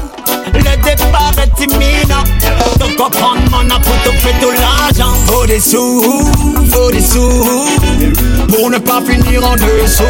Le 0.52 0.60
départ 0.62 1.32
est 1.38 1.64
imminent. 1.64 2.24
Donc 2.78 2.90
on 2.98 3.10
prend 3.10 3.34
mon 3.50 3.68
pour 3.68 4.02
te 4.02 4.10
faire 4.18 4.38
tout 4.40 4.50
l'argent. 4.50 5.14
Faut 5.26 5.46
des 5.46 5.60
sous, 5.60 6.32
faut 6.70 6.90
des 6.90 7.00
sous. 7.00 7.46
Pour 8.48 8.70
ne 8.70 8.78
pas 8.78 9.00
finir 9.00 9.46
en 9.46 9.54
dessous. 9.54 10.04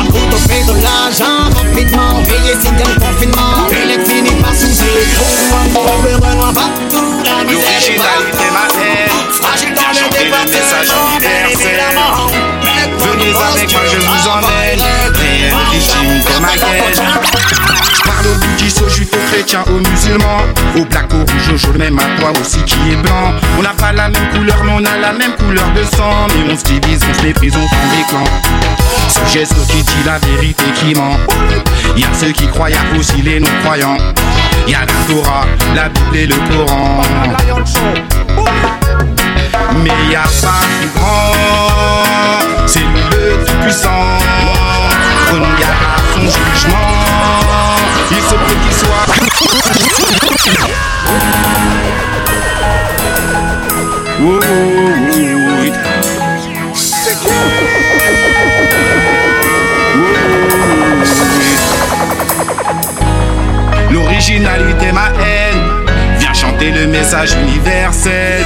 Après 0.00 0.20
te 0.30 0.36
faire 0.48 0.66
de 0.66 0.82
l'argent 0.82 1.50
rapidement. 1.54 2.22
Veillez 2.22 2.56
si 2.60 2.68
a 2.68 2.70
le 2.70 3.00
confinement. 3.00 3.68
Et 3.70 3.86
les 3.86 4.04
fini 4.04 4.30
pas 4.42 4.54
sous 4.54 4.68
ses 4.68 5.14
trous. 5.14 5.76
On 5.76 6.02
veut 6.02 6.16
vraiment 6.16 6.52
partout. 6.52 7.22
La 7.24 7.44
misère. 7.44 7.66
Fragile 9.32 9.74
dans 9.74 9.92
le 9.92 10.08
département. 10.10 11.18
Bien 11.20 11.48
évidemment. 11.50 12.26
Venez 12.98 13.34
avec 13.34 13.72
moi, 13.72 13.82
je 13.90 13.98
vous 13.98 14.28
emmène. 14.28 14.95
Réel, 16.44 16.92
victime 17.32 17.56
comme 17.64 17.74
ma 17.74 17.92
Je 17.94 18.02
parle 18.02 18.26
au 18.26 18.34
bouddhiste, 18.38 18.82
au 18.82 18.88
juif, 18.88 19.08
au 19.12 19.32
chrétien, 19.32 19.64
aux 19.68 19.78
musulmans. 19.90 20.42
Au 20.76 20.84
black, 20.84 21.12
au 21.14 21.18
rouge, 21.18 21.48
au 21.52 21.56
jaune, 21.56 21.78
même 21.78 21.98
à 21.98 22.20
toi 22.20 22.32
aussi 22.40 22.62
qui 22.64 22.76
est 22.92 22.96
blanc. 22.96 23.32
On 23.58 23.62
n'a 23.62 23.70
pas 23.70 23.92
la 23.92 24.08
même 24.08 24.28
couleur, 24.30 24.62
mais 24.64 24.72
on 24.72 24.84
a 24.84 24.96
la 24.98 25.12
même 25.12 25.32
couleur 25.36 25.70
de 25.72 25.82
sang. 25.96 26.26
Mais 26.28 26.52
on 26.52 26.56
se 26.56 26.64
divise, 26.64 27.00
on 27.08 27.14
se 27.14 27.22
méprise, 27.22 27.54
on 27.56 27.68
forme 27.68 27.90
des 27.96 28.04
clans. 28.08 28.24
Ce 29.08 29.32
geste 29.32 29.54
qui 29.68 29.82
dit 29.82 30.02
la 30.04 30.18
vérité 30.18 30.64
qui 30.74 30.94
ment. 30.94 31.16
Y 31.96 32.04
a 32.04 32.08
ceux 32.18 32.32
qui 32.32 32.46
croient, 32.48 32.70
y 32.70 32.74
a 32.74 32.98
aussi 32.98 33.22
les 33.22 33.40
non-croyants. 33.40 33.98
Y 34.66 34.74
a 34.74 34.80
la 34.80 34.86
Torah, 35.08 35.46
la 35.74 35.88
Bible 35.88 36.16
et 36.16 36.26
le 36.26 36.34
Coran. 36.34 37.02
Mais 39.82 39.90
y 40.10 40.16
a 40.16 40.22
pas 40.22 40.60
plus 40.78 40.88
grand, 40.94 41.32
c'est 42.66 42.80
lui 42.80 43.02
le 43.10 43.44
plus 43.44 43.54
puissant. 43.62 44.25
Garde 45.32 45.42
à 45.42 45.98
son 46.14 46.20
jugement, 46.20 46.86
il 48.10 48.16
se 48.16 48.34
peut 48.34 48.58
qu'il 48.62 48.72
soit. 48.72 49.06
Ouh, 54.20 54.24
ouh. 54.24 54.86
L'originalité, 63.90 64.92
ma 64.92 65.08
haine, 65.20 65.62
viens 66.18 66.34
chanter 66.34 66.70
le 66.70 66.86
message 66.86 67.32
universel. 67.32 68.44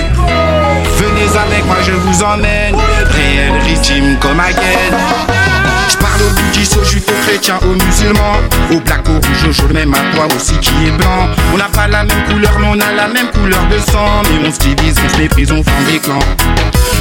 Venez 0.96 1.36
avec 1.38 1.66
moi, 1.66 1.76
je 1.82 1.92
vous 1.92 2.22
emmène. 2.22 2.76
Réel 3.10 3.52
rythme 3.66 4.16
comme 4.18 4.40
again. 4.40 5.69
Je 5.90 5.96
parle 5.96 6.22
au 6.22 6.30
bouddhiste, 6.30 6.76
au 6.76 6.84
juif, 6.84 7.02
au 7.08 7.26
chrétien, 7.26 7.58
aux 7.62 7.74
musulmans. 7.84 8.38
Au 8.70 8.80
black, 8.80 9.08
au 9.08 9.14
rouge, 9.14 9.48
au 9.48 9.52
jaune, 9.52 9.72
même 9.72 9.92
à 9.94 10.14
toi 10.14 10.26
aussi 10.36 10.56
qui 10.58 10.70
est 10.86 10.92
blanc. 10.92 11.28
On 11.52 11.58
n'a 11.58 11.64
pas 11.64 11.88
la 11.88 12.04
même 12.04 12.24
couleur, 12.28 12.52
mais 12.60 12.68
on 12.68 12.80
a 12.80 12.92
la 12.92 13.08
même 13.08 13.30
couleur 13.30 13.66
de 13.70 13.78
sang. 13.90 14.22
Mais 14.24 14.48
on 14.48 14.52
se 14.52 14.58
divise, 14.58 14.96
on 15.04 15.08
se 15.14 15.20
méprise, 15.20 15.50
on 15.50 15.62
forme 15.62 15.84
des 15.90 15.98
clans. 15.98 16.18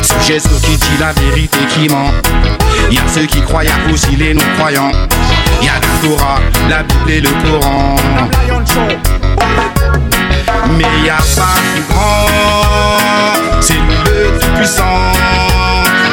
Ce 0.02 0.28
geste 0.28 0.50
qui 0.62 0.78
dit 0.78 0.98
la 1.00 1.12
vérité 1.14 1.60
qui 1.74 1.88
ment. 1.90 2.12
Y 2.90 2.98
a 2.98 3.02
ceux 3.14 3.26
qui 3.26 3.42
croient, 3.42 3.64
y 3.64 3.68
a 3.68 3.94
aussi 3.94 4.16
les 4.16 4.34
non-croyants. 4.34 4.92
Y 5.62 5.68
a 5.68 5.74
la 5.76 6.08
Torah, 6.08 6.40
la 6.70 6.84
Bible 6.84 7.12
et 7.12 7.22
le 7.22 7.30
Coran. 7.30 7.96
Mais 10.78 10.86
y 11.06 11.10
a 11.10 11.18
pas 11.36 11.56
plus 11.74 11.84
grand, 11.90 12.28
c'est 13.62 13.74
le 13.74 14.32
plus 14.38 14.48
puissant. 14.58 14.84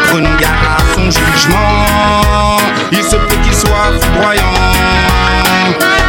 Prenons 0.09 0.37
garde 0.41 0.86
son 1.11 1.21
jugement, 1.21 2.57
il 2.91 3.03
se 3.03 3.17
peut 3.17 3.37
qu'il 3.43 3.55
soit 3.55 3.93
foudroyant. 4.01 4.43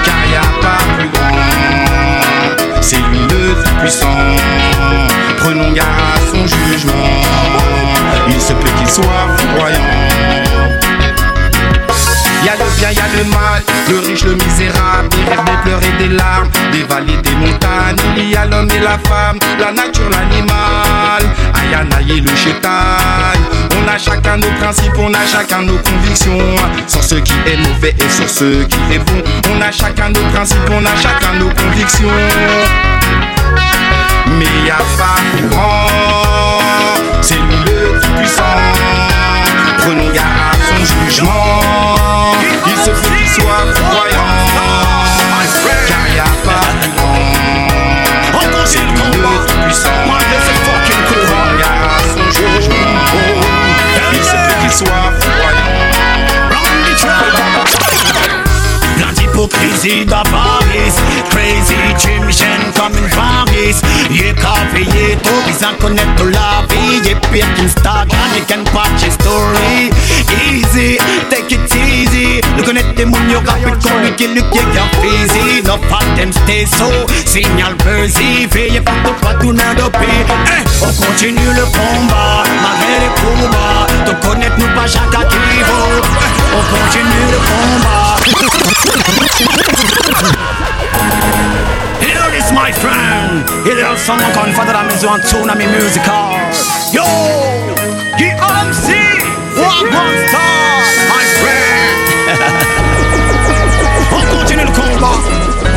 Car 0.04 0.26
y 0.32 0.36
a 0.36 0.62
pas 0.62 0.84
plus 0.98 1.10
grand, 1.10 2.82
c'est 2.82 2.98
lui 2.98 3.20
le 3.20 3.54
plus 3.56 3.74
puissant. 3.82 4.08
Prenons 5.38 5.72
garde 5.72 5.90
à 5.90 6.32
son 6.32 6.48
jugement, 6.48 7.22
il 8.28 8.42
se 8.42 8.54
peut 8.54 8.70
qu'il 8.78 8.90
soit 8.90 9.28
foudroyant. 9.38 9.78
Y'a 12.44 12.54
le 12.56 12.80
bien, 12.80 12.92
y'a 12.92 13.08
le 13.18 13.24
mal, 13.26 13.62
le 13.90 14.00
riche, 14.00 14.24
le 14.24 14.36
misérable, 14.36 15.10
des 15.10 15.24
rêves, 15.30 15.46
des 15.46 15.58
pleurs 15.64 15.84
et 15.84 16.04
des 16.04 16.10
larmes, 16.16 16.48
des 16.72 16.84
vallées, 16.84 17.18
des 17.18 17.36
montagnes. 17.36 17.98
Il 18.16 18.30
y 18.30 18.36
a 18.36 18.46
l'homme 18.46 18.70
et 18.74 18.80
la 18.80 18.98
femme, 19.00 19.38
la 19.60 19.72
nature, 19.72 20.10
l'animal, 20.10 21.24
Ayanaï 21.68 22.18
et 22.18 22.22
le 22.22 22.36
chétail. 22.36 23.40
On 23.78 23.88
a 23.88 23.98
chacun 23.98 24.38
nos 24.38 24.52
principes, 24.60 24.98
on 24.98 25.14
a 25.14 25.26
chacun 25.26 25.64
nos 25.64 25.78
convictions. 25.78 26.38
Sur 26.88 27.04
ce 27.04 27.16
qui 27.16 27.34
est 27.46 27.58
mauvais 27.58 27.96
et 27.98 28.10
sur 28.10 28.30
ce 28.30 28.64
qui 28.64 28.78
est 28.92 29.00
bon. 29.00 29.24
On 29.52 29.62
a 29.62 29.72
chacun 29.72 30.10
nos 30.10 30.24
principes, 30.34 30.70
on 30.70 30.86
a 30.86 30.96
chacun 30.96 31.34
nos 31.40 31.50
convictions. 31.50 32.08
Mais 34.40 34.46
y 34.66 34.70
a 34.70 34.78
pas 34.98 35.16
plus 35.32 35.48
c'est 37.22 37.36
lui 37.36 37.56
le 37.66 38.00
plus 38.00 38.10
puissant. 38.20 38.44
Prenons 39.80 40.12
garde 40.14 40.28
à 40.52 40.56
son 40.68 40.86
jugement, 40.86 41.62
il 42.66 42.78
se 42.78 42.90
peut 42.90 43.16
qu'il 43.18 43.30
soit 43.30 43.66
voyant. 43.92 44.34
Car 45.88 46.08
y 46.16 46.20
a 46.20 46.24
pas 46.46 46.57
d'hypocrisie 59.78 60.06
d'avarice 60.06 60.96
Crazy 61.30 61.76
Jim 62.00 62.30
Shen 62.32 62.72
comme 62.76 62.98
une 62.98 63.08
varice 63.08 63.82
Y'a 64.12 64.34
qu'à 64.34 64.56
veiller 64.74 65.18
tôt 65.24 65.30
Ils 65.48 65.66
en 65.66 65.74
connaissent 65.80 66.06
la 66.20 66.66
vie 66.70 67.08
Y'a 67.08 67.16
pire 67.32 67.46
qu'Instagram 67.56 68.08
You 68.36 68.44
can 68.48 68.64
watch 68.74 69.02
your 69.02 69.12
story. 69.12 69.90
Easy, 70.50 70.98
take 71.30 71.52
it 71.52 71.76
easy. 71.76 72.42
Le 72.58 72.64
connaître 72.64 72.94
des 72.96 73.06
mouns 73.06 73.18
Y'a 73.30 73.40
rapide 73.40 73.82
compliqué 73.82 74.28
Le 74.28 74.42
qui 74.42 74.60
est 74.60 75.02
physique 75.02 75.66
No 75.66 75.78
fat 75.90 76.06
them 76.16 76.32
stay 76.32 76.66
so 76.66 76.86
Signal 77.26 77.76
buzzy 77.76 78.48
Veillez 78.52 78.82
pour 78.82 78.96
te 79.04 79.26
pas 79.26 79.34
tourner 79.36 79.62
de 79.76 79.90
pays 79.98 80.26
Eh, 80.48 80.64
on 80.82 80.94
continue 81.06 81.54
le 81.54 81.66
combat 81.66 82.44
Malgré 82.62 83.00
les 83.02 83.14
combats 83.22 83.88
Te 84.06 84.28
connaître 84.28 84.58
nous 84.58 84.80
pas 84.80 84.88
chaque 84.88 85.14
activo 85.14 85.78
Eh, 85.92 86.56
on 86.56 86.64
continue 86.76 87.28
le 87.32 87.38
combat 87.38 88.18
Hear 94.08 94.16
there 94.16 94.32
someone 94.32 94.36
calling 94.40 94.56
for 94.56 94.64
the 94.64 94.72
maison 94.88 95.10
and 95.12 95.24
tune 95.28 95.52
me 95.58 95.68
musical. 95.68 96.32
Yo, 96.96 97.04
the 98.16 98.32
MC, 98.32 98.88
one 99.60 99.92
one 99.92 100.18
star, 100.32 100.80
my 101.12 101.24
friend. 101.44 102.00
On 104.16 104.24
continue 104.32 104.64
le 104.64 104.72
combat. 104.72 105.20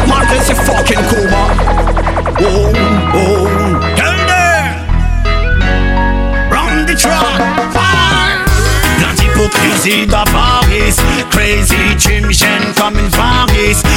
Malgré 0.07 0.39
ces 0.45 0.55
fucking 0.55 1.03
combats. 1.11 1.59
Oh, 2.39 2.71
oh, 3.15 3.51
tell 3.97 4.19
them. 4.31 4.65
Round 6.53 6.87
the 6.87 6.95
track. 6.95 7.43
Fire. 7.73 8.45
Plein 8.99 9.13
d'hypocrisie 9.15 10.07
d'avarice 10.07 11.03
Crazy 11.31 11.97
Jim 11.99 12.31
Shen 12.31 12.73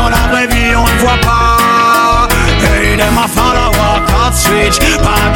dans 0.00 0.08
la 0.08 0.28
vraie 0.30 0.46
vie 0.46 0.74
on 0.76 0.84
ne 0.84 0.98
voit 1.00 1.20
pas. 1.22 2.28
Hey, 2.62 2.96
them 2.96 3.18
a 3.18 3.28
follow 3.28 3.70
walk 3.78 4.08
out 4.20 4.34
switch 4.34 4.78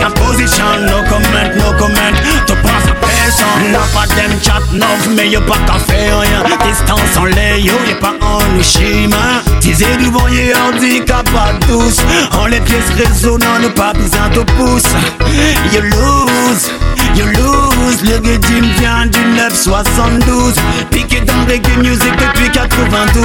and 0.05 0.15
position, 0.15 0.87
no 0.87 1.03
comment, 1.09 1.49
no 1.57 1.73
comment. 1.79 2.15
Tu 2.47 2.55
penses 2.63 2.89
à 2.91 2.95
personne 2.95 3.73
N'a 3.73 3.79
pas 3.95 4.07
them 4.15 4.33
chat 4.43 4.65
neuf 4.73 5.09
mais 5.17 5.29
y'a 5.29 5.41
pas 5.41 5.59
qu'à 5.67 5.79
faire 5.79 6.21
rien. 6.21 6.43
Distance 6.67 7.17
en 7.19 7.25
layo, 7.25 7.75
y'a 7.89 7.97
pas 7.97 8.15
en 8.21 8.63
schéma 8.63 9.43
Disais 9.61 9.97
du 9.97 10.11
bon 10.11 10.27
y'a 10.29 10.57
handicap 10.67 11.29
à 11.37 11.53
tous. 11.67 11.97
En 12.39 12.47
les 12.47 12.61
pièces 12.61 12.91
résonnant, 12.97 13.59
nous 13.61 13.71
pas 13.71 13.93
besoin 13.93 14.29
de 14.31 14.41
pouce 14.57 14.91
You 15.73 15.83
lose 15.83 16.71
You 17.15 17.27
lose, 17.27 18.03
le 18.03 18.19
Guedim 18.19 18.67
vient 18.79 19.07
du 19.07 19.21
972 19.37 20.55
Piqué 20.91 21.21
dans 21.21 21.45
reggae 21.49 21.77
music 21.79 22.13
depuis 22.17 22.51
92 22.51 23.23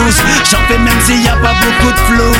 J'en 0.49 0.57
fais 0.67 0.77
même 0.77 0.99
s'il 1.03 1.23
y 1.23 1.27
a 1.27 1.35
pas 1.37 1.53
beaucoup 1.61 1.91
de 1.91 1.97
flow 2.07 2.33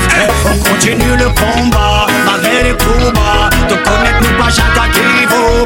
On 0.46 0.58
continue 0.70 1.18
le 1.18 1.30
combat, 1.30 2.08
malgré 2.26 2.64
les 2.64 2.78
coups 2.78 3.14
bas 3.14 3.50
Te 3.68 3.74
connaître 3.74 4.22
nous 4.22 4.38
pas 4.38 4.50
chaque 4.50 4.92
qui 4.92 5.26
vaut. 5.26 5.66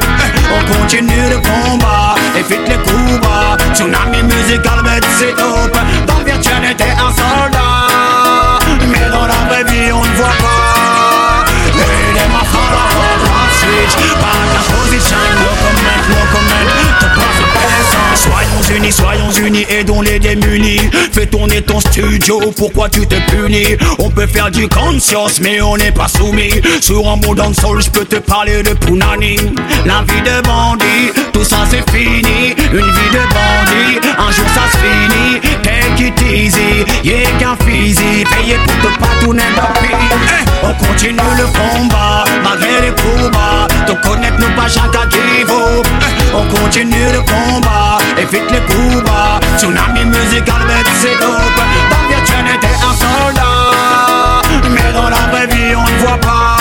On 0.56 0.72
continue 0.72 1.28
le 1.28 1.36
combat, 1.36 2.14
évite 2.38 2.68
les 2.68 2.76
coups 2.76 3.20
bas 3.20 3.56
Tsunami 3.74 4.22
musical, 4.22 4.80
mais 4.84 5.00
c'est 5.18 5.34
top 5.36 5.76
Dans 6.06 6.24
virtuel 6.24 6.70
était 6.70 6.92
un 6.92 7.10
soldat. 7.10 8.58
Mais 8.80 9.10
dans 9.10 9.26
la 9.26 9.40
vraie 9.48 9.64
vie 9.64 9.92
on 9.92 10.00
ne 10.00 10.16
voit 10.16 10.26
pas. 10.40 10.64
Switch 13.64 13.96
Back 14.20 14.48
and 14.56 14.66
position, 14.72 15.53
comment, 15.84 16.08
no 16.08 16.16
comment. 16.32 16.98
Te 16.98 17.06
passe 17.06 17.40
à 17.40 17.44
personne 17.44 17.53
Soyons 18.14 18.76
unis, 18.76 18.92
soyons 18.92 19.30
unis, 19.46 19.66
aidons 19.68 20.00
les 20.00 20.18
démunis. 20.18 20.80
Fais 21.12 21.26
tourner 21.26 21.62
ton 21.62 21.80
studio, 21.80 22.40
pourquoi 22.56 22.88
tu 22.88 23.06
te 23.06 23.16
punis? 23.30 23.76
On 23.98 24.10
peut 24.10 24.26
faire 24.26 24.50
du 24.50 24.68
conscience, 24.68 25.40
mais 25.40 25.60
on 25.60 25.76
n'est 25.76 25.92
pas 25.92 26.08
soumis. 26.08 26.60
Sur 26.80 27.08
un 27.08 27.16
mot 27.16 27.34
sol, 27.52 27.82
je 27.82 27.90
peux 27.90 28.04
te 28.04 28.16
parler 28.16 28.62
de 28.62 28.70
Punani. 28.74 29.36
La 29.84 30.02
vie 30.08 30.22
de 30.22 30.40
bandit, 30.42 31.12
tout 31.32 31.44
ça 31.44 31.66
c'est 31.68 31.88
fini. 31.90 32.54
Une 32.72 32.90
vie 32.90 33.10
de 33.12 33.24
bandit, 33.34 34.08
un 34.18 34.30
jour 34.30 34.46
ça 34.54 34.62
se 34.72 34.78
finit. 34.78 35.40
Take 35.62 36.08
it 36.08 36.22
easy, 36.22 36.84
yeah 37.04 37.30
qu'un 37.38 37.56
physique 37.64 38.28
Payé 38.28 38.56
pour 38.66 38.90
te 38.90 38.98
pas 38.98 39.14
tourner 39.20 39.42
pays 39.80 39.90
Eh, 40.12 40.66
On 40.66 40.74
continue 40.84 41.16
le 41.38 41.46
combat, 41.46 42.24
malgré 42.42 42.80
les 42.82 42.90
coups 42.90 43.30
bas 43.32 43.66
Te 43.86 43.92
connaître 44.06 44.36
nous 44.38 44.54
pas 44.56 44.68
chaque 44.68 45.08
qui 45.08 45.42
vaut 45.46 45.82
Eh, 45.82 46.34
On 46.34 46.44
continue 46.54 47.06
le 47.12 47.20
combat, 47.20 47.53
évite 48.18 48.50
les 48.50 48.60
coups 48.60 49.04
bas 49.04 49.40
Tsunami 49.58 50.04
musical, 50.04 50.62
mais 50.66 50.82
c'est 51.00 51.18
dope 51.18 51.60
Dans 51.90 52.08
virtuel 52.08 52.46
était 52.54 52.76
un 52.76 52.94
soldat. 52.94 54.42
Mais 54.70 54.92
dans 54.92 55.08
la 55.08 55.22
vraie 55.30 55.46
vie 55.46 55.74
on 55.76 55.82
ne 55.82 55.98
voit 55.98 56.18
pas. 56.18 56.56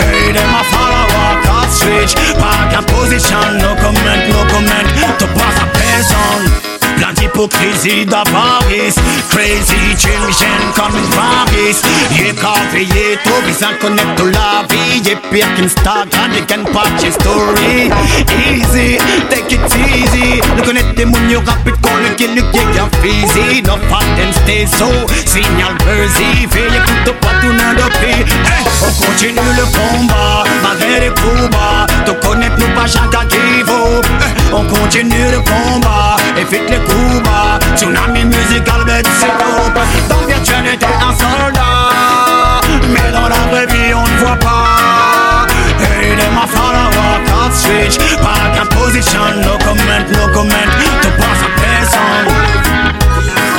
Hey, 0.00 0.32
them 0.32 0.54
a 0.54 0.64
follow 0.64 1.06
walk 1.14 1.46
out 1.46 1.70
switch 1.70 2.14
Back 2.36 2.74
and 2.76 2.86
position, 2.86 3.58
no 3.58 3.74
comment, 3.80 3.82
no 3.82 3.82
comment 3.82 3.99
Plein 7.40 7.48
d'hypocrisie 7.48 8.06
d'avarice 8.06 8.96
Crazy. 9.30 9.80
Jimmy 9.96 10.72
comme 10.74 10.96
une 10.96 11.10
varice 11.10 11.82
Y'a 12.10 12.32
qu'à 12.32 12.52
veiller 12.72 13.18
tôt, 13.24 13.30
besoin 13.46 13.74
connaître 13.80 14.24
la 14.24 14.66
vie 14.68 15.00
Y'a 15.04 15.16
pire 15.30 15.46
qu'Instagram, 15.56 16.32
y'a 16.34 16.40
qu'un 16.42 16.64
patch 16.64 17.10
story. 17.12 17.90
Easy, 18.50 18.98
take 19.28 19.54
it 19.54 19.60
easy. 19.94 20.40
Nous 20.56 20.62
connaître 20.62 20.94
des 20.94 21.04
mouns, 21.04 21.28
y'a 21.28 21.38
rapide 21.38 21.74
qu'on 21.80 21.96
le 21.96 22.14
kill, 22.16 22.36
y'a 22.36 22.62
qu'un 22.74 22.88
physique 23.02 23.66
No 23.66 23.76
pas 23.88 24.04
them 24.16 24.32
stay 24.42 24.66
so, 24.66 24.86
signal 25.26 25.74
buzzy 25.84 26.46
Veillez 26.50 26.76
écoute 26.76 27.14
pas 27.20 27.34
tout 27.40 27.52
n'adopter 27.52 28.10
hey, 28.10 28.64
On 28.82 29.04
continue 29.04 29.34
le 29.56 29.64
combat, 29.64 30.44
malgré 30.62 31.00
les 31.00 31.10
bas 31.10 31.86
Te 32.04 32.26
connaître 32.26 32.56
nous 32.58 32.74
pas 32.74 32.86
chaque 32.86 33.28
qui 33.28 33.36
On 34.52 34.64
continue 34.64 35.30
le 35.30 35.38
combat, 35.38 36.16
évite 36.36 36.70
les 36.70 36.78
coups 36.78 37.29
combat 37.30 37.58
Tsunami 37.76 38.24
musical 38.24 38.84
mais 38.86 39.02
du 39.02 39.10
hop 39.10 39.78
Dans 40.08 40.26
virtuel 40.26 40.66
était 40.74 40.86
un 40.86 41.12
soldat 41.12 42.60
Mais 42.88 43.12
dans 43.12 43.28
la 43.28 43.50
vraie 43.50 43.66
vie 43.66 43.94
on 43.94 44.02
ne 44.02 44.18
voit 44.18 44.36
pas. 44.36 45.46
Hey, 45.78 46.16
they 46.16 46.30
my 46.30 46.46
follower, 46.46 47.20
can't 47.26 47.54
switch. 47.54 47.98
Back 48.22 48.60
and 48.60 48.68
position, 48.70 49.40
no 49.42 49.56
comment, 49.64 50.06
no 50.12 50.32
comment 50.32 50.70
To 51.02 51.08
pass 51.18 51.42
a 51.42 51.50
person 51.60 53.49